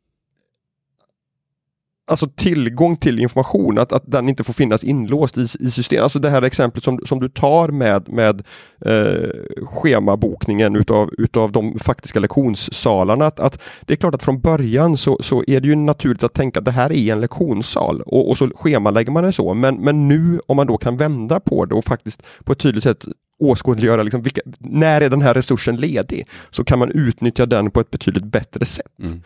alltså 2.06 2.28
tillgång 2.36 2.96
till 2.96 3.18
information, 3.18 3.78
att, 3.78 3.92
att 3.92 4.02
den 4.06 4.28
inte 4.28 4.44
får 4.44 4.52
finnas 4.52 4.84
inlåst 4.84 5.38
i, 5.38 5.46
i 5.60 5.70
systemet. 5.70 6.02
Alltså 6.02 6.18
det 6.18 6.30
här 6.30 6.42
exemplet 6.42 6.84
som, 6.84 7.00
som 7.06 7.20
du 7.20 7.28
tar 7.28 7.68
med, 7.68 8.08
med 8.08 8.42
eh, 8.80 9.28
schemabokningen 9.66 10.76
utav, 10.76 11.10
utav 11.18 11.52
de 11.52 11.78
faktiska 11.78 12.20
lektionssalarna. 12.20 13.26
Att, 13.26 13.40
att 13.40 13.62
det 13.80 13.92
är 13.94 13.96
klart 13.96 14.14
att 14.14 14.22
från 14.22 14.40
början 14.40 14.96
så, 14.96 15.18
så 15.20 15.44
är 15.46 15.60
det 15.60 15.68
ju 15.68 15.74
naturligt 15.74 16.22
att 16.22 16.34
tänka 16.34 16.58
att 16.58 16.64
det 16.64 16.70
här 16.70 16.92
är 16.92 17.12
en 17.12 17.20
lektionssal 17.20 18.00
och, 18.00 18.30
och 18.30 18.38
så 18.38 18.50
schemalägger 18.54 19.12
man 19.12 19.24
det 19.24 19.32
så. 19.32 19.54
Men, 19.54 19.76
men 19.76 20.08
nu 20.08 20.40
om 20.46 20.56
man 20.56 20.66
då 20.66 20.76
kan 20.76 20.96
vända 20.96 21.40
på 21.40 21.64
det 21.64 21.74
och 21.74 21.84
faktiskt 21.84 22.22
på 22.44 22.52
ett 22.52 22.58
tydligt 22.58 22.84
sätt 22.84 23.04
åskådliggöra 23.38 24.02
liksom 24.02 24.22
vilka, 24.22 24.40
när 24.58 25.00
är 25.00 25.10
den 25.10 25.22
här 25.22 25.34
resursen 25.34 25.76
ledig, 25.76 26.26
så 26.50 26.64
kan 26.64 26.78
man 26.78 26.90
utnyttja 26.90 27.46
den 27.46 27.70
på 27.70 27.80
ett 27.80 27.90
betydligt 27.90 28.24
bättre 28.24 28.64
sätt. 28.64 28.98
Mm. 28.98 29.22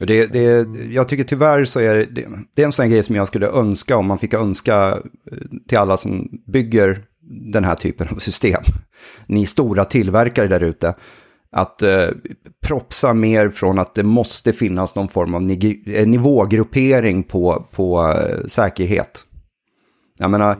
Det, 0.00 0.26
det, 0.26 0.66
jag 0.90 1.08
tycker 1.08 1.24
tyvärr 1.24 1.64
så 1.64 1.80
är 1.80 1.96
det, 1.96 2.26
det 2.54 2.62
är 2.62 2.66
en 2.66 2.72
sån 2.72 2.90
grej 2.90 3.02
som 3.02 3.16
jag 3.16 3.28
skulle 3.28 3.48
önska 3.48 3.96
om 3.96 4.06
man 4.06 4.18
fick 4.18 4.34
önska 4.34 4.98
eh, 5.30 5.38
till 5.68 5.78
alla 5.78 5.96
som 5.96 6.28
bygger 6.46 7.04
den 7.52 7.64
här 7.64 7.74
typen 7.74 8.08
av 8.10 8.16
system. 8.16 8.62
Ni 9.26 9.46
stora 9.46 9.84
tillverkare 9.84 10.48
där 10.48 10.62
ute. 10.62 10.94
Att 11.52 11.82
eh, 11.82 12.08
propsa 12.66 13.14
mer 13.14 13.48
från 13.48 13.78
att 13.78 13.94
det 13.94 14.02
måste 14.02 14.52
finnas 14.52 14.94
någon 14.94 15.08
form 15.08 15.34
av 15.34 15.50
eh, 15.86 16.06
nivågruppering 16.06 17.22
på, 17.22 17.66
på 17.72 18.12
eh, 18.12 18.44
säkerhet. 18.46 19.24
Jag 20.18 20.30
menar, 20.30 20.56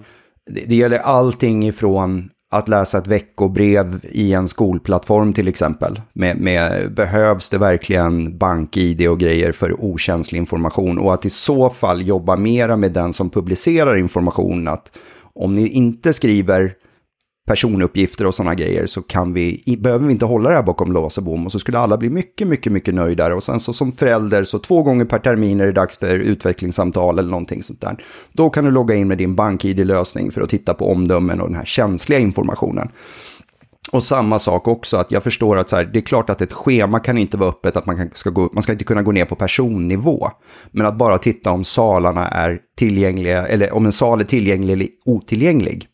det, 0.50 0.64
det 0.66 0.74
gäller 0.74 0.98
allting 0.98 1.66
ifrån 1.66 2.30
att 2.50 2.68
läsa 2.68 2.98
ett 2.98 3.06
veckobrev 3.06 4.00
i 4.02 4.32
en 4.32 4.48
skolplattform 4.48 5.32
till 5.32 5.48
exempel. 5.48 6.00
Med, 6.12 6.40
med, 6.40 6.92
behövs 6.94 7.48
det 7.48 7.58
verkligen 7.58 8.38
bank-id 8.38 9.08
och 9.08 9.20
grejer 9.20 9.52
för 9.52 9.84
okänslig 9.84 10.38
information? 10.38 10.98
Och 10.98 11.14
att 11.14 11.24
i 11.24 11.30
så 11.30 11.70
fall 11.70 12.06
jobba 12.06 12.36
mera 12.36 12.76
med 12.76 12.92
den 12.92 13.12
som 13.12 13.30
publicerar 13.30 13.96
information. 13.96 14.68
Att 14.68 14.96
om 15.34 15.52
ni 15.52 15.68
inte 15.68 16.12
skriver 16.12 16.74
personuppgifter 17.46 18.26
och 18.26 18.34
sådana 18.34 18.54
grejer 18.54 18.86
så 18.86 19.02
kan 19.02 19.32
vi, 19.32 19.76
behöver 19.78 20.06
vi 20.06 20.12
inte 20.12 20.24
hålla 20.24 20.50
det 20.50 20.56
här 20.56 20.62
bakom 20.62 20.92
lås 20.92 21.18
och 21.18 21.24
bom 21.24 21.46
och 21.46 21.52
så 21.52 21.58
skulle 21.58 21.78
alla 21.78 21.96
bli 21.96 22.10
mycket, 22.10 22.48
mycket, 22.48 22.72
mycket 22.72 22.94
nöjdare. 22.94 23.34
Och 23.34 23.42
sen 23.42 23.60
så 23.60 23.72
som 23.72 23.92
förälder 23.92 24.44
så 24.44 24.58
två 24.58 24.82
gånger 24.82 25.04
per 25.04 25.18
termin 25.18 25.60
är 25.60 25.66
det 25.66 25.72
dags 25.72 25.98
för 25.98 26.14
utvecklingssamtal 26.18 27.18
eller 27.18 27.30
någonting 27.30 27.62
sånt 27.62 27.80
där. 27.80 27.96
Då 28.32 28.50
kan 28.50 28.64
du 28.64 28.70
logga 28.70 28.94
in 28.94 29.08
med 29.08 29.18
din 29.18 29.34
bank-id-lösning 29.34 30.30
för 30.30 30.40
att 30.40 30.48
titta 30.48 30.74
på 30.74 30.90
omdömen 30.90 31.40
och 31.40 31.46
den 31.46 31.56
här 31.56 31.64
känsliga 31.64 32.18
informationen. 32.18 32.88
Och 33.92 34.02
samma 34.02 34.38
sak 34.38 34.68
också, 34.68 34.96
att 34.96 35.10
jag 35.10 35.24
förstår 35.24 35.58
att 35.58 35.68
så 35.68 35.76
här, 35.76 35.84
det 35.84 35.98
är 35.98 36.02
klart 36.02 36.30
att 36.30 36.40
ett 36.40 36.52
schema 36.52 37.00
kan 37.00 37.18
inte 37.18 37.36
vara 37.36 37.50
öppet, 37.50 37.76
att 37.76 37.86
man, 37.86 37.96
kan, 37.96 38.10
ska 38.12 38.30
gå, 38.30 38.50
man 38.52 38.62
ska 38.62 38.72
inte 38.72 38.84
kunna 38.84 39.02
gå 39.02 39.12
ner 39.12 39.24
på 39.24 39.34
personnivå. 39.34 40.30
Men 40.70 40.86
att 40.86 40.98
bara 40.98 41.18
titta 41.18 41.50
om 41.50 41.64
salarna 41.64 42.28
är 42.28 42.58
tillgängliga, 42.78 43.46
eller 43.46 43.74
om 43.74 43.86
en 43.86 43.92
sal 43.92 44.20
är 44.20 44.24
tillgänglig 44.24 44.72
eller 44.72 44.88
otillgänglig 45.04 45.88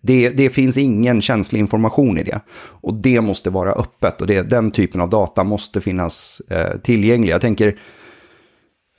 det, 0.00 0.28
det, 0.28 0.50
finns 0.50 0.78
ingen 0.78 1.22
känslig 1.22 1.60
information 1.60 2.18
i 2.18 2.22
det. 2.22 2.40
Och 2.80 2.94
det 2.94 3.20
måste 3.20 3.50
vara 3.50 3.72
öppet 3.72 4.20
och 4.20 4.26
det, 4.26 4.42
den 4.50 4.70
typen 4.70 5.00
av 5.00 5.08
data 5.08 5.44
måste 5.44 5.80
finnas 5.80 6.42
eh, 6.50 6.78
tillgänglig. 6.82 7.32
Jag 7.32 7.40
tänker 7.40 7.78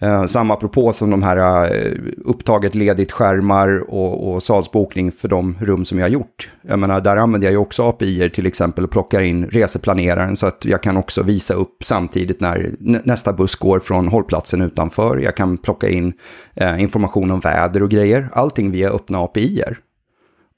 eh, 0.01 0.25
samma 0.25 0.53
apropå 0.53 0.93
som 0.93 1.09
de 1.09 1.23
här 1.23 1.65
eh, 1.75 1.91
upptaget 2.25 2.75
ledigt 2.75 3.12
skärmar 3.12 3.89
och, 3.89 4.33
och 4.33 4.43
salsbokning 4.43 5.12
för 5.12 5.27
de 5.27 5.57
rum 5.59 5.86
som 5.86 5.97
jag 5.97 6.05
har 6.05 6.12
gjort. 6.12 6.49
Jag 6.62 6.79
menar, 6.79 7.01
där 7.01 7.17
använder 7.17 7.47
jag 7.47 7.51
ju 7.51 7.57
också 7.57 7.83
API 7.83 8.29
till 8.29 8.45
exempel 8.45 8.83
och 8.83 8.91
plockar 8.91 9.21
in 9.21 9.45
reseplaneraren 9.45 10.36
så 10.36 10.47
att 10.47 10.65
jag 10.65 10.83
kan 10.83 10.97
också 10.97 11.23
visa 11.23 11.53
upp 11.53 11.77
samtidigt 11.83 12.39
när 12.39 12.75
nästa 12.79 13.33
buss 13.33 13.55
går 13.55 13.79
från 13.79 14.07
hållplatsen 14.07 14.62
utanför. 14.62 15.17
Jag 15.17 15.36
kan 15.36 15.57
plocka 15.57 15.89
in 15.89 16.13
eh, 16.55 16.81
information 16.81 17.31
om 17.31 17.39
väder 17.39 17.83
och 17.83 17.89
grejer. 17.89 18.29
Allting 18.33 18.71
via 18.71 18.89
öppna 18.89 19.19
API. 19.19 19.62
-er. 19.62 19.75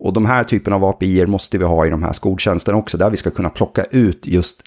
Och 0.05 0.13
de 0.13 0.25
här 0.25 0.43
typen 0.43 0.73
av 0.73 0.85
API 0.85 1.25
måste 1.25 1.57
vi 1.57 1.63
ha 1.63 1.85
i 1.85 1.89
de 1.89 2.03
här 2.03 2.13
skoltjänsterna 2.13 2.77
också, 2.77 2.97
där 2.97 3.09
vi 3.09 3.17
ska 3.17 3.31
kunna 3.31 3.49
plocka 3.49 3.83
ut 3.83 4.27
just 4.27 4.61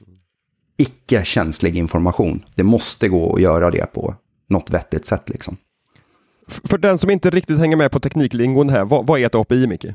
icke-känslig 0.76 1.76
information. 1.76 2.44
Det 2.54 2.62
måste 2.62 3.08
gå 3.08 3.34
att 3.34 3.40
göra 3.40 3.70
det 3.70 3.92
på 3.92 4.14
något 4.48 4.70
vettigt 4.70 5.06
sätt 5.06 5.28
liksom. 5.28 5.56
För 6.48 6.78
den 6.78 6.98
som 6.98 7.10
inte 7.10 7.30
riktigt 7.30 7.58
hänger 7.58 7.76
med 7.76 7.90
på 7.90 8.00
tekniklingon 8.00 8.68
här, 8.68 8.84
vad, 8.84 9.06
vad 9.06 9.20
är 9.20 9.26
ett 9.26 9.34
API 9.34 9.66
Micke? 9.66 9.86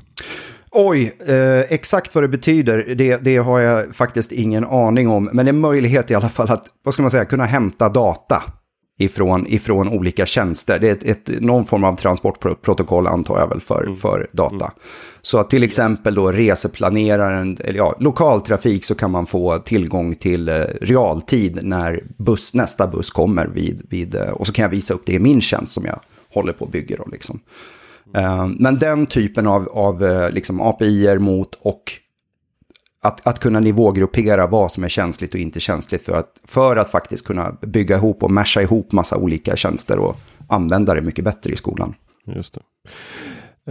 Oj, 0.72 1.14
eh, 1.28 1.60
exakt 1.60 2.16
vad 2.16 2.24
det 2.24 2.28
betyder, 2.28 2.96
det, 2.96 3.18
det, 3.18 3.38
har 3.38 3.60
jag 3.60 3.96
faktiskt 3.96 4.32
ingen 4.32 4.64
aning 4.64 5.10
om. 5.10 5.30
Men 5.34 5.48
en 5.48 5.60
möjlighet 5.60 6.12
i 6.12 6.16
alla 6.16 6.30
fall 6.30 6.52
att, 6.52 6.66
vad 6.84 6.94
ska 6.94 7.04
man 7.04 7.12
säga, 7.12 7.26
kunna 7.26 7.46
hämta 7.46 7.90
data 7.90 8.44
ifrån, 9.00 9.48
ifrån 9.48 9.90
olika 9.90 10.26
tjänster. 10.26 10.80
Det 10.80 10.90
är 10.90 10.92
ett, 10.92 11.04
ett, 11.04 11.42
någon 11.42 11.66
form 11.66 11.84
av 11.84 11.96
transportprotokoll 11.96 13.08
antar 13.08 13.40
jag 13.40 13.48
väl 13.48 13.62
för, 13.62 13.84
mm. 13.84 13.96
för 13.96 14.30
data. 14.32 14.56
Mm. 14.56 14.72
Så 15.22 15.40
att 15.40 15.50
till 15.50 15.64
exempel 15.64 16.16
då 16.16 16.32
reseplaneraren, 16.32 17.58
eller 17.64 17.78
ja, 17.78 17.96
lokaltrafik 18.00 18.86
så 18.86 18.96
kan 18.96 19.12
man 19.12 19.26
få 19.26 19.58
tillgång 19.58 20.16
till 20.16 20.50
eh, 20.50 20.56
realtid 20.82 21.60
när 21.64 22.04
buss, 22.18 22.54
nästa 22.54 22.88
buss 22.88 23.12
kommer 23.12 23.48
vid, 23.48 23.82
vid, 23.90 24.16
eh, 24.16 24.30
och 24.30 24.48
så 24.48 24.54
kan 24.54 24.64
jag 24.64 24.70
visa 24.70 24.94
upp 24.94 25.06
det 25.06 25.14
i 25.14 25.20
min 25.20 25.42
tjänst 25.42 25.74
som 25.74 25.86
jag 25.86 26.00
håller 26.34 26.54
på 26.54 26.66
och 26.66 26.72
bygger. 26.72 26.98
Då, 26.98 27.06
liksom. 27.12 27.40
Eh, 28.16 28.48
men 28.60 28.78
den 28.78 29.06
typen 29.06 29.48
av, 29.48 29.70
av 29.70 30.30
liksom 30.34 30.62
API-er 30.62 31.18
mot 31.18 31.56
och 31.62 31.84
att, 33.04 33.28
att 33.28 33.40
kunna 33.40 33.60
nivågruppera 33.60 34.48
vad 34.48 34.72
som 34.72 34.84
är 34.84 34.90
känsligt 34.90 35.34
och 35.34 35.40
inte 35.40 35.60
känsligt 35.60 36.06
för 36.06 36.14
att, 36.14 36.40
för 36.44 36.76
att 36.76 36.90
faktiskt 36.90 37.26
kunna 37.26 37.52
bygga 37.62 37.96
ihop 37.96 38.24
och 38.24 38.32
masha 38.32 38.62
ihop 38.62 38.92
massa 38.92 39.18
olika 39.18 39.56
tjänster 39.56 39.98
och 39.98 40.16
använda 40.48 40.94
det 40.94 41.02
mycket 41.02 41.26
bättre 41.26 41.54
i 41.54 41.56
skolan. 41.56 41.96
Just 42.26 42.54
det. 42.54 42.62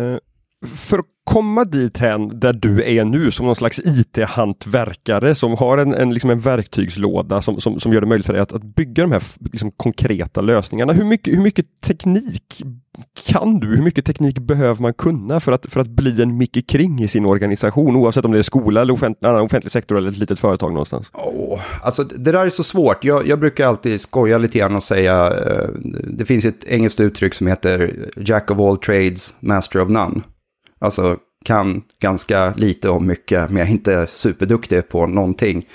Eh, 0.02 0.18
för 0.66 0.98
att 0.98 1.06
komma 1.24 1.64
dit 1.64 1.98
hen 1.98 2.40
där 2.40 2.52
du 2.52 2.82
är 2.82 3.04
nu 3.04 3.30
som 3.30 3.46
någon 3.46 3.56
slags 3.56 3.78
IT-hantverkare 3.78 5.34
som 5.34 5.56
har 5.56 5.78
en, 5.78 5.94
en, 5.94 6.14
liksom 6.14 6.30
en 6.30 6.40
verktygslåda 6.40 7.42
som, 7.42 7.60
som, 7.60 7.80
som 7.80 7.92
gör 7.92 8.00
det 8.00 8.06
möjligt 8.06 8.26
för 8.26 8.32
dig 8.32 8.42
att, 8.42 8.52
att 8.52 8.62
bygga 8.64 9.02
de 9.02 9.12
här 9.12 9.22
liksom, 9.52 9.70
konkreta 9.70 10.40
lösningarna. 10.40 10.92
Hur 10.92 11.04
mycket, 11.04 11.34
hur 11.34 11.42
mycket 11.42 11.66
teknik 11.86 12.62
kan 13.26 13.60
du? 13.60 13.66
Hur 13.66 13.82
mycket 13.82 14.04
teknik 14.04 14.38
behöver 14.38 14.82
man 14.82 14.94
kunna 14.94 15.40
för 15.40 15.52
att, 15.52 15.66
för 15.66 15.80
att 15.80 15.88
bli 15.88 16.22
en 16.22 16.38
Micke 16.38 16.68
Kring 16.68 17.02
i 17.02 17.08
sin 17.08 17.26
organisation 17.26 17.96
oavsett 17.96 18.24
om 18.24 18.32
det 18.32 18.38
är 18.38 18.42
skola 18.42 18.82
eller 18.82 18.92
offentlig, 18.92 19.30
offentlig 19.30 19.72
sektor 19.72 19.98
eller 19.98 20.10
ett 20.10 20.18
litet 20.18 20.40
företag 20.40 20.72
någonstans? 20.72 21.10
Oh, 21.14 21.60
alltså 21.82 22.04
det 22.04 22.32
där 22.32 22.44
är 22.46 22.48
så 22.48 22.62
svårt. 22.62 23.04
Jag, 23.04 23.26
jag 23.26 23.40
brukar 23.40 23.66
alltid 23.66 24.00
skoja 24.00 24.38
lite 24.38 24.58
grann 24.58 24.76
och 24.76 24.82
säga, 24.82 25.26
eh, 25.26 25.68
det 26.04 26.24
finns 26.24 26.44
ett 26.44 26.64
engelskt 26.64 27.00
uttryck 27.00 27.34
som 27.34 27.46
heter 27.46 28.08
Jack 28.16 28.50
of 28.50 28.60
all 28.60 28.76
trades, 28.76 29.36
master 29.40 29.82
of 29.82 29.88
none. 29.88 30.22
Alltså 30.82 31.16
kan 31.44 31.82
ganska 32.00 32.54
lite 32.54 32.88
om 32.88 33.06
mycket, 33.06 33.50
men 33.50 33.56
jag 33.56 33.68
är 33.68 33.72
inte 33.72 34.06
superduktig 34.06 34.88
på 34.88 35.06
någonting. 35.06 35.68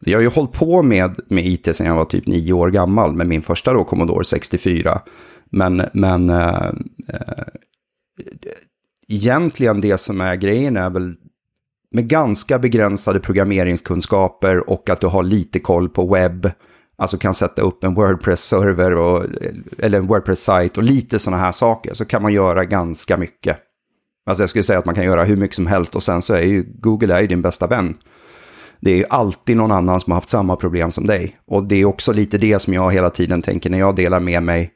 Jag 0.00 0.18
har 0.18 0.22
ju 0.22 0.28
hållit 0.28 0.52
på 0.52 0.82
med, 0.82 1.20
med 1.28 1.46
IT 1.46 1.76
sedan 1.76 1.86
jag 1.86 1.94
var 1.94 2.04
typ 2.04 2.26
nio 2.26 2.52
år 2.52 2.70
gammal 2.70 3.12
med 3.12 3.26
min 3.26 3.42
första 3.42 3.72
då, 3.72 3.84
Commodore 3.84 4.24
64. 4.24 5.00
Men, 5.50 5.82
men 5.92 6.30
äh, 6.30 6.70
äh, 7.08 7.44
egentligen 9.08 9.80
det 9.80 9.98
som 9.98 10.20
är 10.20 10.36
grejen 10.36 10.76
är 10.76 10.90
väl 10.90 11.14
med 11.94 12.08
ganska 12.08 12.58
begränsade 12.58 13.20
programmeringskunskaper 13.20 14.70
och 14.70 14.90
att 14.90 15.00
du 15.00 15.06
har 15.06 15.22
lite 15.22 15.60
koll 15.60 15.88
på 15.88 16.06
webb, 16.06 16.50
alltså 16.98 17.18
kan 17.18 17.34
sätta 17.34 17.62
upp 17.62 17.84
en 17.84 17.94
Wordpress-server 17.94 18.90
eller 19.78 19.98
en 19.98 20.06
Wordpress-sajt 20.06 20.76
och 20.76 20.82
lite 20.82 21.18
sådana 21.18 21.42
här 21.42 21.52
saker, 21.52 21.94
så 21.94 22.04
kan 22.04 22.22
man 22.22 22.32
göra 22.32 22.64
ganska 22.64 23.16
mycket. 23.16 23.56
Alltså 24.26 24.42
jag 24.42 24.50
skulle 24.50 24.64
säga 24.64 24.78
att 24.78 24.84
man 24.84 24.94
kan 24.94 25.04
göra 25.04 25.24
hur 25.24 25.36
mycket 25.36 25.56
som 25.56 25.66
helst 25.66 25.96
och 25.96 26.02
sen 26.02 26.22
så 26.22 26.34
är 26.34 26.42
ju 26.42 26.64
Google 26.78 27.14
är 27.14 27.20
ju 27.20 27.26
din 27.26 27.42
bästa 27.42 27.66
vän. 27.66 27.96
Det 28.80 28.90
är 28.90 28.96
ju 28.96 29.04
alltid 29.10 29.56
någon 29.56 29.72
annan 29.72 30.00
som 30.00 30.10
har 30.10 30.16
haft 30.16 30.28
samma 30.28 30.56
problem 30.56 30.90
som 30.90 31.06
dig. 31.06 31.36
Och 31.46 31.64
det 31.64 31.76
är 31.76 31.84
också 31.84 32.12
lite 32.12 32.38
det 32.38 32.58
som 32.58 32.74
jag 32.74 32.92
hela 32.92 33.10
tiden 33.10 33.42
tänker 33.42 33.70
när 33.70 33.78
jag 33.78 33.96
delar 33.96 34.20
med 34.20 34.42
mig. 34.42 34.70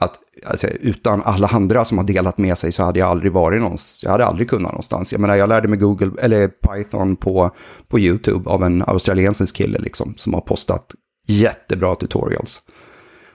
Att 0.00 0.14
alltså, 0.46 0.66
utan 0.66 1.22
alla 1.22 1.48
andra 1.48 1.84
som 1.84 1.98
har 1.98 2.04
delat 2.04 2.38
med 2.38 2.58
sig 2.58 2.72
så 2.72 2.82
hade 2.82 2.98
jag 2.98 3.08
aldrig 3.08 3.32
varit 3.32 3.62
någonstans. 3.62 4.04
Jag 4.04 4.10
hade 4.10 4.26
aldrig 4.26 4.50
kunnat 4.50 4.72
någonstans. 4.72 5.12
Jag 5.12 5.20
menar, 5.20 5.36
jag 5.36 5.48
lärde 5.48 5.68
mig 5.68 5.78
Google, 5.78 6.10
eller 6.22 6.48
Python 6.48 7.16
på, 7.16 7.50
på 7.88 7.98
YouTube 7.98 8.50
av 8.50 8.64
en 8.64 8.82
australiensisk 8.86 9.56
kille 9.56 9.78
liksom, 9.78 10.14
som 10.16 10.34
har 10.34 10.40
postat 10.40 10.94
jättebra 11.26 11.94
tutorials. 11.94 12.62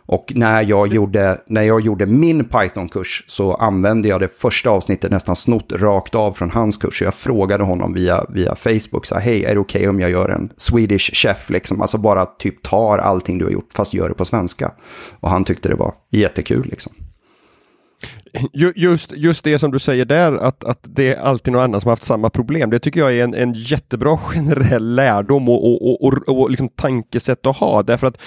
Och 0.07 0.31
när 0.35 0.61
jag 0.61 0.87
gjorde, 0.87 1.41
när 1.47 1.61
jag 1.61 1.81
gjorde 1.81 2.05
min 2.05 2.45
Python-kurs 2.45 3.23
så 3.27 3.53
använde 3.53 4.07
jag 4.07 4.19
det 4.19 4.27
första 4.27 4.69
avsnittet 4.69 5.11
nästan 5.11 5.35
snott 5.35 5.71
rakt 5.71 6.15
av 6.15 6.31
från 6.31 6.51
hans 6.51 6.77
kurs. 6.77 7.01
Jag 7.01 7.13
frågade 7.13 7.63
honom 7.63 7.93
via, 7.93 8.25
via 8.29 8.55
Facebook, 8.55 9.05
så 9.05 9.15
hej, 9.15 9.45
är 9.45 9.53
det 9.53 9.59
okej 9.59 9.79
okay 9.79 9.89
om 9.89 9.99
jag 9.99 10.11
gör 10.11 10.29
en 10.29 10.49
Swedish 10.57 11.13
chef, 11.13 11.49
liksom? 11.49 11.81
Alltså 11.81 11.97
bara 11.97 12.25
typ 12.25 12.63
tar 12.63 12.97
allting 12.97 13.37
du 13.37 13.45
har 13.45 13.51
gjort, 13.51 13.73
fast 13.73 13.93
gör 13.93 14.09
det 14.09 14.15
på 14.15 14.25
svenska. 14.25 14.71
Och 15.19 15.29
han 15.29 15.43
tyckte 15.43 15.69
det 15.69 15.75
var 15.75 15.93
jättekul 16.11 16.67
liksom. 16.71 16.93
Just, 18.75 19.11
just 19.11 19.43
det 19.43 19.59
som 19.59 19.71
du 19.71 19.79
säger 19.79 20.05
där, 20.05 20.31
att, 20.31 20.63
att 20.63 20.79
det 20.81 21.13
är 21.13 21.19
alltid 21.19 21.53
någon 21.53 21.63
annan 21.63 21.81
som 21.81 21.87
har 21.87 21.91
haft 21.91 22.03
samma 22.03 22.29
problem. 22.29 22.69
Det 22.69 22.79
tycker 22.79 22.99
jag 22.99 23.17
är 23.17 23.23
en, 23.23 23.33
en 23.33 23.53
jättebra 23.53 24.17
generell 24.17 24.95
lärdom 24.95 25.49
och, 25.49 25.65
och, 25.65 26.03
och, 26.03 26.13
och, 26.13 26.41
och 26.41 26.49
liksom 26.49 26.69
tankesätt 26.69 27.45
att 27.45 27.57
ha. 27.57 27.83
Därför 27.83 28.07
att 28.07 28.17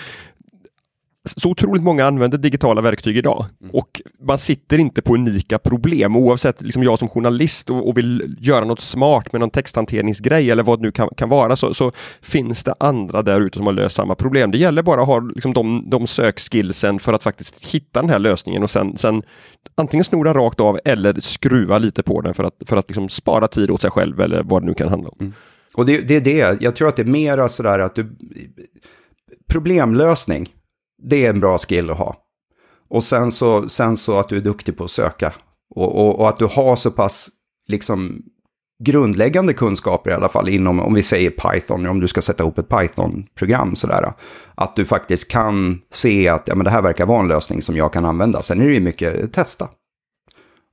så 1.37 1.51
otroligt 1.51 1.83
många 1.83 2.05
använder 2.05 2.39
digitala 2.39 2.81
verktyg 2.81 3.17
idag 3.17 3.45
mm. 3.61 3.75
och 3.75 4.03
man 4.21 4.39
sitter 4.39 4.79
inte 4.79 5.03
på 5.03 5.15
unika 5.15 5.59
problem 5.59 6.17
oavsett 6.17 6.63
liksom 6.63 6.83
jag 6.83 6.99
som 6.99 7.09
journalist 7.09 7.71
och, 7.71 7.89
och, 7.89 7.99
vill 7.99 8.37
göra 8.41 8.65
något 8.65 8.81
smart 8.81 9.33
med 9.33 9.41
någon 9.41 9.51
texthanteringsgrej 9.51 10.51
eller 10.51 10.63
vad 10.63 10.79
det 10.79 10.83
nu 10.83 10.93
kan, 10.93 11.09
kan 11.17 11.29
vara 11.29 11.57
så, 11.57 11.75
så, 11.75 11.93
finns 12.23 12.65
det 12.65 12.75
andra 12.81 13.23
där 13.23 13.41
ute 13.41 13.59
som 13.59 13.67
har 13.67 13.73
löst 13.73 13.97
samma 13.97 14.15
problem. 14.15 14.51
Det 14.51 14.59
gäller 14.59 14.83
bara 14.83 15.01
att 15.01 15.07
ha 15.07 15.21
liksom 15.21 15.53
de, 15.53 15.85
de 15.91 16.07
sökskillsen 16.07 16.99
för 16.99 17.13
att 17.13 17.23
faktiskt 17.23 17.75
hitta 17.75 18.01
den 18.01 18.11
här 18.11 18.19
lösningen 18.19 18.63
och 18.63 18.71
sen, 18.71 18.99
sen 18.99 19.23
antingen 19.75 20.05
snora 20.05 20.35
rakt 20.35 20.61
av 20.61 20.79
eller 20.85 21.21
skruva 21.21 21.79
lite 21.79 22.03
på 22.03 22.21
den 22.21 22.35
för 22.35 22.45
att, 22.45 22.55
för 22.67 22.77
att 22.77 22.89
liksom 22.89 23.09
spara 23.09 23.49
tid 23.49 23.71
åt 23.71 23.81
sig 23.81 23.91
själv 23.91 24.21
eller 24.21 24.43
vad 24.43 24.63
det 24.63 24.67
nu 24.67 24.75
kan 24.75 24.89
handla 24.89 25.09
om. 25.09 25.17
Mm. 25.21 25.33
Och 25.75 25.87
det, 25.87 26.01
det 26.01 26.17
är 26.17 26.21
det, 26.21 26.63
jag 26.63 26.77
tror 26.77 26.89
att 26.89 26.97
det 26.97 27.03
är 27.03 27.07
mera 27.07 27.49
sådär 27.49 27.79
att 27.79 27.95
du 27.95 28.17
problemlösning 29.49 30.55
det 31.03 31.27
är 31.27 31.31
en 31.31 31.41
bra 31.41 31.59
skill 31.59 31.91
att 31.91 31.99
ha. 31.99 32.17
Och 32.91 33.03
sen 33.03 33.33
så, 33.33 33.69
sen 33.69 33.97
så 33.97 34.19
att 34.19 34.29
du 34.29 34.37
är 34.37 34.41
duktig 34.41 34.77
på 34.77 34.85
att 34.85 34.91
söka. 34.91 35.33
Och, 35.75 35.97
och, 35.97 36.21
och, 36.21 36.29
att 36.29 36.37
du 36.37 36.47
har 36.47 36.77
så 36.77 36.91
pass 36.91 37.29
liksom 37.69 38.23
grundläggande 38.85 39.53
kunskaper 39.53 40.11
i 40.11 40.15
alla 40.15 40.29
fall 40.29 40.49
inom, 40.49 40.81
om 40.81 40.95
vi 40.95 41.03
säger 41.03 41.31
Python, 41.31 41.87
om 41.87 42.01
du 42.01 42.09
ska 42.09 42.21
sätta 42.21 42.43
ihop 42.43 42.59
ett 42.59 42.69
Python-program 42.69 43.77
sådär. 43.77 44.13
Att 44.55 44.77
du 44.77 44.85
faktiskt 44.85 45.31
kan 45.31 45.81
se 45.91 46.29
att 46.29 46.49
ja, 46.49 46.55
men 46.55 46.65
det 46.65 46.71
här 46.71 46.83
verkar 46.83 47.07
vara 47.07 47.21
en 47.21 47.29
lösning 47.29 47.63
som 47.63 47.77
jag 47.77 47.93
kan 47.93 48.05
använda. 48.05 48.43
Sen 48.43 48.61
är 48.61 48.65
det 48.65 48.75
ju 48.75 48.81
mycket 48.81 49.33
testa. 49.33 49.69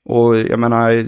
Och 0.05 0.37
jag 0.37 0.59
menar, 0.59 1.05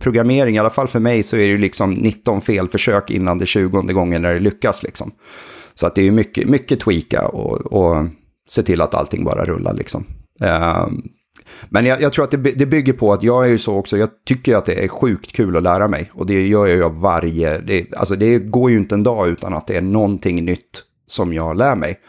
programmering, 0.00 0.56
i 0.56 0.58
alla 0.58 0.70
fall 0.70 0.88
för 0.88 1.00
mig, 1.00 1.22
så 1.22 1.36
är 1.36 1.40
det 1.40 1.46
ju 1.46 1.58
liksom 1.58 1.92
19 1.92 2.40
felförsök 2.40 3.10
innan 3.10 3.38
det 3.38 3.46
20 3.46 3.82
gången 3.82 4.22
när 4.22 4.34
det 4.34 4.40
lyckas 4.40 4.82
liksom. 4.82 5.10
Så 5.74 5.86
att 5.86 5.94
det 5.94 6.06
är 6.06 6.10
mycket, 6.10 6.48
mycket 6.48 6.80
tweaka 6.80 7.28
och, 7.28 7.72
och 7.72 8.06
se 8.48 8.62
till 8.62 8.80
att 8.80 8.94
allting 8.94 9.24
bara 9.24 9.44
rullar 9.44 9.74
liksom. 9.74 10.04
Ehm, 10.40 11.02
men 11.68 11.86
jag, 11.86 12.00
jag, 12.00 12.12
tror 12.12 12.24
att 12.24 12.30
det, 12.30 12.36
det, 12.36 12.66
bygger 12.66 12.92
på 12.92 13.12
att 13.12 13.22
jag 13.22 13.44
är 13.44 13.48
ju 13.48 13.58
så 13.58 13.76
också, 13.76 13.96
jag 13.96 14.08
tycker 14.26 14.56
att 14.56 14.66
det 14.66 14.84
är 14.84 14.88
sjukt 14.88 15.32
kul 15.32 15.56
att 15.56 15.62
lära 15.62 15.88
mig. 15.88 16.10
Och 16.14 16.26
det 16.26 16.46
gör 16.46 16.66
jag 16.66 16.90
varje, 16.90 17.58
det, 17.58 17.94
alltså 17.94 18.16
det 18.16 18.38
går 18.38 18.70
ju 18.70 18.76
inte 18.76 18.94
en 18.94 19.02
dag 19.02 19.28
utan 19.28 19.54
att 19.54 19.66
det 19.66 19.76
är 19.76 19.82
någonting 19.82 20.44
nytt 20.44 20.82
som 21.06 21.32
jag 21.32 21.56
lär 21.56 21.76
mig. 21.76 22.00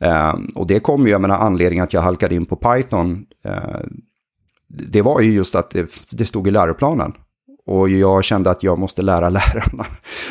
Ehm, 0.00 0.46
och 0.54 0.66
det 0.66 0.80
kommer 0.80 1.06
ju, 1.06 1.12
jag 1.12 1.20
menar 1.20 1.38
anledningen 1.38 1.84
att 1.84 1.92
jag 1.92 2.02
halkade 2.02 2.34
in 2.34 2.46
på 2.46 2.56
Python, 2.56 3.24
uh, 3.48 3.80
det 4.72 5.02
var 5.02 5.20
ju 5.20 5.32
just 5.32 5.54
att 5.54 5.70
det, 5.70 5.90
det 6.12 6.24
stod 6.24 6.48
i 6.48 6.50
läroplanen. 6.50 7.12
Och 7.66 7.88
jag 7.88 8.24
kände 8.24 8.50
att 8.50 8.62
jag 8.62 8.78
måste 8.78 9.02
lära 9.02 9.28
lärarna. 9.30 9.86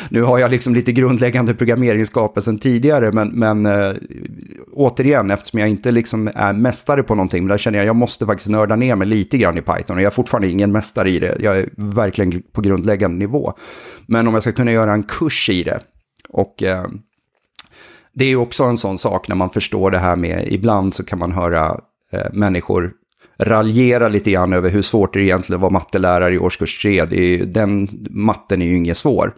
Nu 0.08 0.22
har 0.22 0.38
jag 0.38 0.50
liksom 0.50 0.74
lite 0.74 0.92
grundläggande 0.92 1.54
programmeringsskaper 1.54 2.40
sedan 2.40 2.58
tidigare, 2.58 3.12
men, 3.12 3.28
men 3.28 3.66
äh, 3.66 3.92
återigen, 4.72 5.30
eftersom 5.30 5.60
jag 5.60 5.68
inte 5.68 5.90
liksom 5.90 6.30
är 6.34 6.52
mästare 6.52 7.02
på 7.02 7.14
någonting, 7.14 7.42
men 7.42 7.48
där 7.48 7.58
känner 7.58 7.78
jag 7.78 7.84
att 7.84 7.86
jag 7.86 7.96
måste 7.96 8.26
faktiskt 8.26 8.50
nörda 8.50 8.76
ner 8.76 8.96
mig 8.96 9.06
lite 9.06 9.38
grann 9.38 9.58
i 9.58 9.62
Python. 9.62 9.96
Och 9.96 10.02
jag 10.02 10.06
är 10.06 10.10
fortfarande 10.10 10.48
ingen 10.48 10.72
mästare 10.72 11.10
i 11.10 11.18
det, 11.18 11.36
jag 11.40 11.58
är 11.58 11.68
verkligen 11.76 12.42
på 12.52 12.60
grundläggande 12.60 13.18
nivå. 13.18 13.52
Men 14.06 14.28
om 14.28 14.34
jag 14.34 14.42
ska 14.42 14.52
kunna 14.52 14.72
göra 14.72 14.92
en 14.92 15.02
kurs 15.02 15.50
i 15.50 15.62
det, 15.62 15.80
och 16.28 16.62
äh, 16.62 16.84
det 18.14 18.24
är 18.24 18.36
också 18.36 18.64
en 18.64 18.76
sån 18.76 18.98
sak 18.98 19.28
när 19.28 19.36
man 19.36 19.50
förstår 19.50 19.90
det 19.90 19.98
här 19.98 20.16
med, 20.16 20.46
ibland 20.48 20.94
så 20.94 21.04
kan 21.04 21.18
man 21.18 21.32
höra 21.32 21.80
äh, 22.12 22.32
människor 22.32 22.92
raljera 23.38 24.08
lite 24.08 24.30
grann 24.30 24.52
över 24.52 24.70
hur 24.70 24.82
svårt 24.82 25.12
det 25.12 25.22
egentligen 25.22 25.60
vara 25.60 25.70
mattelärare 25.70 26.34
i 26.34 26.38
årskurs 26.38 26.82
3. 26.82 26.98
Är, 26.98 27.44
den 27.44 27.88
matten 28.10 28.62
är 28.62 28.66
ju 28.66 28.76
inget 28.76 28.98
svår. 28.98 29.34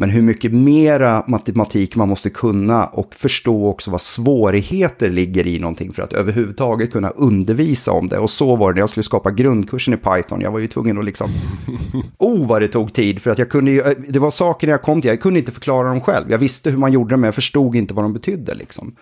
Men 0.00 0.10
hur 0.10 0.22
mycket 0.22 0.52
mera 0.52 1.24
matematik 1.26 1.96
man 1.96 2.08
måste 2.08 2.30
kunna 2.30 2.86
och 2.86 3.14
förstå 3.14 3.66
också 3.66 3.90
vad 3.90 4.00
svårigheter 4.00 5.10
ligger 5.10 5.46
i 5.46 5.58
någonting 5.58 5.92
för 5.92 6.02
att 6.02 6.12
överhuvudtaget 6.12 6.92
kunna 6.92 7.10
undervisa 7.10 7.92
om 7.92 8.08
det. 8.08 8.18
Och 8.18 8.30
så 8.30 8.56
var 8.56 8.72
det 8.72 8.74
när 8.74 8.82
jag 8.82 8.90
skulle 8.90 9.04
skapa 9.04 9.30
grundkursen 9.30 9.94
i 9.94 9.96
Python. 9.96 10.40
Jag 10.40 10.50
var 10.50 10.58
ju 10.58 10.66
tvungen 10.66 10.98
att 10.98 11.04
liksom... 11.04 11.30
Oh, 12.18 12.46
vad 12.46 12.62
det 12.62 12.68
tog 12.68 12.92
tid 12.92 13.22
för 13.22 13.30
att 13.30 13.38
jag 13.38 13.50
kunde 13.50 13.70
ju... 13.70 13.82
Det 14.08 14.18
var 14.18 14.30
saker 14.30 14.66
när 14.66 14.74
jag 14.74 14.82
kom 14.82 15.00
till, 15.00 15.08
jag 15.08 15.20
kunde 15.20 15.38
inte 15.38 15.52
förklara 15.52 15.88
dem 15.88 16.00
själv. 16.00 16.30
Jag 16.30 16.38
visste 16.38 16.70
hur 16.70 16.78
man 16.78 16.92
gjorde 16.92 17.12
det 17.12 17.16
men 17.16 17.28
jag 17.28 17.34
förstod 17.34 17.76
inte 17.76 17.94
vad 17.94 18.04
de 18.04 18.12
betydde 18.12 18.54
liksom. 18.54 18.94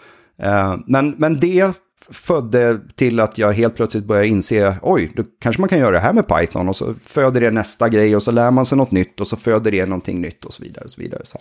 Uh, 0.42 0.76
men, 0.86 1.10
men 1.18 1.40
det 1.40 1.74
födde 2.10 2.80
till 2.94 3.20
att 3.20 3.38
jag 3.38 3.52
helt 3.52 3.76
plötsligt 3.76 4.04
började 4.04 4.28
inse, 4.28 4.76
oj, 4.82 5.12
då 5.16 5.22
kanske 5.40 5.62
man 5.62 5.68
kan 5.68 5.78
göra 5.78 5.90
det 5.90 5.98
här 5.98 6.12
med 6.12 6.28
Python 6.28 6.68
och 6.68 6.76
så 6.76 6.94
föder 7.02 7.40
det 7.40 7.50
nästa 7.50 7.88
grej 7.88 8.16
och 8.16 8.22
så 8.22 8.30
lär 8.30 8.50
man 8.50 8.66
sig 8.66 8.78
något 8.78 8.90
nytt 8.90 9.20
och 9.20 9.26
så 9.26 9.36
föder 9.36 9.70
det 9.70 9.86
någonting 9.86 10.20
nytt 10.20 10.44
och 10.44 10.52
så 10.52 10.62
vidare. 10.62 10.84
Och 10.84 10.90
så 10.90 11.00
vidare 11.00 11.20
så 11.24 11.38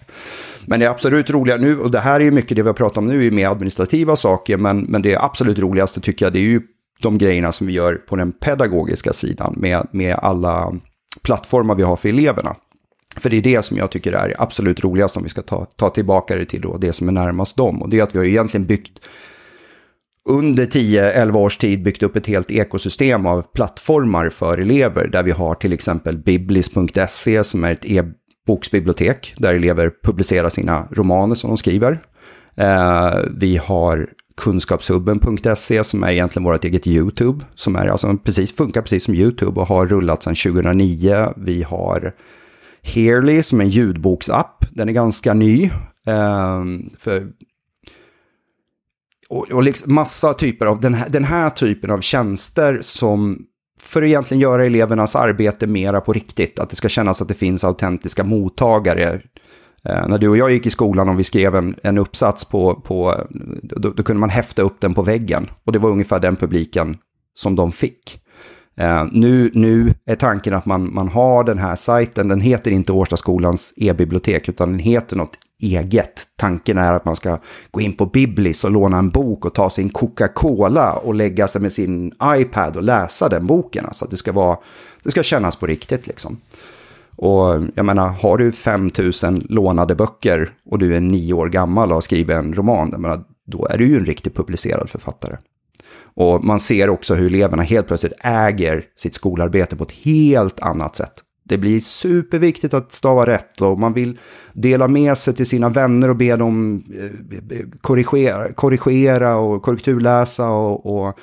Men 0.65 0.79
det 0.79 0.85
är 0.85 0.89
absolut 0.89 1.29
roliga 1.29 1.57
nu, 1.57 1.79
och 1.79 1.91
det 1.91 1.99
här 1.99 2.19
är 2.19 2.23
ju 2.23 2.31
mycket 2.31 2.57
det 2.57 2.63
vi 2.63 2.69
har 2.69 2.73
pratat 2.73 2.97
om 2.97 3.07
nu, 3.07 3.27
är 3.27 3.31
mer 3.31 3.47
administrativa 3.47 4.15
saker, 4.15 4.57
men, 4.57 4.79
men 4.79 5.01
det 5.01 5.17
absolut 5.17 5.59
roligaste 5.59 6.01
tycker 6.01 6.25
jag 6.25 6.33
det 6.33 6.39
är 6.39 6.41
ju 6.41 6.61
de 6.99 7.17
grejerna 7.17 7.51
som 7.51 7.67
vi 7.67 7.73
gör 7.73 7.95
på 7.95 8.15
den 8.15 8.31
pedagogiska 8.31 9.13
sidan 9.13 9.55
med, 9.57 9.87
med 9.91 10.15
alla 10.15 10.73
plattformar 11.23 11.75
vi 11.75 11.83
har 11.83 11.95
för 11.95 12.09
eleverna. 12.09 12.55
För 13.17 13.29
det 13.29 13.37
är 13.37 13.41
det 13.41 13.61
som 13.61 13.77
jag 13.77 13.91
tycker 13.91 14.13
är 14.13 14.33
absolut 14.37 14.83
roligast 14.83 15.17
om 15.17 15.23
vi 15.23 15.29
ska 15.29 15.41
ta, 15.41 15.65
ta 15.65 15.89
tillbaka 15.89 16.35
det 16.35 16.45
till 16.45 16.61
då 16.61 16.77
det 16.77 16.93
som 16.93 17.07
är 17.07 17.11
närmast 17.11 17.57
dem. 17.57 17.81
Och 17.81 17.89
det 17.89 17.99
är 17.99 18.03
att 18.03 18.15
vi 18.15 18.19
har 18.19 18.25
egentligen 18.25 18.65
byggt 18.65 18.99
under 20.29 20.65
10-11 20.65 21.35
års 21.35 21.57
tid 21.57 21.83
byggt 21.83 22.03
upp 22.03 22.15
ett 22.15 22.27
helt 22.27 22.51
ekosystem 22.51 23.25
av 23.25 23.41
plattformar 23.41 24.29
för 24.29 24.57
elever 24.57 25.07
där 25.07 25.23
vi 25.23 25.31
har 25.31 25.55
till 25.55 25.73
exempel 25.73 26.17
biblis.se 26.17 27.43
som 27.43 27.63
är 27.63 27.71
ett 27.71 27.85
e-boksbibliotek 27.85 29.33
där 29.37 29.53
elever 29.53 29.91
publicerar 30.03 30.49
sina 30.49 30.87
romaner 30.91 31.35
som 31.35 31.49
de 31.49 31.57
skriver. 31.57 31.99
Eh, 32.55 33.15
vi 33.37 33.57
har 33.57 34.09
kunskapshubben.se 34.37 35.83
som 35.83 36.03
är 36.03 36.11
egentligen 36.11 36.43
vårt 36.43 36.65
eget 36.65 36.87
YouTube. 36.87 37.45
Som 37.55 37.75
är, 37.75 37.87
alltså, 37.87 38.17
precis, 38.23 38.55
funkar 38.55 38.81
precis 38.81 39.03
som 39.03 39.15
YouTube 39.15 39.61
och 39.61 39.67
har 39.67 39.85
rullat 39.85 40.23
sedan 40.23 40.35
2009. 40.35 41.33
Vi 41.37 41.63
har 41.63 42.13
Hearly 42.81 43.43
som 43.43 43.59
är 43.59 43.63
en 43.63 43.69
ljudboksapp. 43.69 44.65
Den 44.71 44.89
är 44.89 44.93
ganska 44.93 45.33
ny. 45.33 45.63
Eh, 46.07 46.63
för 46.97 47.27
och, 49.29 49.51
och 49.51 49.63
liksom 49.63 49.93
massa 49.93 50.33
typer 50.33 50.65
av 50.65 50.79
den 50.79 50.93
här, 50.93 51.09
den 51.09 51.23
här 51.23 51.49
typen 51.49 51.91
av 51.91 52.01
tjänster 52.01 52.79
som 52.81 53.45
för 53.81 54.01
att 54.01 54.07
egentligen 54.07 54.41
göra 54.41 54.65
elevernas 54.65 55.15
arbete 55.15 55.67
mera 55.67 56.01
på 56.01 56.13
riktigt. 56.13 56.59
Att 56.59 56.69
det 56.69 56.75
ska 56.75 56.89
kännas 56.89 57.21
att 57.21 57.27
det 57.27 57.33
finns 57.33 57.63
autentiska 57.63 58.23
mottagare. 58.23 59.21
Eh, 59.85 60.07
när 60.07 60.17
du 60.17 60.29
och 60.29 60.37
jag 60.37 60.51
gick 60.51 60.65
i 60.65 60.69
skolan 60.69 61.09
och 61.09 61.19
vi 61.19 61.23
skrev 61.23 61.55
en, 61.55 61.75
en 61.83 61.97
uppsats 61.97 62.45
på, 62.45 62.75
på 62.75 63.27
då, 63.63 63.89
då, 63.89 64.03
kunde 64.03 64.19
man 64.19 64.29
häfta 64.29 64.61
upp 64.61 64.81
den 64.81 64.93
på 64.93 65.01
väggen. 65.01 65.49
Och 65.63 65.71
det 65.71 65.79
var 65.79 65.89
ungefär 65.89 66.19
den 66.19 66.35
publiken 66.35 66.97
som 67.33 67.55
de 67.55 67.71
fick. 67.71 68.21
Eh, 68.77 69.05
nu, 69.11 69.51
nu 69.53 69.93
är 70.05 70.15
tanken 70.15 70.53
att 70.53 70.65
man, 70.65 70.93
man 70.93 71.07
har 71.07 71.43
den 71.43 71.57
här 71.57 71.75
sajten, 71.75 72.27
den 72.27 72.41
heter 72.41 72.71
inte 72.71 72.91
Årstaskolans 72.91 73.73
e-bibliotek 73.77 74.49
utan 74.49 74.71
den 74.71 74.79
heter 74.79 75.15
något 75.15 75.37
eget. 75.61 76.23
Tanken 76.35 76.77
är 76.77 76.93
att 76.93 77.05
man 77.05 77.15
ska 77.15 77.37
gå 77.71 77.81
in 77.81 77.93
på 77.93 78.05
Biblis 78.05 78.63
och 78.63 78.71
låna 78.71 78.97
en 78.97 79.09
bok 79.09 79.45
och 79.45 79.53
ta 79.53 79.69
sin 79.69 79.89
Coca-Cola 79.89 80.93
och 80.93 81.15
lägga 81.15 81.47
sig 81.47 81.61
med 81.61 81.71
sin 81.71 82.13
iPad 82.23 82.77
och 82.77 82.83
läsa 82.83 83.29
den 83.29 83.47
boken. 83.47 83.85
Alltså 83.85 84.05
att 84.05 84.11
det 84.11 84.17
ska, 84.17 84.31
vara, 84.31 84.57
det 85.03 85.11
ska 85.11 85.23
kännas 85.23 85.55
på 85.55 85.67
riktigt 85.67 86.07
liksom. 86.07 86.37
Och 87.15 87.63
jag 87.75 87.85
menar, 87.85 88.07
har 88.07 88.37
du 88.37 88.51
5000 88.51 89.45
lånade 89.49 89.95
böcker 89.95 90.49
och 90.65 90.79
du 90.79 90.95
är 90.95 90.99
nio 90.99 91.33
år 91.33 91.49
gammal 91.49 91.89
och 91.89 91.93
har 91.93 92.01
skrivit 92.01 92.35
en 92.35 92.53
roman, 92.53 92.89
menar, 92.89 93.23
då 93.47 93.67
är 93.67 93.77
du 93.77 93.87
ju 93.87 93.97
en 93.97 94.05
riktigt 94.05 94.35
publicerad 94.35 94.89
författare. 94.89 95.37
Och 96.15 96.43
man 96.43 96.59
ser 96.59 96.89
också 96.89 97.15
hur 97.15 97.25
eleverna 97.25 97.63
helt 97.63 97.87
plötsligt 97.87 98.13
äger 98.19 98.83
sitt 98.95 99.13
skolarbete 99.13 99.75
på 99.75 99.83
ett 99.83 99.91
helt 99.91 100.59
annat 100.59 100.95
sätt. 100.95 101.13
Det 101.47 101.57
blir 101.57 101.79
superviktigt 101.79 102.73
att 102.73 102.91
stava 102.91 103.25
rätt 103.25 103.61
och 103.61 103.79
man 103.79 103.93
vill 103.93 104.19
dela 104.53 104.87
med 104.87 105.17
sig 105.17 105.33
till 105.33 105.45
sina 105.45 105.69
vänner 105.69 106.09
och 106.09 106.15
be 106.15 106.35
dem 106.35 106.83
eh, 106.99 107.57
korrigera, 107.81 108.53
korrigera 108.53 109.37
och 109.37 109.61
korrekturläsa. 109.61 110.49
Och, 110.49 111.07
och 111.07 111.19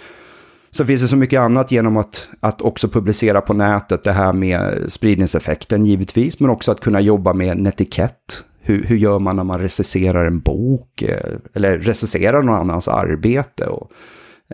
så 0.71 0.85
finns 0.85 1.03
det 1.03 1.09
så 1.09 1.17
mycket 1.17 1.41
annat 1.41 1.73
genom 1.73 1.97
att, 1.97 2.29
att 2.41 2.63
också 2.63 2.89
publicera 2.89 3.41
på 3.41 3.55
nätet. 3.55 4.05
Det 4.05 4.13
här 4.13 4.33
med 4.33 4.93
spridningseffekten 4.93 5.87
givetvis, 5.87 6.41
men 6.41 6.51
också 6.51 6.73
att 6.73 6.81
kunna 6.81 7.01
jobba 7.01 7.33
med 7.33 7.53
en 7.53 7.67
etikett. 7.67 8.45
Hur, 8.61 8.85
hur 8.85 8.97
gör 8.97 9.19
man 9.19 9.37
när 9.37 9.45
man 9.45 9.61
recenserar 9.61 10.25
en 10.25 10.41
bok 10.41 11.03
eh, 11.03 11.33
eller 11.55 11.79
recenserar 11.79 12.43
någon 12.43 12.55
annans 12.55 12.89
arbete? 12.89 13.67
Och, 13.67 13.91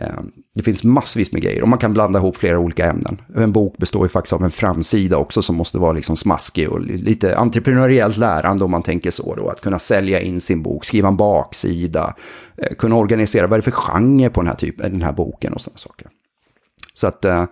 Ehm, 0.00 0.30
det 0.54 0.62
finns 0.62 0.84
massvis 0.84 1.32
med 1.32 1.42
grejer 1.42 1.62
och 1.62 1.68
man 1.68 1.78
kan 1.78 1.92
blanda 1.92 2.18
ihop 2.18 2.36
flera 2.36 2.58
olika 2.58 2.86
ämnen. 2.90 3.20
En 3.36 3.52
bok 3.52 3.76
består 3.76 4.04
ju 4.04 4.08
faktiskt 4.08 4.32
av 4.32 4.44
en 4.44 4.50
framsida 4.50 5.16
också 5.16 5.42
som 5.42 5.56
måste 5.56 5.78
vara 5.78 5.92
liksom 5.92 6.16
smaskig 6.16 6.68
och 6.68 6.80
lite 6.80 7.36
entreprenöriellt 7.36 8.16
lärande 8.16 8.64
om 8.64 8.70
man 8.70 8.82
tänker 8.82 9.10
så. 9.10 9.34
Då. 9.34 9.48
Att 9.48 9.60
kunna 9.60 9.78
sälja 9.78 10.20
in 10.20 10.40
sin 10.40 10.62
bok, 10.62 10.84
skriva 10.84 11.08
en 11.08 11.16
baksida, 11.16 12.14
eh, 12.56 12.74
kunna 12.76 12.96
organisera 12.96 13.46
vad 13.46 13.58
det 13.58 13.60
är 13.60 13.70
för 13.70 13.70
genre 13.70 14.30
på 14.30 14.40
den 14.40 14.48
här, 14.48 14.56
typen, 14.56 14.92
den 14.92 15.02
här 15.02 15.12
boken 15.12 15.52
och 15.52 15.60
sådana 15.60 15.78
saker. 15.78 16.06
Så 16.94 17.06
att 17.06 17.24
eh, 17.24 17.44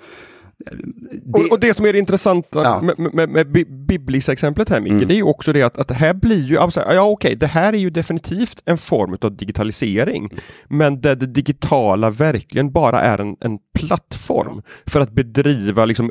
det... 0.59 1.41
Och, 1.41 1.53
och, 1.53 1.61
det 1.61 1.77
som 1.77 1.87
är 1.87 1.93
det 1.93 1.99
intressanta 1.99 2.63
ja. 2.63 2.83
med, 2.83 3.15
med, 3.15 3.29
med 3.29 3.47
Biblis-exemplet 3.87 4.71
här 4.71 4.81
Micke, 4.81 4.93
mm. 4.93 5.09
det 5.09 5.15
är 5.15 5.17
ju 5.17 5.23
också 5.23 5.53
det 5.53 5.63
att, 5.63 5.79
att 5.79 5.89
det 5.89 5.95
här 5.95 6.15
blir 6.15 6.45
ju, 6.45 6.59
alltså, 6.59 6.81
ja 6.81 7.03
okej, 7.03 7.37
det 7.37 7.47
här 7.47 7.73
är 7.73 7.79
ju 7.79 7.91
definitivt 7.91 8.63
en 8.65 8.79
form 8.79 9.17
av 9.21 9.37
digitalisering, 9.37 10.29
mm. 10.33 10.43
men 10.69 11.01
där 11.01 11.17
det 11.17 11.27
digitala 11.27 12.11
verkligen 12.11 12.73
bara 12.73 13.01
är 13.01 13.21
en, 13.21 13.37
en 13.41 13.59
plattform 13.79 14.63
för 14.87 15.01
att 15.01 15.11
bedriva 15.11 15.85
liksom 15.85 16.11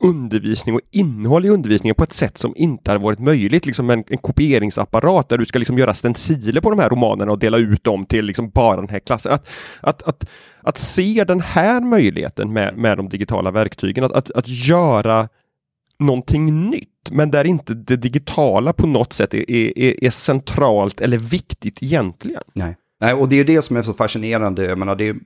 undervisning 0.00 0.74
och 0.74 0.80
innehåll 0.90 1.44
i 1.44 1.48
undervisningen 1.48 1.94
på 1.94 2.04
ett 2.04 2.12
sätt 2.12 2.38
som 2.38 2.52
inte 2.56 2.90
har 2.90 2.98
varit 2.98 3.18
möjligt. 3.18 3.66
Liksom 3.66 3.90
en, 3.90 4.04
en 4.08 4.18
kopieringsapparat 4.18 5.28
där 5.28 5.38
du 5.38 5.46
ska 5.46 5.58
liksom 5.58 5.78
göra 5.78 5.94
stenciler 5.94 6.60
på 6.60 6.70
de 6.70 6.78
här 6.78 6.88
romanerna 6.88 7.32
och 7.32 7.38
dela 7.38 7.58
ut 7.58 7.84
dem 7.84 8.06
till 8.06 8.24
liksom 8.24 8.50
bara 8.50 8.76
den 8.76 8.88
här 8.88 8.98
klassen. 8.98 9.32
Att, 9.32 9.48
att, 9.80 10.02
att, 10.02 10.24
att 10.60 10.78
se 10.78 11.24
den 11.24 11.40
här 11.40 11.80
möjligheten 11.80 12.52
med, 12.52 12.76
med 12.76 12.96
de 12.96 13.08
digitala 13.08 13.50
verktygen, 13.50 14.04
att, 14.04 14.12
att, 14.12 14.30
att 14.30 14.48
göra 14.48 15.28
någonting 15.98 16.70
nytt, 16.70 17.10
men 17.10 17.30
där 17.30 17.44
inte 17.44 17.74
det 17.74 17.96
digitala 17.96 18.72
på 18.72 18.86
något 18.86 19.12
sätt 19.12 19.34
är, 19.34 19.50
är, 19.50 20.04
är 20.04 20.10
centralt 20.10 21.00
eller 21.00 21.18
viktigt 21.18 21.82
egentligen. 21.82 22.42
Nej. 22.52 22.76
Nej, 23.00 23.14
och 23.14 23.28
det 23.28 23.40
är 23.40 23.44
det 23.44 23.62
som 23.62 23.76
är 23.76 23.82
så 23.82 23.92
fascinerande. 23.92 24.64
Jag 24.64 24.78
menar, 24.78 24.94
det 24.94 25.08
är 25.08 25.16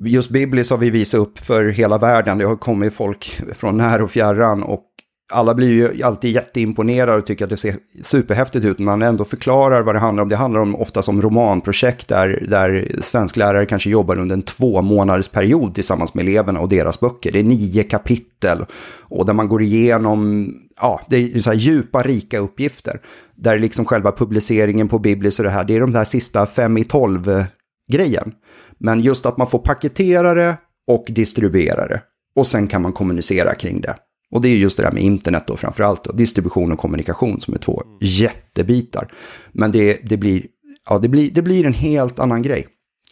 Just 0.00 0.30
Biblis 0.30 0.70
har 0.70 0.78
vi 0.78 0.90
visat 0.90 1.20
upp 1.20 1.38
för 1.38 1.64
hela 1.64 1.98
världen. 1.98 2.38
Det 2.38 2.44
har 2.44 2.56
kommit 2.56 2.94
folk 2.94 3.40
från 3.54 3.76
när 3.76 4.02
och 4.02 4.10
fjärran 4.10 4.62
och 4.62 4.84
alla 5.32 5.54
blir 5.54 5.70
ju 5.70 6.02
alltid 6.02 6.30
jätteimponerade 6.30 7.18
och 7.18 7.26
tycker 7.26 7.44
att 7.44 7.50
det 7.50 7.56
ser 7.56 7.74
superhäftigt 8.02 8.64
ut. 8.64 8.78
Man 8.78 9.02
ändå 9.02 9.24
förklarar 9.24 9.82
vad 9.82 9.94
det 9.94 9.98
handlar 9.98 10.22
om. 10.22 10.28
Det 10.28 10.36
handlar 10.36 10.60
om 10.60 10.76
oftast 10.76 11.08
om 11.08 11.22
romanprojekt 11.22 12.08
där, 12.08 12.46
där 12.48 12.88
svensklärare 13.02 13.66
kanske 13.66 13.90
jobbar 13.90 14.18
under 14.18 14.34
en 14.36 14.42
två 14.42 14.82
månaders 14.82 15.28
period 15.28 15.74
tillsammans 15.74 16.14
med 16.14 16.22
eleverna 16.26 16.60
och 16.60 16.68
deras 16.68 17.00
böcker. 17.00 17.32
Det 17.32 17.38
är 17.38 17.44
nio 17.44 17.82
kapitel 17.82 18.66
och 19.00 19.26
där 19.26 19.32
man 19.32 19.48
går 19.48 19.62
igenom, 19.62 20.48
ja, 20.80 21.00
det 21.08 21.16
är 21.16 21.38
så 21.38 21.50
här 21.50 21.56
djupa, 21.56 22.02
rika 22.02 22.38
uppgifter. 22.38 23.00
Där 23.34 23.58
liksom 23.58 23.84
själva 23.84 24.12
publiceringen 24.12 24.88
på 24.88 24.98
Biblis 24.98 25.38
och 25.38 25.44
det 25.44 25.50
här, 25.50 25.64
det 25.64 25.76
är 25.76 25.80
de 25.80 25.92
där 25.92 26.04
sista 26.04 26.46
fem 26.46 26.78
i 26.78 26.84
tolv 26.84 27.44
grejen. 27.88 28.32
Men 28.78 29.00
just 29.00 29.26
att 29.26 29.38
man 29.38 29.46
får 29.46 29.58
paketera 29.58 30.34
det 30.34 30.56
och 30.86 31.04
distribuera 31.08 31.88
det. 31.88 32.02
Och 32.34 32.46
sen 32.46 32.66
kan 32.66 32.82
man 32.82 32.92
kommunicera 32.92 33.54
kring 33.54 33.80
det. 33.80 33.96
Och 34.30 34.40
det 34.40 34.48
är 34.48 34.56
just 34.56 34.76
det 34.76 34.82
där 34.82 34.92
med 34.92 35.02
internet 35.02 35.44
då 35.46 35.56
framförallt. 35.56 36.04
Då. 36.04 36.12
Distribution 36.12 36.72
och 36.72 36.78
kommunikation 36.78 37.40
som 37.40 37.54
är 37.54 37.58
två 37.58 37.82
jättebitar. 38.00 39.12
Men 39.52 39.72
det, 39.72 40.00
det, 40.02 40.16
blir, 40.16 40.46
ja, 40.88 40.98
det, 40.98 41.08
blir, 41.08 41.30
det 41.30 41.42
blir 41.42 41.66
en 41.66 41.74
helt 41.74 42.18
annan 42.18 42.42
grej. 42.42 42.66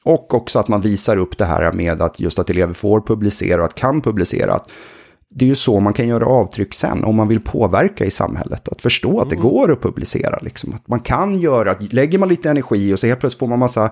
Och 0.04 0.34
också 0.34 0.58
att 0.58 0.68
man 0.68 0.80
visar 0.80 1.16
upp 1.16 1.38
det 1.38 1.44
här 1.44 1.72
med 1.72 2.02
att 2.02 2.20
just 2.20 2.38
att 2.38 2.50
elever 2.50 2.72
får 2.72 3.00
publicera 3.00 3.60
och 3.60 3.66
att 3.66 3.74
kan 3.74 4.00
publicera. 4.00 4.54
Att 4.54 4.70
det 5.30 5.44
är 5.44 5.48
ju 5.48 5.54
så 5.54 5.80
man 5.80 5.92
kan 5.92 6.08
göra 6.08 6.26
avtryck 6.26 6.74
sen 6.74 7.04
om 7.04 7.16
man 7.16 7.28
vill 7.28 7.40
påverka 7.40 8.04
i 8.04 8.10
samhället. 8.10 8.68
Att 8.68 8.82
förstå 8.82 9.20
att 9.20 9.30
det 9.30 9.36
mm. 9.36 9.48
går 9.48 9.72
att 9.72 9.82
publicera. 9.82 10.38
Liksom. 10.42 10.72
Att 10.74 10.88
man 10.88 11.00
kan 11.00 11.40
göra, 11.40 11.74
lägger 11.90 12.18
man 12.18 12.28
lite 12.28 12.50
energi 12.50 12.94
och 12.94 12.98
så 12.98 13.06
helt 13.06 13.20
plötsligt 13.20 13.38
får 13.38 13.46
man 13.46 13.58
massa 13.58 13.90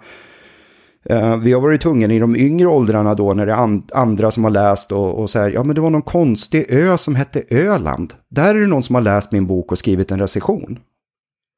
Eh, 1.04 1.36
vi 1.36 1.52
har 1.52 1.60
varit 1.60 1.80
tvungna 1.80 2.14
i 2.14 2.18
de 2.18 2.36
yngre 2.36 2.68
åldrarna 2.68 3.14
då 3.14 3.34
när 3.34 3.46
det 3.46 3.52
är 3.52 3.82
andra 3.98 4.30
som 4.30 4.44
har 4.44 4.50
läst 4.50 4.92
och, 4.92 5.18
och 5.18 5.30
så 5.30 5.38
här, 5.38 5.50
ja 5.50 5.64
men 5.64 5.74
det 5.74 5.80
var 5.80 5.90
någon 5.90 6.02
konstig 6.02 6.66
ö 6.68 6.98
som 6.98 7.14
hette 7.14 7.42
Öland. 7.50 8.14
Där 8.30 8.54
är 8.54 8.60
det 8.60 8.66
någon 8.66 8.82
som 8.82 8.94
har 8.94 9.02
läst 9.02 9.32
min 9.32 9.46
bok 9.46 9.72
och 9.72 9.78
skrivit 9.78 10.10
en 10.10 10.18
recension. 10.18 10.78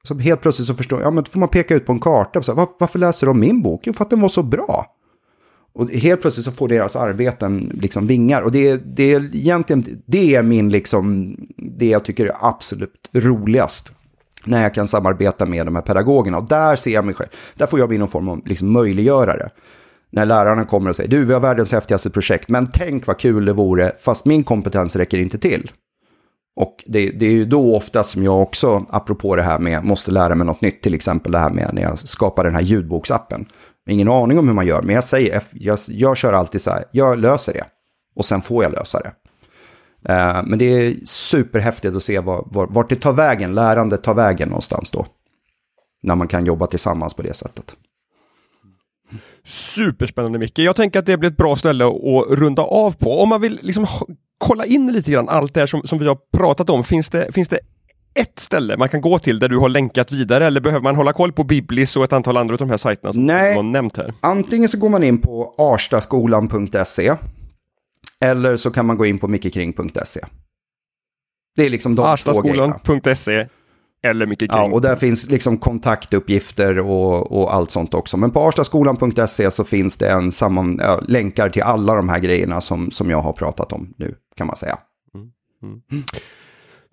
Så 0.09 0.19
helt 0.19 0.41
plötsligt 0.41 0.69
så 0.69 0.75
förstår 0.75 1.01
jag, 1.01 1.07
ja 1.07 1.11
men 1.11 1.25
då 1.25 1.31
får 1.31 1.41
man 1.41 1.49
peka 1.49 1.75
ut 1.75 1.87
på 1.87 1.93
en 1.93 2.01
karta, 2.01 2.43
så 2.43 2.53
här, 2.53 2.57
var, 2.57 2.69
varför 2.79 2.99
läser 2.99 3.27
de 3.27 3.41
min 3.41 3.63
bok? 3.63 3.81
Jo, 3.85 3.93
för 3.93 4.05
att 4.05 4.11
den 4.11 4.21
var 4.21 4.29
så 4.29 4.43
bra. 4.43 4.87
Och 5.75 5.91
helt 5.91 6.21
plötsligt 6.21 6.45
så 6.45 6.53
får 6.53 6.69
deras 6.69 6.97
arbeten 6.97 7.71
liksom 7.75 8.07
vingar. 8.07 8.43
Och 8.43 8.53
det, 8.53 8.77
det 8.97 9.13
är 9.13 9.37
egentligen, 9.37 10.03
det 10.07 10.35
är 10.35 10.43
min 10.43 10.71
liksom, 10.71 11.37
det 11.57 11.87
jag 11.87 12.05
tycker 12.05 12.27
är 12.27 12.37
absolut 12.41 13.11
roligast 13.13 13.93
när 14.47 14.63
jag 14.63 14.75
kan 14.75 14.87
samarbeta 14.87 15.47
med 15.47 15.67
de 15.67 15.75
här 15.75 15.83
pedagogerna. 15.83 16.39
Och 16.39 16.49
där 16.49 16.77
ser 16.77 16.91
jag 16.91 17.05
mig 17.05 17.15
själv, 17.15 17.29
där 17.55 17.67
får 17.67 17.79
jag 17.79 17.89
bli 17.89 17.99
någon 17.99 18.09
form 18.09 18.29
av 18.29 18.47
liksom 18.47 18.73
möjliggörare. 18.73 19.51
När 20.11 20.27
lärarna 20.27 20.65
kommer 20.65 20.91
och 20.91 20.97
säger, 20.97 21.11
du 21.11 21.25
vi 21.25 21.33
har 21.33 21.41
världens 21.41 21.73
häftigaste 21.73 22.11
projekt, 22.11 22.49
men 22.49 22.71
tänk 22.73 23.07
vad 23.07 23.19
kul 23.19 23.45
det 23.45 23.53
vore, 23.53 23.93
fast 23.99 24.25
min 24.25 24.45
kompetens 24.45 24.97
räcker 24.97 25.19
inte 25.19 25.39
till. 25.39 25.71
Och 26.57 26.85
det, 26.87 27.11
det 27.11 27.27
är 27.27 27.31
ju 27.31 27.45
då 27.45 27.77
ofta 27.77 28.03
som 28.03 28.25
jag 28.25 28.43
också, 28.43 28.87
apropå 28.91 29.37
det 29.37 29.43
här 29.43 29.59
med, 29.59 29.85
måste 29.85 30.11
lära 30.11 30.35
mig 30.35 30.47
något 30.47 30.61
nytt, 30.61 30.83
till 30.83 30.95
exempel 30.95 31.33
det 31.33 31.39
här 31.39 31.51
med 31.51 31.71
när 31.73 31.83
jag 31.83 31.99
skapar 31.99 32.45
den 32.45 32.55
här 32.55 32.63
ljudboksappen. 32.63 33.47
Ingen 33.89 34.09
aning 34.09 34.39
om 34.39 34.47
hur 34.47 34.55
man 34.55 34.67
gör, 34.67 34.83
men 34.83 34.95
jag 34.95 35.05
säger, 35.05 35.43
jag, 35.53 35.79
jag 35.89 36.17
kör 36.17 36.33
alltid 36.33 36.61
så 36.61 36.71
här, 36.71 36.85
jag 36.91 37.19
löser 37.19 37.53
det. 37.53 37.65
Och 38.17 38.25
sen 38.25 38.43
får 38.43 38.63
jag 38.63 38.73
lösa 38.73 38.99
det. 38.99 39.13
Eh, 40.09 40.43
men 40.45 40.59
det 40.59 40.65
är 40.65 40.97
superhäftigt 41.05 41.97
att 41.97 42.03
se 42.03 42.21
var, 42.21 42.45
var, 42.47 42.67
vart 42.67 42.89
det 42.89 42.97
tar 42.97 43.13
vägen, 43.13 43.55
lärandet 43.55 44.03
tar 44.03 44.15
vägen 44.15 44.49
någonstans 44.49 44.91
då. 44.91 45.07
När 46.03 46.15
man 46.15 46.29
kan 46.29 46.45
jobba 46.45 46.67
tillsammans 46.67 47.15
på 47.15 47.23
det 47.23 47.35
sättet. 47.35 47.77
Superspännande 49.45 50.39
Micke. 50.39 50.59
Jag 50.59 50.77
tänker 50.77 50.99
att 50.99 51.07
det 51.07 51.17
blir 51.17 51.31
ett 51.31 51.37
bra 51.37 51.57
ställe 51.57 51.85
att 51.85 52.39
runda 52.39 52.63
av 52.63 52.97
på. 52.97 53.21
Om 53.21 53.29
man 53.29 53.41
vill 53.41 53.59
liksom 53.63 53.87
kolla 54.39 54.65
in 54.65 54.93
lite 54.93 55.11
grann 55.11 55.29
allt 55.29 55.55
det 55.55 55.61
här 55.61 55.67
som, 55.67 55.83
som 55.83 55.99
vi 55.99 56.09
har 56.09 56.19
pratat 56.37 56.71
om. 56.71 56.85
Finns 56.85 57.11
det, 57.11 57.33
finns 57.33 57.49
det 57.49 57.59
ett 58.15 58.39
ställe 58.39 58.77
man 58.77 58.89
kan 58.89 59.01
gå 59.01 59.19
till 59.19 59.39
där 59.39 59.49
du 59.49 59.59
har 59.59 59.69
länkat 59.69 60.13
vidare 60.13 60.47
eller 60.47 60.61
behöver 60.61 60.83
man 60.83 60.97
hålla 60.97 61.13
koll 61.13 61.33
på 61.33 61.45
Biblis 61.45 61.97
och 61.97 62.05
ett 62.05 62.13
antal 62.13 62.37
andra 62.37 62.55
av 62.55 62.59
de 62.59 62.71
här 62.71 62.77
sajterna 62.77 63.13
som 63.13 63.27
Nej, 63.27 63.55
har 63.55 63.63
nämnt 63.63 63.97
här? 63.97 64.15
Antingen 64.21 64.69
så 64.69 64.79
går 64.79 64.89
man 64.89 65.03
in 65.03 65.21
på 65.21 65.55
arstaskolan.se 65.59 67.15
eller 68.25 68.57
så 68.57 68.71
kan 68.71 68.87
man 68.87 68.97
gå 68.97 69.07
in 69.07 69.19
på 69.19 69.29
mickekring.se. 69.29 70.21
Det 71.57 71.67
är 71.67 71.71
liksom 71.71 71.95
de. 71.95 72.05
Arstaskolan.se 72.05 73.49
eller 74.03 74.27
mycket 74.27 74.51
kring. 74.51 74.59
Ja, 74.59 74.73
och 74.73 74.81
där 74.81 74.97
finns 74.97 75.31
liksom 75.31 75.59
kontaktuppgifter 75.59 76.79
och, 76.79 77.33
och 77.33 77.55
allt 77.55 77.71
sånt 77.71 77.95
också. 77.95 78.17
Men 78.17 78.31
på 78.31 78.41
arstaskolan.se 78.41 79.51
så 79.51 79.65
finns 79.65 79.97
det 79.97 80.09
en 80.09 80.33
samman, 80.33 80.79
ja, 80.83 81.01
länkar 81.09 81.49
till 81.49 81.63
alla 81.63 81.95
de 81.95 82.09
här 82.09 82.19
grejerna 82.19 82.61
som, 82.61 82.91
som 82.91 83.11
jag 83.11 83.21
har 83.21 83.33
pratat 83.33 83.73
om 83.73 83.95
nu, 83.97 84.15
kan 84.37 84.47
man 84.47 84.57
säga. 84.57 84.79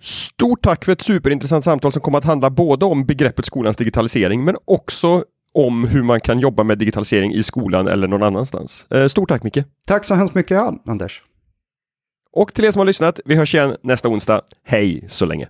Stort 0.02 0.62
tack 0.62 0.86
för 0.86 0.92
ett 0.92 1.02
superintressant 1.02 1.64
samtal 1.64 1.94
som 1.94 2.02
kommer 2.02 2.18
att 2.18 2.24
handla 2.24 2.50
både 2.50 2.86
om 2.86 3.06
begreppet 3.06 3.46
skolans 3.46 3.78
digitalisering 3.78 4.44
men 4.44 4.56
också 4.66 5.24
om 5.54 5.84
hur 5.84 6.04
man 6.04 6.20
kan 6.20 6.40
jobba 6.40 6.64
med 6.64 6.78
digitalisering 6.78 7.34
i 7.34 7.44
skolan 7.44 7.88
eller 7.88 8.08
någon 8.08 8.24
annanstans. 8.24 8.88
Eh, 8.92 9.08
Stort 9.08 9.30
tack 9.30 9.44
Micke! 9.44 9.64
Tack 9.88 10.06
så 10.06 10.16
hemskt 10.16 10.36
mycket, 10.36 10.58
Anders. 10.88 11.22
Och 12.36 12.54
till 12.54 12.66
er 12.66 12.72
som 12.72 12.80
har 12.80 12.86
lyssnat, 12.86 13.20
vi 13.26 13.36
hörs 13.36 13.56
igen 13.56 13.76
nästa 13.84 14.10
onsdag. 14.10 14.42
Hej 14.64 15.06
så 15.08 15.26
länge! 15.26 15.48